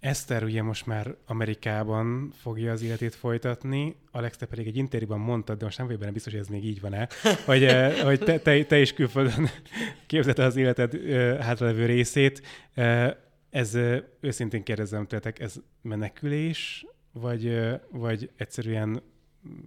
Eszter 0.00 0.44
ugye 0.44 0.62
most 0.62 0.86
már 0.86 1.16
Amerikában 1.26 2.30
fogja 2.30 2.72
az 2.72 2.82
életét 2.82 3.14
folytatni, 3.14 3.96
Alex, 4.10 4.36
te 4.36 4.46
pedig 4.46 4.66
egy 4.66 4.76
interjúban 4.76 5.20
mondtad, 5.20 5.58
de 5.58 5.64
most 5.64 5.76
nem 5.76 5.86
vagyok 5.86 6.00
benne 6.00 6.12
biztos, 6.12 6.32
hogy 6.32 6.40
ez 6.40 6.48
még 6.48 6.64
így 6.64 6.80
van-e, 6.80 7.08
hogy, 7.44 7.64
eh, 7.64 8.02
hogy 8.02 8.18
te, 8.18 8.38
te, 8.38 8.64
te 8.64 8.80
is 8.80 8.92
külföldön 8.92 9.48
képzelte 10.06 10.44
az 10.44 10.56
életed 10.56 10.94
eh, 10.94 11.38
hátralevő 11.38 11.86
részét. 11.86 12.42
Eh, 12.74 13.16
ez 13.50 13.78
őszintén 14.20 14.62
kérdezem 14.62 15.06
tőletek, 15.06 15.38
ez 15.38 15.54
menekülés, 15.82 16.86
vagy, 17.12 17.58
vagy 17.90 18.30
egyszerűen 18.36 19.02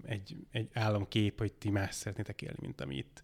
egy, 0.06 0.36
egy 0.52 0.70
államkép, 0.74 1.40
hogy 1.40 1.54
ti 1.54 1.70
más 1.70 1.96
szeretnétek 1.96 2.42
élni, 2.42 2.58
mint 2.60 2.82
ami 2.82 2.96
itt, 2.96 3.24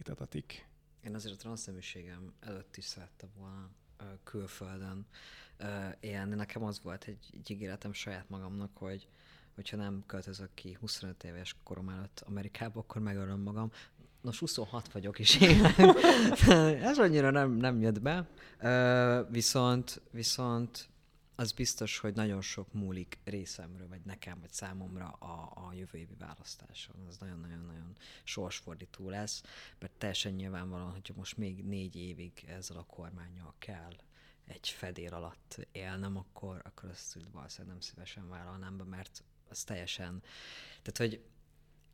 itt 0.00 0.08
adatik? 0.08 0.66
Én 1.04 1.14
azért 1.14 1.34
a 1.34 1.38
transzneműségem 1.38 2.32
előtt 2.40 2.76
is 2.76 2.84
szerettem 2.84 3.28
volna 3.36 3.70
külföldön 4.24 5.06
élni. 6.00 6.34
Nekem 6.34 6.64
az 6.64 6.80
volt 6.82 7.04
egy, 7.04 7.30
egy 7.32 7.50
ígéretem 7.50 7.92
saját 7.92 8.28
magamnak, 8.28 8.70
hogy 8.76 9.08
hogyha 9.54 9.76
nem 9.76 10.02
költözök 10.06 10.54
ki 10.54 10.76
25 10.80 11.24
éves 11.24 11.56
korom 11.62 11.88
előtt 11.88 12.22
Amerikába, 12.26 12.80
akkor 12.80 13.02
megölöm 13.02 13.40
magam. 13.40 13.70
Nos, 14.20 14.38
26 14.38 14.92
vagyok, 14.92 15.18
és 15.18 15.40
én 15.40 15.64
ez 16.90 16.98
annyira 16.98 17.30
nem, 17.30 17.52
nem 17.52 17.80
jött 17.80 18.00
be. 18.00 18.28
viszont, 19.30 20.00
viszont 20.10 20.88
az 21.34 21.52
biztos, 21.52 21.98
hogy 21.98 22.14
nagyon 22.14 22.40
sok 22.40 22.72
múlik 22.72 23.18
részemről, 23.24 23.88
vagy 23.88 24.00
nekem, 24.04 24.40
vagy 24.40 24.52
számomra 24.52 25.06
a, 25.06 25.52
a 25.54 25.72
jövő 25.72 25.98
évi 25.98 26.14
választáson. 26.18 26.96
Az 27.08 27.16
nagyon-nagyon-nagyon 27.16 27.96
sorsfordító 28.24 29.08
lesz, 29.08 29.42
mert 29.78 29.92
teljesen 29.92 30.32
nyilvánvalóan, 30.32 30.92
hogyha 30.92 31.14
most 31.16 31.36
még 31.36 31.64
négy 31.64 31.96
évig 31.96 32.44
ezzel 32.48 32.76
a 32.76 32.84
kormányjal 32.84 33.54
kell 33.58 33.96
egy 34.46 34.68
fedél 34.68 35.14
alatt 35.14 35.66
élnem, 35.72 36.16
akkor, 36.16 36.60
akkor 36.64 36.90
azt 36.90 37.16
valószínűleg 37.32 37.76
nem 37.76 37.80
szívesen 37.80 38.28
vállalnám 38.28 38.76
be, 38.76 38.84
mert 38.84 39.24
az 39.48 39.64
teljesen, 39.64 40.22
tehát 40.82 40.96
hogy 40.96 41.24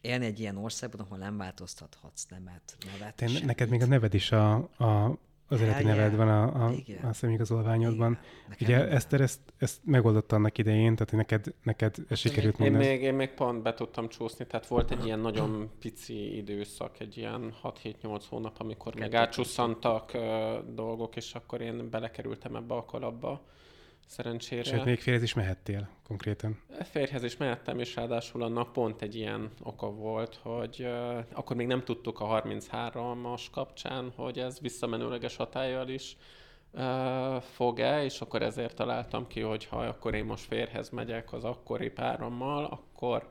élni 0.00 0.26
egy 0.26 0.40
ilyen 0.40 0.56
országban, 0.56 1.00
ahol 1.00 1.18
nem 1.18 1.36
változtathatsz 1.36 2.26
nemet, 2.26 2.76
nevet. 2.92 3.14
Te, 3.14 3.44
neked 3.44 3.68
még 3.68 3.82
a 3.82 3.86
neved 3.86 4.14
is 4.14 4.32
a, 4.32 4.54
a 4.56 5.18
az 5.50 5.60
eredeti 5.60 5.84
neved 5.84 6.16
van 6.16 6.28
a, 6.28 6.66
a, 6.66 6.72
a 7.08 7.12
személyigazolványodban. 7.12 8.18
Ugye 8.60 8.88
Eszter 8.88 9.20
ezt, 9.20 9.40
ezt 9.58 9.80
megoldotta 9.84 10.36
annak 10.36 10.58
idején, 10.58 10.94
tehát 10.96 11.12
neked, 11.12 11.54
neked 11.62 11.94
ez 11.98 12.04
hát 12.08 12.18
sikerült 12.18 12.58
én, 12.60 12.66
én, 12.66 12.72
még, 12.72 13.02
én 13.02 13.14
még 13.14 13.30
pont 13.30 13.62
be 13.62 13.74
tudtam 13.74 14.08
csúszni, 14.08 14.46
tehát 14.46 14.66
volt 14.66 14.90
egy 14.90 15.04
ilyen 15.04 15.18
nagyon 15.18 15.70
pici 15.80 16.36
időszak, 16.36 17.00
egy 17.00 17.16
ilyen 17.16 17.54
6-7-8 17.62 18.22
hónap, 18.28 18.56
amikor 18.58 18.94
még 18.94 19.14
átcsusszantak 19.14 20.10
uh, 20.14 20.74
dolgok, 20.74 21.16
és 21.16 21.34
akkor 21.34 21.60
én 21.60 21.90
belekerültem 21.90 22.56
ebbe 22.56 22.74
a 22.74 22.84
kalapba 22.84 23.40
szerencsére. 24.10 24.62
Sőt, 24.62 24.84
még 24.84 25.00
férhez 25.00 25.22
is 25.22 25.34
mehettél 25.34 25.88
konkrétan. 26.06 26.60
Férhez 26.82 27.22
is 27.22 27.36
mehettem, 27.36 27.78
és 27.78 27.94
ráadásul 27.94 28.42
annak 28.42 28.72
pont 28.72 29.02
egy 29.02 29.14
ilyen 29.14 29.50
oka 29.62 29.90
volt, 29.90 30.38
hogy 30.42 30.76
uh, 30.80 31.24
akkor 31.32 31.56
még 31.56 31.66
nem 31.66 31.84
tudtuk 31.84 32.20
a 32.20 32.42
33-as 32.42 33.42
kapcsán, 33.52 34.12
hogy 34.16 34.38
ez 34.38 34.60
visszamenőleges 34.60 35.36
hatállyal 35.36 35.88
is 35.88 36.16
uh, 36.72 37.40
fog-e, 37.40 38.04
és 38.04 38.20
akkor 38.20 38.42
ezért 38.42 38.74
találtam 38.74 39.26
ki, 39.26 39.40
hogy 39.40 39.64
ha 39.64 39.76
akkor 39.76 40.14
én 40.14 40.24
most 40.24 40.44
férhez 40.44 40.90
megyek 40.90 41.32
az 41.32 41.44
akkori 41.44 41.90
párommal, 41.90 42.64
akkor, 42.64 43.30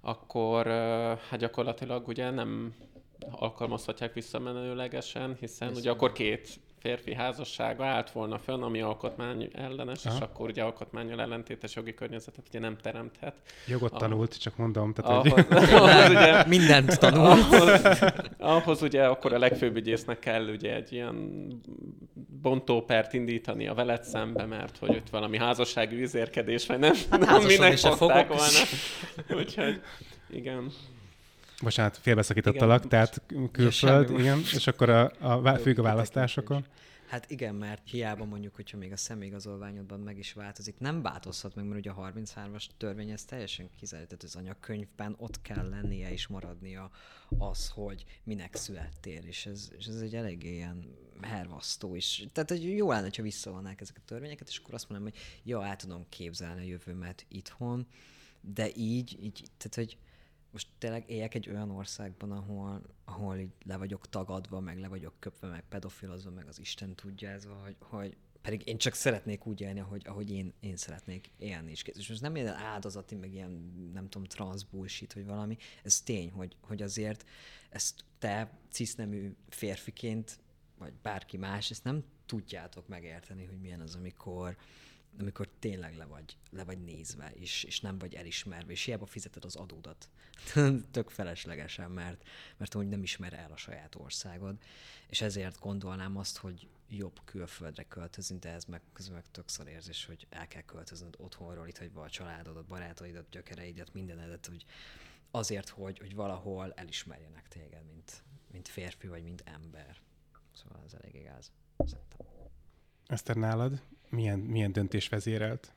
akkor 0.00 0.66
uh, 0.66 0.72
hát 1.18 1.38
gyakorlatilag 1.38 2.08
ugye 2.08 2.30
nem 2.30 2.74
alkalmazhatják 3.30 4.12
visszamenőlegesen, 4.12 5.36
hiszen 5.40 5.68
Viszont. 5.68 5.76
ugye 5.76 5.90
akkor 5.90 6.12
két 6.12 6.60
férfi 6.86 7.14
házassága 7.14 7.84
állt 7.84 8.10
volna 8.10 8.38
fönn, 8.38 8.62
ami 8.62 8.80
alkotmány 8.80 9.50
ellenes, 9.54 10.04
Aha. 10.06 10.16
és 10.16 10.22
akkor 10.22 10.48
ugye 10.48 10.62
alkotmányjal 10.62 11.20
ellentétes 11.20 11.74
jogi 11.74 11.94
környezetet 11.94 12.44
ugye 12.48 12.58
nem 12.58 12.76
teremthet. 12.82 13.34
Jogot 13.66 13.92
a... 13.92 13.96
tanult, 13.96 14.40
csak 14.40 14.56
mondom. 14.56 14.92
Tehát, 14.92 15.26
ahhoz, 15.26 15.32
hogy... 15.32 15.72
ahhoz 15.72 16.08
ugye, 16.16 16.44
Mindent 16.56 16.98
tanult. 16.98 17.52
Ahhoz, 17.52 17.80
ahhoz 18.38 18.82
ugye 18.82 19.06
akkor 19.06 19.32
a 19.32 19.38
legfőbb 19.38 19.76
ügyésznek 19.76 20.18
kell 20.18 20.48
ugye 20.48 20.74
egy 20.74 20.92
ilyen 20.92 21.48
bontópert 22.42 23.12
indítani 23.12 23.66
a 23.66 23.74
veled 23.74 24.04
szembe, 24.04 24.44
mert 24.44 24.78
hogy 24.78 24.90
ott 24.90 25.10
valami 25.10 25.38
házassági 25.38 26.02
üzérkedés, 26.02 26.66
vagy 26.66 26.78
nem, 26.78 26.94
hát 27.10 27.20
nem 27.20 27.42
minek 27.42 27.76
fogták 27.76 28.28
volna. 28.28 28.58
Úgyhogy 29.40 29.80
igen. 30.30 30.72
Bocsánat, 31.62 31.96
félbeszakítottalak, 31.96 32.78
igen, 32.78 32.88
tehát 32.88 33.22
külföld, 33.52 34.10
ja, 34.10 34.18
igen, 34.18 34.38
és 34.38 34.66
akkor 34.66 34.88
a, 34.88 35.10
a 35.20 35.56
függ 35.58 35.78
a 35.78 35.82
választásokon. 35.82 36.66
Hát 37.06 37.30
igen, 37.30 37.54
mert 37.54 37.88
hiába 37.88 38.24
mondjuk, 38.24 38.54
hogyha 38.54 38.78
még 38.78 38.92
a 38.92 38.96
személyigazolványodban 38.96 40.00
meg 40.00 40.18
is 40.18 40.32
változik, 40.32 40.78
nem 40.78 41.02
változhat 41.02 41.54
meg, 41.54 41.64
mert 41.64 41.78
ugye 41.78 41.90
a 41.90 42.10
33-as 42.12 42.64
törvény 42.76 43.10
ez 43.10 43.24
teljesen 43.24 43.70
kizárt, 43.78 44.06
tehát 44.06 44.22
az 44.22 44.36
anyagkönyvben 44.36 45.14
ott 45.18 45.42
kell 45.42 45.68
lennie 45.68 46.12
és 46.12 46.26
maradnia 46.26 46.90
az, 47.38 47.68
hogy 47.68 48.04
minek 48.24 48.54
születtél, 48.54 49.22
és 49.24 49.46
ez, 49.46 49.68
és 49.78 49.86
ez 49.86 50.00
egy 50.00 50.14
eléggé 50.14 50.54
ilyen 50.54 50.84
hervasztó 51.22 51.94
is. 51.94 52.28
Tehát 52.32 52.50
hogy 52.50 52.76
jó 52.76 52.90
lenne, 52.90 53.08
ha 53.16 53.22
visszavonnák 53.22 53.80
ezeket 53.80 54.02
a 54.02 54.08
törvényeket, 54.08 54.48
és 54.48 54.58
akkor 54.58 54.74
azt 54.74 54.88
mondom, 54.88 55.08
hogy 55.08 55.20
ja, 55.44 55.66
el 55.66 55.76
tudom 55.76 56.06
képzelni 56.08 56.60
a 56.60 56.68
jövőmet 56.68 57.26
itthon, 57.28 57.86
de 58.40 58.68
így, 58.74 59.18
így 59.22 59.42
tehát 59.56 59.74
hogy 59.74 59.96
most 60.56 60.68
tényleg 60.78 61.10
éljek 61.10 61.34
egy 61.34 61.48
olyan 61.50 61.70
országban, 61.70 62.32
ahol, 62.32 62.82
ahol 63.04 63.36
így 63.36 63.50
le 63.64 63.76
vagyok 63.76 64.08
tagadva, 64.08 64.60
meg 64.60 64.78
le 64.78 64.88
vagyok 64.88 65.14
köpve, 65.18 65.48
meg 65.48 65.64
pedofilozva, 65.68 66.30
meg 66.30 66.46
az 66.48 66.58
Isten 66.58 66.94
tudja 66.94 67.28
ez, 67.28 67.44
hogy, 67.64 67.76
hogy 67.78 68.16
pedig 68.42 68.66
én 68.66 68.78
csak 68.78 68.94
szeretnék 68.94 69.46
úgy 69.46 69.60
élni, 69.60 69.80
ahogy, 69.80 70.02
ahogy 70.06 70.30
én, 70.30 70.52
én 70.60 70.76
szeretnék 70.76 71.30
élni 71.38 71.70
is. 71.70 71.82
És 71.82 72.08
most 72.08 72.20
nem 72.20 72.36
ilyen 72.36 72.54
áldozati, 72.54 73.14
meg 73.14 73.32
ilyen, 73.32 73.50
nem 73.92 74.08
tudom, 74.08 74.26
trans 74.26 74.62
vagy 75.14 75.24
valami. 75.26 75.56
Ez 75.82 76.00
tény, 76.00 76.30
hogy, 76.30 76.56
hogy 76.60 76.82
azért 76.82 77.24
ezt 77.70 78.04
te 78.18 78.58
cisnemű 78.70 79.36
férfiként, 79.48 80.38
vagy 80.78 80.92
bárki 81.02 81.36
más, 81.36 81.70
ezt 81.70 81.84
nem 81.84 82.04
tudjátok 82.26 82.88
megérteni, 82.88 83.44
hogy 83.44 83.60
milyen 83.60 83.80
az, 83.80 83.94
amikor, 83.94 84.56
amikor 85.18 85.48
tényleg 85.58 85.96
le 85.96 86.04
vagy, 86.04 86.36
le 86.50 86.64
vagy 86.64 86.84
nézve, 86.84 87.30
és, 87.34 87.64
és 87.64 87.80
nem 87.80 87.98
vagy 87.98 88.14
elismerve, 88.14 88.72
és 88.72 88.84
hiába 88.84 89.06
fizeted 89.06 89.44
az 89.44 89.56
adódat. 89.56 90.08
Tök 90.90 91.10
feleslegesen, 91.10 91.90
mert, 91.90 92.28
mert 92.56 92.74
úgy 92.74 92.88
nem 92.88 93.02
ismer 93.02 93.32
el 93.32 93.52
a 93.52 93.56
saját 93.56 93.94
országod, 93.94 94.56
és 95.08 95.20
ezért 95.20 95.60
gondolnám 95.60 96.16
azt, 96.16 96.36
hogy 96.36 96.68
jobb 96.88 97.20
külföldre 97.24 97.82
költözni, 97.82 98.38
de 98.38 98.50
ez 98.50 98.64
meg, 98.64 98.80
közben 98.92 99.14
meg 99.14 99.30
tökször 99.30 99.66
érzés, 99.66 100.04
hogy 100.04 100.26
el 100.30 100.48
kell 100.48 100.62
költöznöd 100.62 101.14
otthonról, 101.18 101.68
itt 101.68 101.78
hagyva 101.78 102.02
a 102.02 102.10
családodat, 102.10 102.66
barátaidat, 102.66 103.28
gyökereidet, 103.30 103.92
mindenedet, 103.92 104.46
hogy 104.46 104.64
azért, 105.30 105.68
hogy, 105.68 105.98
hogy 105.98 106.14
valahol 106.14 106.72
elismerjenek 106.72 107.48
téged, 107.48 107.84
mint, 107.86 108.22
mint 108.52 108.68
férfi 108.68 109.06
vagy 109.06 109.22
mint 109.22 109.42
ember. 109.44 110.00
Szóval 110.52 110.82
ez 110.84 110.92
elég 110.92 111.14
igaz. 111.14 111.50
Szerintem. 111.78 112.26
Eszter, 113.06 113.36
nálad 113.36 113.82
milyen, 114.16 114.38
milyen 114.38 114.72
döntés 114.72 115.08
vezérelt? 115.08 115.74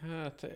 Hát 0.00 0.46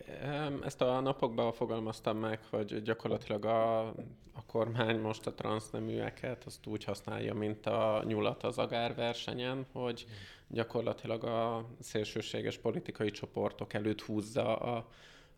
ezt 0.65 0.81
a 0.81 1.01
napokban 1.01 1.53
fogalmaztam 1.53 2.19
meg, 2.19 2.41
hogy 2.51 2.83
gyakorlatilag 2.83 3.45
a, 3.45 3.87
a 4.33 4.45
kormány 4.47 5.01
most 5.01 5.27
a 5.27 5.35
transzneműeket 5.35 6.45
azt 6.45 6.67
úgy 6.67 6.85
használja, 6.85 7.35
mint 7.35 7.67
a 7.67 8.03
nyulat 8.07 8.43
az 8.43 8.59
agár 8.59 8.95
versenyen, 8.95 9.67
hogy 9.73 10.07
gyakorlatilag 10.49 11.25
a 11.25 11.69
szélsőséges 11.81 12.59
politikai 12.59 13.11
csoportok 13.11 13.73
előtt 13.73 14.01
húzza 14.01 14.57
a, 14.57 14.89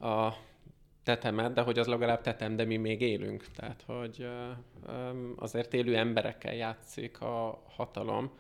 a 0.07 0.37
tetemet, 1.03 1.53
de 1.53 1.61
hogy 1.61 1.79
az 1.79 1.87
legalább 1.87 2.21
tetem, 2.21 2.57
de 2.57 2.65
mi 2.65 2.77
még 2.77 3.01
élünk. 3.01 3.47
Tehát, 3.47 3.83
hogy 3.87 4.29
azért 5.37 5.75
élő 5.75 5.97
emberekkel 5.97 6.55
játszik 6.55 7.21
a 7.21 7.63
hatalom, 7.69 8.31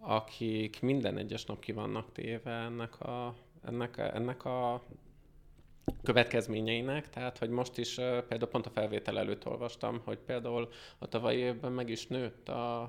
akik 0.00 0.80
minden 0.80 1.18
egyes 1.18 1.44
nap 1.44 1.60
ki 1.60 1.72
vannak 1.72 2.12
téve 2.12 2.50
ennek 2.50 3.00
a, 3.00 3.34
ennek, 3.64 3.98
ennek 3.98 4.44
a 4.44 4.82
következményeinek, 6.02 7.10
tehát 7.10 7.38
hogy 7.38 7.50
most 7.50 7.78
is 7.78 7.94
például 7.94 8.50
pont 8.50 8.66
a 8.66 8.70
felvétel 8.70 9.18
előtt 9.18 9.46
olvastam, 9.46 10.00
hogy 10.04 10.18
például 10.18 10.68
a 10.98 11.08
tavalyi 11.08 11.38
évben 11.38 11.72
meg 11.72 11.88
is 11.88 12.06
nőtt 12.06 12.48
a, 12.48 12.80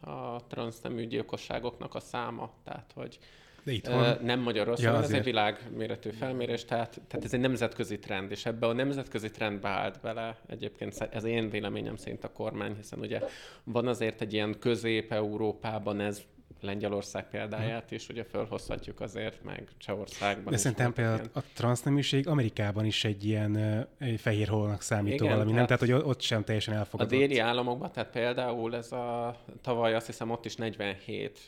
a 0.00 0.44
transznemű 0.48 1.06
gyilkosságoknak 1.06 1.94
a 1.94 2.00
száma, 2.00 2.52
tehát 2.64 2.92
hogy 2.94 3.18
De 3.64 3.72
itt 3.72 3.86
van. 3.86 4.18
Nem 4.22 4.40
Magyarországon, 4.40 4.94
Ja, 4.94 5.02
ez 5.02 5.10
egy 5.10 5.24
világméretű 5.24 6.10
felmérés, 6.10 6.64
tehát, 6.64 7.00
tehát 7.08 7.24
ez 7.24 7.34
egy 7.34 7.40
nemzetközi 7.40 7.98
trend, 7.98 8.30
és 8.30 8.46
ebbe 8.46 8.66
a 8.66 8.72
nemzetközi 8.72 9.30
trendbe 9.30 9.68
állt 9.68 10.00
bele 10.00 10.40
egyébként 10.46 11.08
ez 11.10 11.24
én 11.24 11.50
véleményem 11.50 11.96
szerint 11.96 12.24
a 12.24 12.32
kormány, 12.32 12.76
hiszen 12.76 12.98
ugye 12.98 13.20
van 13.64 13.86
azért 13.86 14.20
egy 14.20 14.32
ilyen 14.32 14.58
közép-európában 14.58 16.00
ez 16.00 16.22
Lengyelország 16.60 17.28
példáját 17.28 17.90
is, 17.90 18.08
ugye 18.08 18.24
fölhozhatjuk 18.24 19.00
azért, 19.00 19.44
meg 19.44 19.68
Csehországban 19.78 20.44
De 20.44 20.54
is 20.54 20.60
szerintem 20.60 20.92
például 20.92 21.16
ilyen. 21.16 21.30
a 21.34 21.40
transzneműség 21.54 22.28
Amerikában 22.28 22.84
is 22.84 23.04
egy 23.04 23.24
ilyen 23.24 23.56
egy 23.98 24.20
fehér 24.20 24.48
holnak 24.48 24.82
számító 24.82 25.24
Igen, 25.24 25.36
valami, 25.36 25.52
nem? 25.52 25.64
tehát 25.66 25.80
hogy 25.80 25.92
ott 25.92 26.20
sem 26.20 26.44
teljesen 26.44 26.74
A 26.74 26.76
elfogadott. 26.76 27.12
déli 27.18 27.38
államokban, 27.38 27.92
tehát 27.92 28.10
például 28.10 28.76
ez 28.76 28.92
a 28.92 29.36
tavaly 29.60 29.94
azt 29.94 30.06
hiszem 30.06 30.30
ott 30.30 30.44
is 30.44 30.56
47 30.56 31.38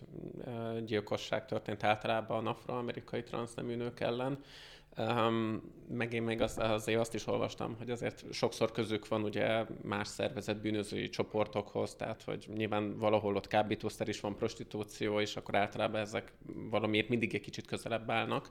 ö, 0.44 0.80
gyilkosság 0.86 1.46
történt 1.46 1.84
általában 1.84 2.46
afroamerikai 2.46 3.22
transznemű 3.22 3.74
nők 3.76 4.00
ellen. 4.00 4.38
Um, 4.98 5.62
meg 5.88 6.12
én 6.12 6.22
még 6.22 6.40
az, 6.40 6.58
azért 6.58 7.00
azt 7.00 7.14
is 7.14 7.26
olvastam, 7.26 7.74
hogy 7.78 7.90
azért 7.90 8.32
sokszor 8.32 8.72
közük 8.72 9.08
van 9.08 9.22
ugye 9.22 9.64
más 9.82 10.08
szervezett 10.08 10.60
bűnözői 10.60 11.08
csoportokhoz, 11.08 11.94
tehát 11.94 12.22
hogy 12.22 12.48
nyilván 12.54 12.98
valahol 12.98 13.36
ott 13.36 13.46
kábítószer 13.46 14.08
is 14.08 14.20
van, 14.20 14.36
prostitúció, 14.36 15.20
és 15.20 15.36
akkor 15.36 15.54
általában 15.54 16.00
ezek 16.00 16.32
valamiért 16.70 17.08
mindig 17.08 17.34
egy 17.34 17.40
kicsit 17.40 17.66
közelebb 17.66 18.10
állnak 18.10 18.50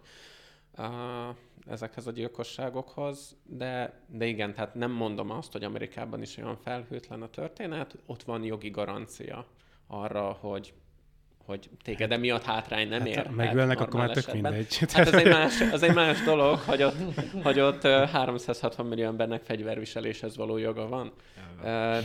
uh, 0.77 0.85
ezekhez 1.67 2.07
a 2.07 2.11
gyilkosságokhoz, 2.11 3.37
de, 3.45 4.01
de 4.07 4.25
igen, 4.25 4.53
tehát 4.53 4.75
nem 4.75 4.91
mondom 4.91 5.29
azt, 5.29 5.51
hogy 5.51 5.63
Amerikában 5.63 6.21
is 6.21 6.37
olyan 6.37 6.57
felhőtlen 6.57 7.21
a 7.21 7.29
történet, 7.29 7.97
ott 8.05 8.23
van 8.23 8.43
jogi 8.43 8.69
garancia 8.69 9.45
arra, 9.87 10.31
hogy 10.31 10.73
hogy 11.45 11.69
téged 11.83 12.11
emiatt 12.11 12.43
hátrány 12.43 12.87
nem 12.87 12.99
Hát, 12.99 13.07
ér. 13.07 13.25
ha 13.25 13.31
megölnek, 13.31 13.77
hát 13.77 13.87
akkor 13.87 13.99
már 13.99 14.09
tök 14.09 14.27
esetben. 14.27 14.51
mindegy. 14.51 14.77
Hát 14.93 15.07
ez 15.07 15.13
egy 15.13 15.27
más, 15.27 15.61
az 15.73 15.83
egy 15.83 15.93
más 15.93 16.21
dolog, 16.23 16.59
hogy 16.59 16.83
ott, 16.83 16.95
hogy 17.43 17.59
ott 17.59 17.83
ö, 17.83 18.03
360 18.11 18.85
millió 18.85 19.05
embernek 19.05 19.43
fegyverviseléshez 19.43 20.35
való 20.37 20.57
joga 20.57 20.87
van. 20.87 21.11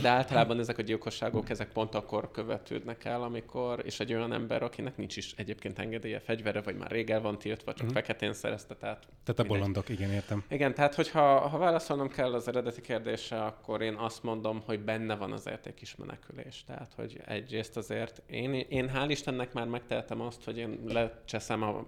De 0.01 0.09
általában 0.09 0.59
ezek 0.59 0.77
a 0.77 0.81
gyilkosságok, 0.81 1.49
ezek 1.49 1.71
pont 1.71 1.95
akkor 1.95 2.31
követődnek 2.31 3.05
el, 3.05 3.23
amikor, 3.23 3.81
és 3.85 3.99
egy 3.99 4.13
olyan 4.13 4.33
ember, 4.33 4.63
akinek 4.63 4.97
nincs 4.97 5.17
is 5.17 5.33
egyébként 5.37 5.79
engedélye 5.79 6.19
fegyvere, 6.19 6.61
vagy 6.61 6.75
már 6.75 6.91
rég 6.91 7.09
el 7.09 7.21
van 7.21 7.37
tiltva, 7.37 7.73
csak 7.73 7.89
feketén 7.89 8.33
szerezte, 8.33 8.75
tehát 8.75 9.07
Tehát 9.23 9.39
a 9.39 9.43
bolondok, 9.43 9.89
igen, 9.89 10.09
értem. 10.11 10.43
igen, 10.49 10.73
tehát 10.73 10.95
hogyha 10.95 11.39
ha 11.39 11.57
válaszolnom 11.57 12.07
kell 12.09 12.33
az 12.33 12.47
eredeti 12.47 12.81
kérdésre, 12.81 13.41
akkor 13.43 13.81
én 13.81 13.93
azt 13.93 14.23
mondom, 14.23 14.61
hogy 14.65 14.79
benne 14.79 15.15
van 15.15 15.31
azért 15.31 15.65
egy 15.65 15.73
kis 15.73 15.95
menekülés. 15.95 16.63
Tehát, 16.67 16.91
hogy 16.95 17.21
egyrészt 17.25 17.77
azért 17.77 18.21
én, 18.27 18.53
én 18.53 18.91
hál' 18.95 19.09
Istennek 19.29 19.53
már 19.53 19.67
megtehetem 19.67 20.21
azt, 20.21 20.43
hogy 20.43 20.57
én 20.57 20.79
lecseszem 20.87 21.63
a 21.63 21.85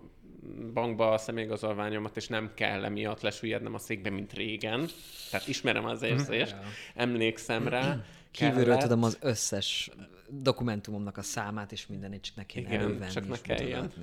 bankba 0.73 1.11
a 1.11 1.17
személyigazolványomat, 1.17 2.17
és 2.17 2.27
nem 2.27 2.51
kell 2.53 2.83
emiatt 2.83 3.21
lesüllyednem 3.21 3.73
a 3.73 3.77
székbe, 3.77 4.09
mint 4.09 4.33
régen. 4.33 4.87
Tehát 5.31 5.47
ismerem 5.47 5.85
az 5.85 6.01
érzést, 6.01 6.55
emlékszem 6.95 7.67
rá. 7.67 8.03
Kívülről 8.31 8.63
Kellett. 8.63 8.81
tudom 8.81 9.03
az 9.03 9.17
összes 9.21 9.91
dokumentumomnak 10.29 11.17
a 11.17 11.21
számát, 11.21 11.71
és 11.71 11.87
mindenit 11.87 12.21
csak 12.21 12.35
ne 12.35 12.45
kéne 12.45 12.67
Igen, 12.67 12.79
elővenni. 12.79 13.11
csak 13.11 13.27
ne 13.27 13.41
kelljen. 13.41 13.93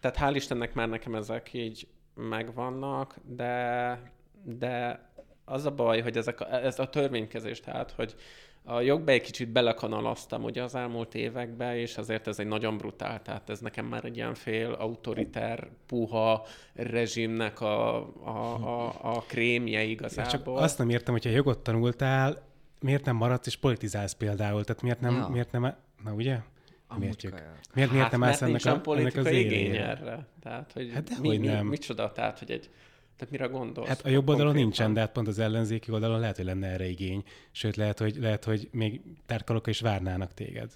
Tehát 0.00 0.16
hál' 0.20 0.34
Istennek 0.34 0.74
már 0.74 0.88
nekem 0.88 1.14
ezek 1.14 1.52
így 1.52 1.86
megvannak, 2.14 3.16
de, 3.24 4.12
de 4.42 5.06
az 5.44 5.66
a 5.66 5.70
baj, 5.70 6.00
hogy 6.00 6.16
ezek 6.16 6.40
a, 6.40 6.64
ez 6.64 6.78
a 6.78 6.88
törvénykezés, 6.88 7.60
tehát, 7.60 7.90
hogy 7.90 8.14
a 8.64 8.80
jogba 8.80 9.10
egy 9.12 9.20
kicsit 9.20 9.48
belekanalaztam 9.48 10.44
ugye 10.44 10.62
az 10.62 10.74
elmúlt 10.74 11.14
években, 11.14 11.76
és 11.76 11.96
azért 11.96 12.26
ez 12.26 12.38
egy 12.38 12.46
nagyon 12.46 12.76
brutál, 12.76 13.22
tehát 13.22 13.50
ez 13.50 13.60
nekem 13.60 13.86
már 13.86 14.04
egy 14.04 14.16
ilyen 14.16 14.34
fél 14.34 14.72
autoriter, 14.72 15.68
puha 15.86 16.46
rezsimnek 16.74 17.60
a, 17.60 17.96
a, 18.24 18.54
a, 18.84 18.94
a 19.02 19.24
krémje 19.26 19.80
Csak 19.80 19.90
igazából. 19.90 20.58
azt 20.58 20.78
nem 20.78 20.90
értem, 20.90 21.12
hogyha 21.12 21.30
jogot 21.30 21.58
tanultál, 21.58 22.42
miért 22.80 23.04
nem 23.04 23.16
maradsz 23.16 23.46
és 23.46 23.56
politizálsz 23.56 24.12
például? 24.12 24.64
Tehát 24.64 24.82
miért 24.82 25.00
nem, 25.00 25.14
Ja. 25.16 25.28
miért 25.28 25.52
nem, 25.52 25.62
na 26.04 26.12
ugye? 26.12 26.38
Amúgy 26.88 27.30
kaja. 27.30 27.52
Miért, 27.74 27.90
miért 27.90 28.02
hát, 28.02 28.12
nem 28.12 28.22
állsz 28.22 28.42
ennek, 28.42 28.64
a, 28.64 28.68
ennek 28.68 28.78
az 28.78 28.84
politikai 28.84 29.38
igény 29.38 29.76
erre. 29.76 30.26
Tehát, 30.42 30.72
hogy 30.72 30.90
Hát 30.94 31.18
mi, 31.20 31.36
mi, 31.36 31.46
nem. 31.46 31.66
micsoda, 31.66 32.12
tehát, 32.12 32.38
hogy 32.38 32.50
egy, 32.50 32.70
tehát 33.16 33.30
mire 33.30 33.46
gondolsz? 33.46 33.88
Hát 33.88 34.04
a 34.04 34.08
jobb 34.08 34.28
oldalon 34.28 34.52
konkrétan? 34.52 34.62
nincsen, 34.62 34.92
de 34.94 35.00
hát 35.00 35.12
pont 35.12 35.28
az 35.28 35.38
ellenzéki 35.38 35.92
oldalon 35.92 36.20
lehet, 36.20 36.36
hogy 36.36 36.44
lenne 36.44 36.66
erre 36.66 36.88
igény. 36.88 37.22
Sőt, 37.50 37.76
lehet, 37.76 37.98
hogy, 37.98 38.16
lehet, 38.16 38.44
hogy 38.44 38.68
még 38.72 39.00
tárkalokkal 39.26 39.72
is 39.72 39.80
várnának 39.80 40.34
téged. 40.34 40.70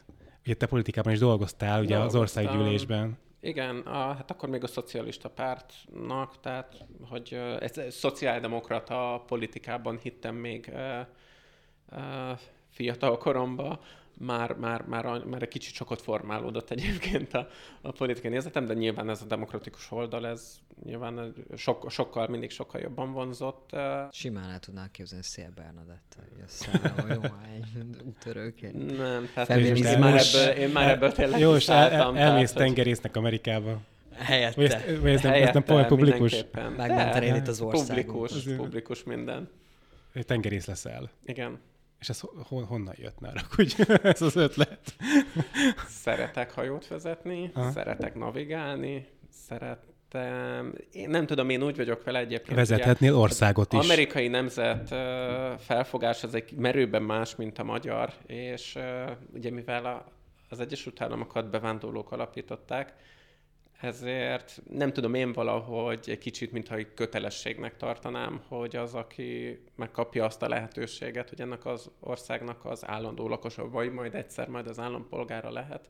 Ugye 0.45 0.55
te 0.55 0.67
politikában 0.67 1.13
is 1.13 1.19
dolgoztál, 1.19 1.81
ugye 1.81 1.99
az 1.99 2.13
Dolgoztam. 2.13 2.21
országgyűlésben. 2.21 3.19
Igen, 3.41 3.77
a, 3.77 4.15
hát 4.15 4.31
akkor 4.31 4.49
még 4.49 4.63
a 4.63 4.67
szocialista 4.67 5.31
pártnak, 5.31 6.41
tehát 6.41 6.85
hogy 7.09 7.39
ez, 7.61 7.79
ez 7.79 7.95
szociáldemokrata 7.95 9.25
politikában 9.27 9.99
hittem 10.03 10.35
még 10.35 10.73
ö, 10.75 11.01
ö, 11.91 12.33
fiatal 12.69 13.19
koromban, 13.19 13.79
már, 14.19 14.53
már, 14.53 14.83
már, 14.83 15.25
már 15.25 15.43
egy 15.43 15.49
kicsit 15.49 15.75
sokat 15.75 16.01
formálódott 16.01 16.71
egyébként 16.71 17.35
a, 17.35 17.49
a 17.81 17.93
politikai 17.93 18.31
nézetem, 18.31 18.67
de 18.67 18.75
nyilván 18.75 19.11
ez 19.11 19.23
a 19.23 19.25
demokratikus 19.25 19.91
oldal, 19.91 20.27
ez 20.27 20.59
nyilván 20.85 21.35
sok, 21.57 21.91
sokkal, 21.91 22.29
mindig 22.29 22.51
sokkal 22.51 22.81
jobban 22.81 23.13
vonzott. 23.13 23.71
Simán 24.11 24.51
el 24.51 24.59
tudnál 24.59 24.91
képzelni 24.91 25.25
Szél 25.25 25.53
Bernadett, 25.55 26.17
hogy 26.17 26.43
a 26.97 27.13
jó 27.13 27.21
útörőként. 28.07 28.97
Nem, 28.97 29.29
tehát 29.35 29.49
Feminizmus. 29.49 29.93
én 29.93 29.99
már 29.99 30.21
ebből, 30.21 30.63
én 30.63 30.69
már 30.69 30.91
ebből 30.91 31.13
tényleg 31.13 31.41
Jó, 31.41 31.55
és 31.55 31.69
el, 31.69 31.91
elmész 32.17 32.53
tehát, 32.53 32.67
tengerésznek 32.67 33.17
Amerikába. 33.17 33.81
Helyette. 34.15 34.55
Vagy 34.57 34.65
ezt, 34.65 35.01
vagy 35.01 35.13
ez 35.13 35.23
nem, 35.23 35.33
ez 35.33 35.55
nem 35.55 35.63
Helyette 35.67 35.87
publikus? 35.87 36.45
Megmentenél 36.77 37.35
itt 37.35 37.49
az 37.49 37.61
országot. 37.61 38.05
Publikus, 38.05 38.43
publikus 38.57 39.05
minden. 39.05 39.49
Tengerész 40.27 40.67
leszel. 40.67 41.11
Igen. 41.25 41.59
És 42.01 42.09
ez 42.09 42.21
hon, 42.21 42.65
honnan 42.65 42.95
jött 42.97 43.21
már? 43.21 43.35
Úgy, 43.59 43.75
ez 44.03 44.23
az 44.23 44.37
ötlet. 44.37 44.95
Szeretek 45.89 46.51
hajót 46.51 46.87
vezetni, 46.87 47.51
Aha. 47.55 47.71
szeretek 47.71 48.15
navigálni, 48.15 49.09
szeretem... 49.31 50.75
Én 50.93 51.11
nem 51.11 51.27
tudom, 51.27 51.49
én 51.49 51.63
úgy 51.63 51.77
vagyok 51.77 52.05
vele 52.05 52.19
egyébként. 52.19 52.57
Vezethetnél 52.57 53.15
országot 53.15 53.73
ugye, 53.73 53.83
is. 53.83 53.91
amerikai 53.91 54.29
nemzet 54.29 54.89
felfogás 55.61 56.23
az 56.23 56.35
egy 56.35 56.53
merőben 56.53 57.03
más, 57.03 57.37
mint 57.37 57.59
a 57.59 57.65
magyar, 57.65 58.13
és 58.27 58.79
ugye 59.33 59.51
mivel 59.51 60.13
az 60.49 60.61
Egyesült 60.61 61.01
Államokat 61.01 61.51
bevándorlók 61.51 62.13
alapították, 62.13 62.95
ezért 63.81 64.63
nem 64.71 64.93
tudom, 64.93 65.15
én 65.15 65.33
valahogy 65.33 66.05
egy 66.07 66.19
kicsit, 66.19 66.53
mintha 66.53 66.75
egy 66.75 66.95
kötelességnek 66.95 67.77
tartanám, 67.77 68.43
hogy 68.49 68.77
az, 68.77 68.95
aki 68.95 69.61
megkapja 69.75 70.25
azt 70.25 70.43
a 70.43 70.49
lehetőséget, 70.49 71.29
hogy 71.29 71.41
ennek 71.41 71.67
az 71.67 71.91
országnak 72.01 72.65
az 72.65 72.87
állandó 72.87 73.29
lakosa, 73.29 73.69
vagy 73.71 73.93
majd 73.93 74.15
egyszer 74.15 74.49
majd 74.49 74.67
az 74.67 74.79
állampolgára 74.79 75.53
lehet, 75.53 75.89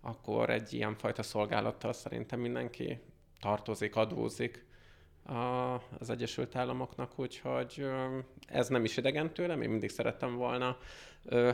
akkor 0.00 0.50
egy 0.50 0.72
ilyen 0.72 0.96
fajta 0.96 1.22
szolgálattal 1.22 1.92
szerintem 1.92 2.40
mindenki 2.40 3.00
tartozik, 3.40 3.96
adózik 3.96 4.64
az 5.98 6.10
Egyesült 6.10 6.56
Államoknak, 6.56 7.18
úgyhogy 7.18 7.86
ez 8.46 8.68
nem 8.68 8.84
is 8.84 8.96
idegen 8.96 9.34
tőlem, 9.34 9.62
én 9.62 9.70
mindig 9.70 9.90
szerettem 9.90 10.36
volna 10.36 10.78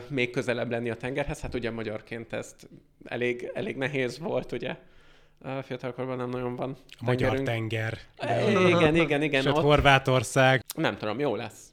még 0.07 0.29
közelebb 0.29 0.69
lenni 0.69 0.89
a 0.89 0.95
tengerhez, 0.95 1.41
hát 1.41 1.53
ugye 1.53 1.71
magyarként 1.71 2.33
ezt 2.33 2.69
elég, 3.03 3.51
elég 3.53 3.77
nehéz 3.77 4.19
volt, 4.19 4.51
ugye, 4.51 4.77
Fiatalkorban 5.61 6.17
nem 6.17 6.29
nagyon 6.29 6.55
van 6.55 6.77
A 6.99 7.03
magyar 7.03 7.41
tenger. 7.41 7.99
É, 8.27 8.51
Igen, 8.51 8.95
igen, 8.95 9.21
igen. 9.21 9.41
Sőt, 9.41 9.55
Ott, 9.57 9.63
Horvátország. 9.63 10.63
nem 10.75 10.97
tudom, 10.97 11.19
jó 11.19 11.35
lesz. 11.35 11.71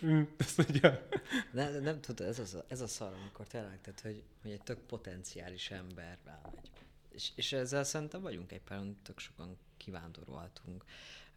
Hm, 0.00 0.22
Ezt 0.36 0.56
mondja. 0.56 1.06
De 1.52 1.80
nem 1.80 2.00
tudod, 2.00 2.26
ez, 2.26 2.38
az, 2.38 2.62
ez 2.68 2.80
a 2.80 2.86
szar, 2.86 3.12
amikor 3.20 3.46
tényleg, 3.46 3.80
tehát, 3.80 4.00
hogy, 4.00 4.22
hogy 4.42 4.50
egy 4.50 4.62
tök 4.62 4.78
potenciális 4.78 5.70
ember 5.70 6.18
elmegy. 6.24 6.70
És, 7.10 7.30
és 7.34 7.52
ezzel 7.52 7.84
szerintem 7.84 8.20
vagyunk 8.22 8.52
egy 8.52 8.60
páron 8.60 8.96
tök 9.02 9.18
sokan 9.18 9.58
kivándoroltunk, 9.76 10.84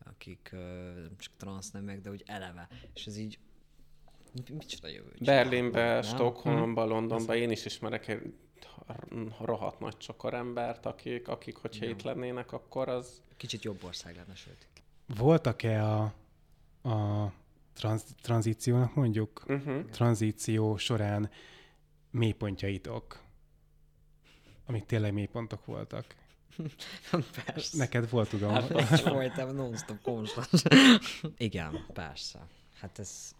akik 0.05 0.49
ö, 0.51 0.57
nem 0.95 1.17
csak 1.17 1.33
transznemek, 1.37 2.01
de 2.01 2.09
úgy 2.09 2.23
eleve. 2.25 2.67
És 2.93 3.05
ez 3.05 3.17
így 3.17 3.37
micsoda 4.51 4.87
jövő. 4.87 5.11
Berlinbe, 5.19 5.93
nem? 5.93 6.01
Stockholmba, 6.01 6.85
Londonba 6.85 7.35
én 7.35 7.51
is 7.51 7.65
ismerek 7.65 8.07
egy 8.07 8.33
rohadt 9.39 9.79
nagy 9.79 9.97
csokor 9.97 10.33
embert, 10.33 10.85
akik, 10.85 11.27
akik 11.27 11.57
hogyha 11.57 11.85
itt 11.85 12.01
lennének, 12.01 12.51
akkor 12.51 12.89
az... 12.89 13.21
Kicsit 13.37 13.63
jobb 13.63 13.83
ország 13.83 14.15
lenne, 14.15 14.35
sőt. 14.35 14.67
Voltak-e 15.05 15.83
a, 15.85 16.13
a 16.89 17.31
transz, 17.73 18.05
tranzíciónak 18.21 18.95
mondjuk, 18.95 19.43
Uh-huh. 19.47 19.89
tranzíció 19.89 20.77
során 20.77 21.29
mélypontjaitok, 22.11 23.23
amik 24.65 24.85
tényleg 24.85 25.13
mélypontok 25.13 25.65
voltak? 25.65 26.15
Persze. 27.45 27.77
Neked 27.77 28.09
volt, 28.09 28.29
tudom. 28.29 28.51
Hát 28.51 28.71
egy 28.71 28.99
folytában 28.99 29.55
non-stop 29.55 30.01
konstans. 30.01 30.63
Igen, 31.37 31.85
persze. 31.93 32.47
Hát 32.79 32.99
ez... 32.99 33.35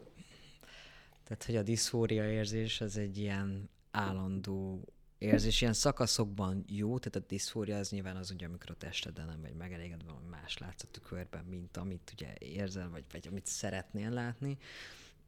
Tehát, 1.24 1.44
hogy 1.44 1.56
a 1.56 1.64
diszfória 1.64 2.32
érzés, 2.32 2.82
az 2.82 2.98
egy 2.98 3.18
ilyen 3.18 3.70
állandó 3.92 4.88
érzés, 5.20 5.62
ilyen 5.62 5.74
szakaszokban 5.74 6.64
jó, 6.68 7.00
tehát 7.00 7.16
a 7.16 7.30
diszfória 7.30 7.78
az 7.78 7.90
nyilván 7.90 8.16
az 8.16 8.32
ugye, 8.32 8.46
amikor 8.46 8.70
a 8.70 8.78
testeden 8.78 9.26
nem 9.26 9.42
vagy 9.42 9.54
megelégedve, 9.54 10.12
valami 10.12 10.28
más 10.30 10.58
látsz 10.58 10.84
a 10.84 10.88
tükörben, 10.92 11.46
mint 11.46 11.78
amit 11.78 12.12
ugye 12.14 12.34
érzel, 12.38 12.90
vagy, 12.90 13.04
vagy 13.12 13.28
amit 13.28 13.46
szeretnél 13.46 14.10
látni, 14.10 14.58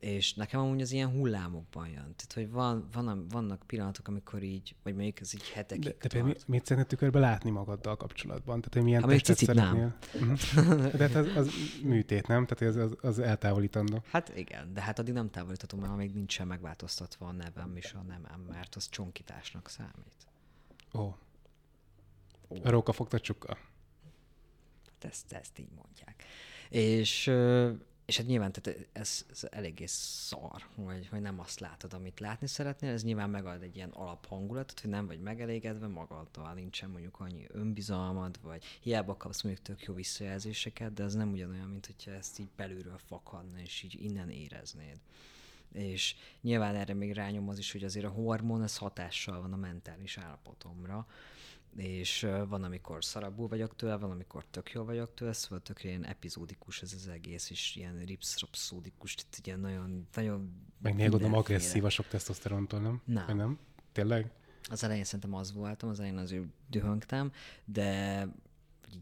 és 0.02 0.34
nekem 0.34 0.60
amúgy 0.60 0.82
az 0.82 0.91
ilyen 0.91 1.10
hullámokban 1.10 1.88
jön. 1.88 1.93
Tehát, 2.16 2.34
hogy 2.34 2.52
van, 2.52 2.88
van, 2.91 3.28
vannak 3.30 3.64
pillanatok, 3.68 4.08
amikor 4.08 4.43
így, 4.43 4.76
vagy 4.84 4.93
mondjuk 4.93 5.20
ez 5.20 5.34
így 5.34 5.49
hetekig 5.49 5.95
De, 5.97 6.08
de 6.08 6.24
mi, 6.24 6.34
mit 6.47 6.66
szeretnél 6.66 6.86
tükörbe 6.86 7.20
látni 7.20 7.49
magaddal 7.49 7.97
kapcsolatban? 7.97 8.62
Tehát, 8.62 8.74
hogy 8.74 8.84
milyen 8.84 9.02
testet 9.02 9.38
cicit 9.38 9.56
nem. 9.56 9.66
szeretnél? 9.66 9.97
Uh-huh. 10.14 10.91
De 10.97 11.08
hát 11.08 11.16
az, 11.16 11.36
az 11.36 11.49
műtét, 11.84 12.28
nem? 12.28 12.45
Tehát 12.45 12.76
az, 12.76 12.84
az, 12.84 12.97
az 13.02 13.20
eltávolítandó. 13.20 14.04
Hát 14.10 14.38
igen, 14.38 14.74
de 14.74 14.82
hát 14.82 14.99
addig 14.99 15.14
nem 15.14 15.30
távolíthatom, 15.30 15.80
mert 15.80 15.95
még 15.95 16.14
nincsen 16.14 16.47
megváltoztatva 16.47 17.28
a 17.28 17.32
nevem 17.32 17.76
és 17.76 17.93
a 17.93 18.02
nemem, 18.02 18.45
mert 18.49 18.76
az 18.76 18.89
csonkításnak 18.89 19.70
számít. 19.70 20.28
Ó. 20.93 21.16
A 22.64 22.70
róka 22.70 22.91
fogta 22.91 23.20
csukka. 23.20 23.58
Hát 24.86 25.12
ezt, 25.12 25.34
ezt 25.34 25.60
így 25.60 25.72
mondják. 25.76 26.24
És, 26.70 27.32
és 28.06 28.18
hát 28.18 28.26
nyilván 28.26 28.52
tehát 28.52 28.88
ez, 28.91 29.26
ez 29.32 29.47
eléggé 29.52 29.86
szar, 29.88 30.68
hogy, 30.76 31.08
hogy 31.08 31.22
nem 31.22 31.39
azt 31.39 31.60
látod, 31.60 31.93
amit 31.93 32.20
látni 32.20 32.47
szeretnél, 32.47 32.91
ez 32.91 33.04
nyilván 33.04 33.30
megad 33.30 33.62
egy 33.62 33.76
ilyen 33.76 33.89
alaphangulatot, 33.89 34.80
hogy 34.80 34.89
nem 34.89 35.08
vagy 35.08 35.20
megelégedve 35.22 35.88
magaddal, 35.88 36.54
nincsen 36.54 36.89
mondjuk 36.89 37.20
annyi 37.20 37.45
önbizalmad, 37.47 38.39
vagy 38.41 38.64
hiába 38.82 39.18
kapsz 39.18 39.41
mondjuk 39.41 39.66
tök 39.66 39.84
jó 39.84 39.93
visszajelzéseket, 39.93 40.93
de 40.93 41.04
az 41.04 41.14
nem 41.14 41.32
ugyanolyan, 41.32 41.68
mint 41.68 41.86
hogyha 41.86 42.12
ezt 42.12 42.39
így 42.39 42.49
belülről 42.56 42.99
fakadna, 43.08 43.60
és 43.60 43.84
így 43.84 44.04
innen 44.04 44.30
éreznéd. 44.30 44.97
És 45.74 46.16
nyilván 46.41 46.76
erre 46.76 46.93
még 46.93 47.14
rányom 47.14 47.49
az 47.49 47.58
is, 47.58 47.72
hogy 47.72 47.84
azért 47.84 48.06
a 48.06 48.10
hormon 48.10 48.62
az 48.62 48.78
hatással 48.78 49.41
van 49.41 49.54
a 49.54 49.58
mentális 49.58 50.18
állapotomra, 50.18 51.08
és 51.76 52.28
van, 52.47 52.63
amikor 52.63 53.03
szarabul 53.03 53.47
vagyok 53.47 53.76
tőle, 53.76 53.95
van, 53.95 54.11
amikor 54.11 54.45
tök 54.45 54.72
jó 54.72 54.84
vagyok 54.84 55.13
tőle, 55.13 55.34
szóval 55.34 55.61
tökre 55.61 55.89
ilyen 55.89 56.05
epizódikus 56.05 56.82
ez 56.82 56.93
az 56.93 57.07
egész, 57.07 57.49
és 57.49 57.76
ilyen 57.76 58.03
ripszrapszódikus, 58.05 59.15
tehát 59.15 59.47
ilyen 59.47 59.59
nagyon, 59.59 60.07
nagyon 60.13 60.53
Meg 60.82 60.95
még 60.95 61.09
gondolom 61.09 61.34
agresszív 61.34 61.86
a 61.86 61.89
sok 61.89 62.07
tesztoszterontól, 62.07 62.80
nem? 62.80 63.01
Nem. 63.05 63.26
Vagy 63.26 63.36
nem? 63.36 63.59
Tényleg? 63.91 64.32
Az 64.69 64.84
elején 64.84 65.03
szerintem 65.03 65.34
az 65.34 65.53
voltam, 65.53 65.89
az 65.89 65.99
elején 65.99 66.17
azért 66.17 66.45
dühöngtem, 66.69 67.32
de 67.65 68.28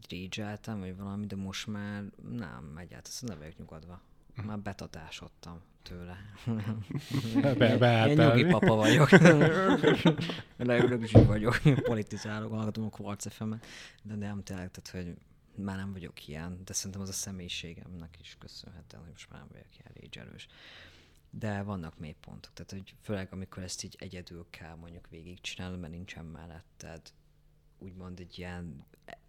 így 0.08 0.36
rage 0.36 0.74
vagy 0.74 0.96
valami, 0.96 1.26
de 1.26 1.36
most 1.36 1.66
már 1.66 2.04
nem, 2.22 2.72
egyáltalán 2.76 3.02
szóval 3.04 3.36
ne 3.36 3.42
vagyok 3.42 3.58
nyugodva. 3.58 4.02
Már 4.44 4.58
betatásodtam 4.58 5.60
tőle. 5.82 6.16
Be- 7.42 7.66
Ilyen 7.66 7.78
beálltál, 7.78 8.36
nyugi 8.36 8.50
papa 8.50 8.74
vagyok. 8.74 9.10
Leülök 10.56 11.12
így 11.16 11.26
vagyok, 11.26 11.60
politizálok, 11.82 12.52
hallgatom 12.52 12.84
a 12.84 12.88
Quartz 12.88 13.26
fm 13.32 13.52
de 14.02 14.14
nem 14.14 14.42
tényleg, 14.42 14.70
tehát 14.70 15.06
hogy 15.06 15.16
már 15.64 15.76
nem 15.76 15.92
vagyok 15.92 16.28
ilyen, 16.28 16.60
de 16.64 16.72
szerintem 16.72 17.00
az 17.00 17.08
a 17.08 17.12
személyiségemnek 17.12 18.16
is 18.20 18.36
köszönhetően, 18.38 19.02
hogy 19.02 19.12
most 19.12 19.30
már 19.30 19.40
nem 19.40 19.48
vagyok 19.52 19.78
ilyen 19.78 19.92
rage 20.00 20.20
erős. 20.20 20.46
De 21.30 21.62
vannak 21.62 21.98
mélypontok, 21.98 22.52
tehát 22.52 22.70
hogy 22.70 22.94
főleg 23.02 23.28
amikor 23.30 23.62
ezt 23.62 23.84
így 23.84 23.96
egyedül 23.98 24.46
kell 24.50 24.74
mondjuk 24.74 25.08
végigcsinálni, 25.10 25.76
mert 25.76 25.92
nincsen 25.92 26.24
melletted 26.24 27.00
úgymond 27.80 28.20
egy 28.20 28.38
ilyen 28.38 28.86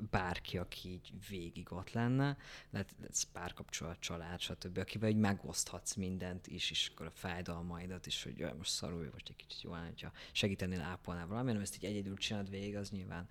bárki, 0.10 0.58
aki 0.58 0.90
így 0.90 1.14
végig 1.30 1.72
ott 1.72 1.92
lenne, 1.92 2.38
lehet 2.70 2.96
ez 3.10 3.24
párkapcsolat, 3.24 4.00
család, 4.00 4.40
stb., 4.40 4.78
akivel 4.78 5.10
így 5.10 5.18
megoszthatsz 5.18 5.96
mindent 5.96 6.48
is, 6.48 6.72
és 6.72 6.92
akkor 6.94 7.06
a 7.06 7.12
fájdalmaidat 7.12 8.06
is, 8.06 8.24
hogy 8.24 8.38
jaj, 8.38 8.54
most 8.58 8.72
szarul, 8.72 9.10
most 9.14 9.30
egy 9.30 9.36
kicsit 9.36 9.62
jó 9.62 9.72
lenne, 9.72 9.86
hogyha 9.86 10.12
segítenél, 10.32 10.82
ápolnál 10.82 11.28
valami, 11.28 11.48
hanem 11.48 11.62
ezt 11.62 11.76
így 11.76 11.86
egyedül 11.86 12.18
csinálod 12.18 12.50
végig, 12.50 12.76
az 12.76 12.90
nyilván 12.90 13.28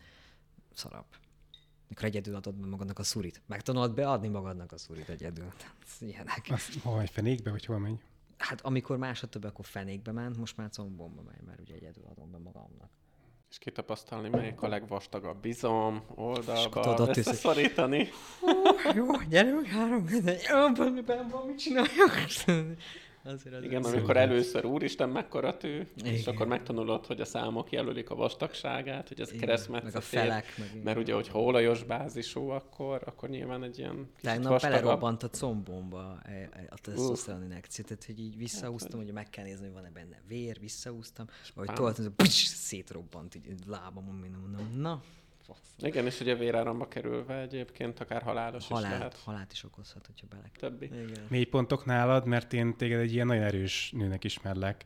szarabb. 0.74 1.06
Mikor 1.88 2.04
egyedül 2.04 2.34
adod 2.34 2.54
be 2.54 2.66
magadnak 2.66 2.98
a 2.98 3.02
szurit. 3.02 3.42
Megtanulod 3.46 3.94
beadni 3.94 4.28
magadnak 4.28 4.72
a 4.72 4.78
szurit 4.78 5.08
egyedül. 5.08 5.52
Ilyenek. 6.00 6.46
Az, 6.50 6.82
hol 6.82 6.96
megy 6.96 7.10
fenékbe, 7.10 7.50
vagy 7.50 7.64
hol 7.64 7.78
megy? 7.78 8.00
Hát 8.36 8.60
amikor 8.60 8.96
másodtöbb, 8.96 9.44
akkor 9.44 9.64
fenékbe 9.64 10.12
ment, 10.12 10.36
most 10.36 10.56
már 10.56 10.70
combomba 10.70 11.22
megy, 11.22 11.40
mert 11.46 11.60
ugye 11.60 11.74
egyedül 11.74 12.04
adom 12.04 12.30
be 12.30 12.38
magamnak. 12.38 12.90
És 13.51 13.59
kitapasztalni, 13.59 14.28
melyik 14.28 14.62
a 14.62 14.68
legvastagabb 14.68 15.40
bizom, 15.40 16.03
oldalba, 16.14 17.09
összeszorítani. 17.09 18.09
Jó, 18.94 19.07
gyere 19.28 19.55
meg 19.55 19.64
három, 19.64 20.05
jó, 20.48 21.03
ben 21.03 21.28
van, 21.28 21.46
mit 21.46 21.59
csináljak? 21.59 22.12
Azért 23.24 23.54
az 23.54 23.62
Igen, 23.62 23.84
az- 23.84 23.92
amikor 23.92 24.16
először 24.16 24.64
úristen, 24.64 25.08
mekkora 25.08 25.56
tű, 25.56 25.80
és 26.04 26.20
Igen. 26.20 26.34
akkor 26.34 26.46
megtanulod, 26.46 27.06
hogy 27.06 27.20
a 27.20 27.24
számok 27.24 27.72
jelölik 27.72 28.10
a 28.10 28.14
vastagságát, 28.14 29.08
hogy 29.08 29.20
ez 29.20 29.30
keresztmetszet 29.30 29.92
meg 29.92 29.96
a 29.96 30.00
felek, 30.00 30.58
meg 30.58 30.82
mert 30.84 30.98
ugye, 30.98 31.14
hogy 31.14 31.28
olajos 31.32 31.82
bázisú, 31.84 32.48
akkor, 32.48 33.02
akkor 33.06 33.28
nyilván 33.28 33.62
egy 33.62 33.78
ilyen 33.78 34.10
Tegnap 34.20 34.50
vastagabb. 34.50 34.80
belerobbant 34.80 35.22
a 35.22 35.28
combomba 35.28 36.18
e- 36.22 36.30
e- 36.30 36.66
a 36.70 36.78
testoszteron 36.82 37.42
injekció, 37.42 37.84
tehát 37.84 38.04
hogy 38.04 38.18
így 38.18 38.36
visszahúztam, 38.36 39.00
hogy 39.00 39.12
meg 39.12 39.30
kell 39.30 39.44
nézni, 39.44 39.64
hogy 39.64 39.74
van-e 39.74 39.90
benne 39.90 40.20
vér, 40.28 40.58
visszahúztam, 40.60 41.26
ahogy 41.54 41.72
toltam, 41.72 42.06
szétrobbant 42.44 43.34
így 43.34 43.54
lábamon, 43.66 44.14
mondom, 44.14 44.76
na, 44.76 45.02
fasz. 45.55 45.74
Igen, 45.88 46.07
és 46.07 46.20
ugye 46.20 46.34
véráramba 46.34 46.88
kerülve 46.88 47.40
egyébként 47.40 48.01
akár 48.01 48.22
halálos 48.22 48.62
is 48.62 48.68
Halált, 48.68 48.98
lehet. 48.98 49.16
halált 49.24 49.53
is 49.53 49.64
okozhat, 49.64 50.07
hogyha 50.07 50.26
bele. 50.30 50.51
Többi. 50.59 50.84
Igen. 50.84 51.26
Mély 51.28 51.44
pontok 51.44 51.84
nálad, 51.84 52.26
mert 52.26 52.53
én 52.53 52.76
téged 52.76 53.01
egy 53.01 53.12
ilyen 53.12 53.26
nagyon 53.26 53.42
erős 53.42 53.90
nőnek 53.96 54.24
ismerlek, 54.24 54.84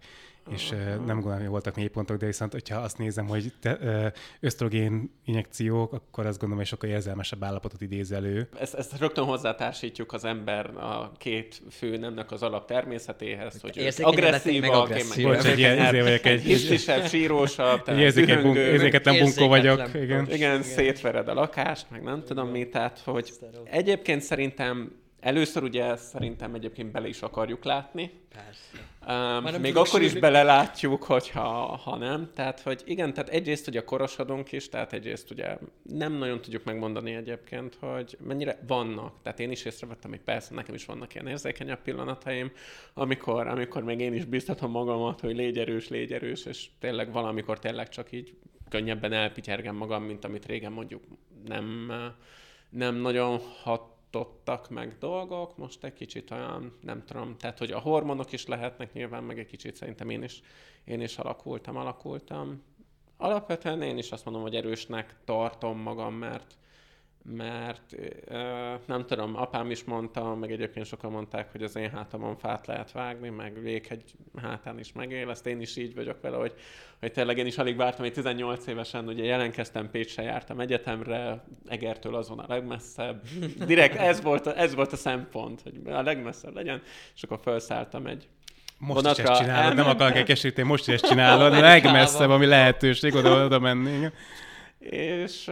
és 0.50 0.70
uh, 0.70 0.78
nem 0.86 1.06
gondolom, 1.14 1.38
hogy 1.38 1.48
voltak 1.48 1.74
mélypontok, 1.76 2.16
de 2.16 2.26
viszont, 2.26 2.52
hogyha 2.52 2.78
azt 2.78 2.98
nézem, 2.98 3.26
hogy 3.26 3.52
te, 3.60 3.78
ö, 3.80 4.06
ösztrogén 4.40 5.10
injekciók, 5.24 5.92
akkor 5.92 6.26
azt 6.26 6.32
gondolom, 6.38 6.56
hogy 6.56 6.66
sokkal 6.66 6.90
érzelmesebb 6.90 7.44
állapotot 7.44 7.80
idéz 7.80 8.12
elő. 8.12 8.48
Ezt, 8.60 8.74
ezt 8.74 8.98
rögtön 8.98 9.24
hozzátársítjuk 9.24 10.12
az 10.12 10.24
ember 10.24 10.66
a 10.76 11.12
két 11.18 11.62
fő 11.70 11.96
nemnek 11.96 12.30
az 12.30 12.42
alap 12.42 12.66
természetéhez, 12.66 13.60
hogy 13.60 13.78
agresszívak, 14.02 14.64
én 14.68 14.74
agresszív. 14.74 15.24
meg 15.26 15.36
Bocs, 15.36 15.46
egy 15.46 15.58
ilyen- 15.58 15.84
izé 15.94 16.00
vagyok, 16.00 16.24
egy- 16.26 16.42
hisztisebb, 16.42 17.06
sírósabb, 17.06 17.88
érzéketlen 17.88 19.18
bunkó 19.18 19.48
vagyok. 19.48 19.94
Igen. 19.94 20.26
Igen, 20.30 20.62
szétvered 20.62 21.28
a 21.28 21.34
lakást, 21.34 21.86
meg 21.90 22.02
nem 22.02 22.22
tudom 22.24 22.48
mi, 22.48 22.68
tehát 22.68 22.98
hogy 23.04 23.32
egyébként 23.64 24.22
szerintem 24.22 25.02
először 25.24 25.62
ugye 25.62 25.96
szerintem 25.96 26.54
egyébként 26.54 26.92
bele 26.92 27.08
is 27.08 27.22
akarjuk 27.22 27.64
látni. 27.64 28.10
Persze. 28.34 29.54
Um, 29.54 29.60
még 29.60 29.76
akkor 29.76 30.00
is 30.00 30.06
sírni. 30.06 30.20
belelátjuk, 30.20 31.02
hogyha 31.02 31.76
ha 31.76 31.96
nem. 31.96 32.30
Tehát, 32.34 32.60
hogy 32.60 32.82
igen, 32.84 33.14
tehát 33.14 33.30
egyrészt 33.30 33.68
ugye 33.68 33.84
korosodunk 33.84 34.52
is, 34.52 34.68
tehát 34.68 34.92
egyrészt 34.92 35.30
ugye 35.30 35.58
nem 35.82 36.12
nagyon 36.12 36.40
tudjuk 36.40 36.64
megmondani 36.64 37.14
egyébként, 37.14 37.76
hogy 37.80 38.16
mennyire 38.20 38.58
vannak. 38.66 39.22
Tehát 39.22 39.40
én 39.40 39.50
is 39.50 39.64
észrevettem, 39.64 40.10
hogy 40.10 40.20
persze 40.20 40.54
nekem 40.54 40.74
is 40.74 40.84
vannak 40.84 41.14
ilyen 41.14 41.26
érzékenyebb 41.26 41.82
pillanataim, 41.82 42.52
amikor, 42.94 43.46
amikor 43.46 43.82
még 43.82 44.00
én 44.00 44.14
is 44.14 44.24
biztatom 44.24 44.70
magamat, 44.70 45.20
hogy 45.20 45.36
légy 45.36 45.58
erős, 45.58 45.88
légy 45.88 46.12
erős, 46.12 46.44
és 46.44 46.68
tényleg 46.80 47.12
valamikor 47.12 47.58
tényleg 47.58 47.88
csak 47.88 48.12
így 48.12 48.34
könnyebben 48.68 49.12
elpityergem 49.12 49.76
magam, 49.76 50.02
mint 50.02 50.24
amit 50.24 50.46
régen 50.46 50.72
mondjuk 50.72 51.02
nem, 51.46 51.92
nem 52.70 52.94
nagyon 52.94 53.40
hatottak 54.14 54.68
meg 54.68 54.96
dolgok, 54.98 55.56
most 55.56 55.84
egy 55.84 55.92
kicsit 55.92 56.30
olyan, 56.30 56.78
nem 56.80 57.04
tudom, 57.04 57.36
tehát 57.36 57.58
hogy 57.58 57.70
a 57.70 57.78
hormonok 57.78 58.32
is 58.32 58.46
lehetnek 58.46 58.92
nyilván, 58.92 59.24
meg 59.24 59.38
egy 59.38 59.46
kicsit 59.46 59.76
szerintem 59.76 60.10
én 60.10 60.22
is, 60.22 60.42
én 60.84 61.00
is 61.00 61.18
alakultam, 61.18 61.76
alakultam. 61.76 62.62
Alapvetően 63.16 63.82
én 63.82 63.98
is 63.98 64.10
azt 64.10 64.24
mondom, 64.24 64.42
hogy 64.42 64.54
erősnek 64.54 65.16
tartom 65.24 65.78
magam, 65.78 66.14
mert 66.14 66.58
mert 67.32 67.96
nem 68.86 69.06
tudom, 69.06 69.36
apám 69.36 69.70
is 69.70 69.84
mondta, 69.84 70.34
meg 70.34 70.52
egyébként 70.52 70.86
sokan 70.86 71.10
mondták, 71.10 71.52
hogy 71.52 71.62
az 71.62 71.76
én 71.76 71.90
hátamon 71.90 72.36
fát 72.36 72.66
lehet 72.66 72.92
vágni, 72.92 73.28
meg 73.28 73.62
véghegy 73.62 74.02
hátán 74.42 74.78
is 74.78 74.92
megél, 74.92 75.30
ezt 75.30 75.46
én 75.46 75.60
is 75.60 75.76
így 75.76 75.94
vagyok 75.94 76.20
vele, 76.20 76.36
hogy, 76.36 76.54
hogy 77.00 77.12
tényleg 77.12 77.38
én 77.38 77.46
is 77.46 77.58
alig 77.58 77.76
vártam, 77.76 78.04
hogy 78.04 78.12
18 78.12 78.66
évesen 78.66 79.06
ugye 79.08 79.24
jelenkeztem 79.24 79.90
Pécsre, 79.90 80.22
jártam 80.22 80.60
egyetemre, 80.60 81.44
Egertől 81.68 82.14
azon 82.14 82.38
a 82.38 82.44
legmesszebb. 82.48 83.22
Direkt 83.66 83.96
ez 83.96 84.22
volt 84.22 84.46
a, 84.46 84.58
ez 84.58 84.74
volt 84.74 84.92
a 84.92 84.96
szempont, 84.96 85.60
hogy 85.62 85.80
a 85.84 86.02
legmesszebb 86.02 86.54
legyen, 86.54 86.82
és 87.14 87.22
akkor 87.22 87.40
felszálltam 87.42 88.06
egy 88.06 88.28
most 88.78 88.94
vonatra. 88.94 89.22
is 89.22 89.28
ezt 89.28 89.40
csinálod, 89.40 89.64
elmen... 89.64 89.84
nem 89.84 89.94
akarok 89.94 90.16
elkeseríteni, 90.16 90.68
most 90.74 90.88
is 90.88 90.94
ezt 90.94 91.06
csinálod, 91.06 91.52
a 91.52 91.60
legmesszebb, 91.60 92.30
ami 92.30 92.46
lehetőség, 92.46 93.14
oda, 93.14 93.44
oda 93.44 93.58
menni. 93.58 94.08
És 94.90 95.50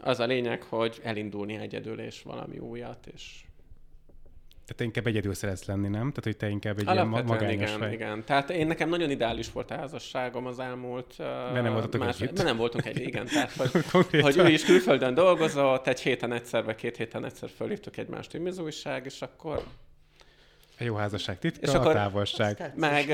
az 0.00 0.20
a 0.20 0.26
lényeg, 0.26 0.62
hogy 0.62 1.00
elindulni 1.02 1.56
egyedül, 1.56 2.00
és 2.00 2.22
valami 2.22 2.58
újat, 2.58 3.06
és 3.14 3.42
tehát 4.68 4.82
inkább 4.82 5.06
egyedül 5.06 5.34
szeretsz 5.34 5.64
lenni, 5.64 5.88
nem? 5.88 6.08
Tehát, 6.08 6.24
hogy 6.24 6.36
te 6.36 6.48
inkább 6.48 6.78
egy 6.78 6.88
Alapvetően 6.88 7.26
ilyen 7.26 7.26
magányos 7.26 7.68
igen, 7.68 7.78
vagy. 7.78 7.92
igen. 7.92 8.24
Tehát 8.24 8.50
én 8.50 8.66
nekem 8.66 8.88
nagyon 8.88 9.10
ideális 9.10 9.52
volt 9.52 9.70
a 9.70 9.74
házasságom 9.74 10.46
az 10.46 10.58
elmúlt... 10.58 11.14
Mert 11.18 11.62
nem 11.62 11.72
voltatok 11.72 12.00
más, 12.00 12.20
együtt. 12.20 12.42
nem 12.42 12.56
voltunk 12.56 12.86
egy, 12.86 13.00
igen. 13.00 13.26
Tehát, 13.26 13.52
hogy, 13.52 14.20
hogy 14.26 14.36
ő 14.36 14.48
is 14.48 14.64
külföldön 14.64 15.14
dolgozott, 15.14 15.86
egy 15.86 16.00
héten 16.00 16.32
egyszer, 16.32 16.64
vagy 16.64 16.74
két 16.74 16.96
héten 16.96 17.24
egyszer 17.24 17.48
fölhívtuk 17.48 17.96
egymást 17.96 18.38
újság, 18.58 19.04
és 19.04 19.22
akkor 19.22 19.62
a 20.78 20.84
jó 20.84 20.94
házasság 20.94 21.38
titka, 21.38 21.66
és 21.66 21.74
akkor 21.74 21.90
a 21.90 21.92
távolság. 21.92 22.72
Meg 22.76 23.10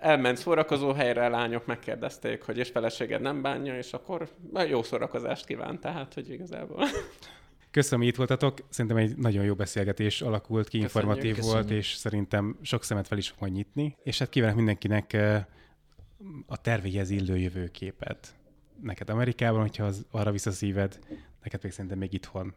elment 0.00 0.36
szórakozó 0.36 0.92
helyre, 0.92 1.24
a 1.24 1.28
lányok 1.28 1.66
megkérdezték, 1.66 2.42
hogy 2.42 2.58
és 2.58 2.68
feleséged 2.68 3.20
nem 3.20 3.42
bánja, 3.42 3.76
és 3.76 3.92
akkor 3.92 4.28
jó 4.68 4.82
szórakozást 4.82 5.46
kíván, 5.46 5.80
tehát, 5.80 6.14
hogy 6.14 6.30
igazából. 6.30 6.84
Köszönöm, 7.70 8.00
hogy 8.00 8.08
itt 8.08 8.16
voltatok. 8.16 8.58
Szerintem 8.68 9.00
egy 9.00 9.16
nagyon 9.16 9.44
jó 9.44 9.54
beszélgetés 9.54 10.22
alakult 10.22 10.68
ki, 10.68 10.78
informatív 10.78 11.34
köszönjük, 11.34 11.52
volt, 11.52 11.70
és 11.70 11.94
szerintem 11.94 12.58
sok 12.62 12.84
szemet 12.84 13.06
fel 13.06 13.18
is 13.18 13.28
fog 13.28 13.40
majd 13.40 13.52
nyitni. 13.52 13.96
És 14.02 14.18
hát 14.18 14.28
kívánok 14.28 14.56
mindenkinek 14.56 15.16
a 16.46 16.60
tervéhez 16.60 17.10
illő 17.10 17.38
jövőképet. 17.38 18.34
Neked 18.82 19.10
Amerikában, 19.10 19.60
hogyha 19.60 19.84
az, 19.84 20.06
arra 20.10 20.30
visz 20.30 20.46
a 20.46 20.50
szíved, 20.50 20.98
Neked 21.42 21.62
még 21.62 21.72
szerintem 21.72 21.98
még 21.98 22.12
itthon. 22.12 22.54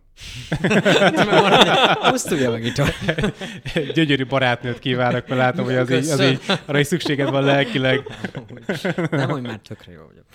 Azt 2.14 2.28
tudja 2.28 2.52
meg 2.52 2.66
itthon. 2.66 2.88
Gyönyörű 3.96 4.26
barátnőt 4.26 4.80
kívánok, 4.80 5.28
mert 5.28 5.42
látom, 5.42 5.66
hogy 5.66 5.76
az 5.76 5.92
így, 5.92 6.08
az 6.08 6.22
így, 6.22 6.42
arra 6.66 6.80
is 6.80 6.88
szükséged 6.88 7.30
van 7.30 7.44
lelkileg. 7.44 8.02
Nem, 9.12 9.30
hogy 9.30 9.42
már 9.42 9.60
tökre 9.60 9.92
jó 9.92 10.02
vagyok. 10.06 10.26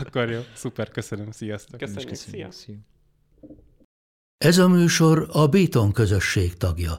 Akkor 0.00 0.30
jó, 0.30 0.40
szuper, 0.52 0.88
köszönöm, 0.88 1.30
sziasztok. 1.30 1.80
Köszönjük, 1.80 2.08
köszönjük. 2.08 2.52
szia. 2.52 2.74
Ez 4.38 4.58
a 4.58 4.68
műsor 4.68 5.28
a 5.32 5.46
Béton 5.46 5.92
közösség 5.92 6.56
tagja. 6.56 6.94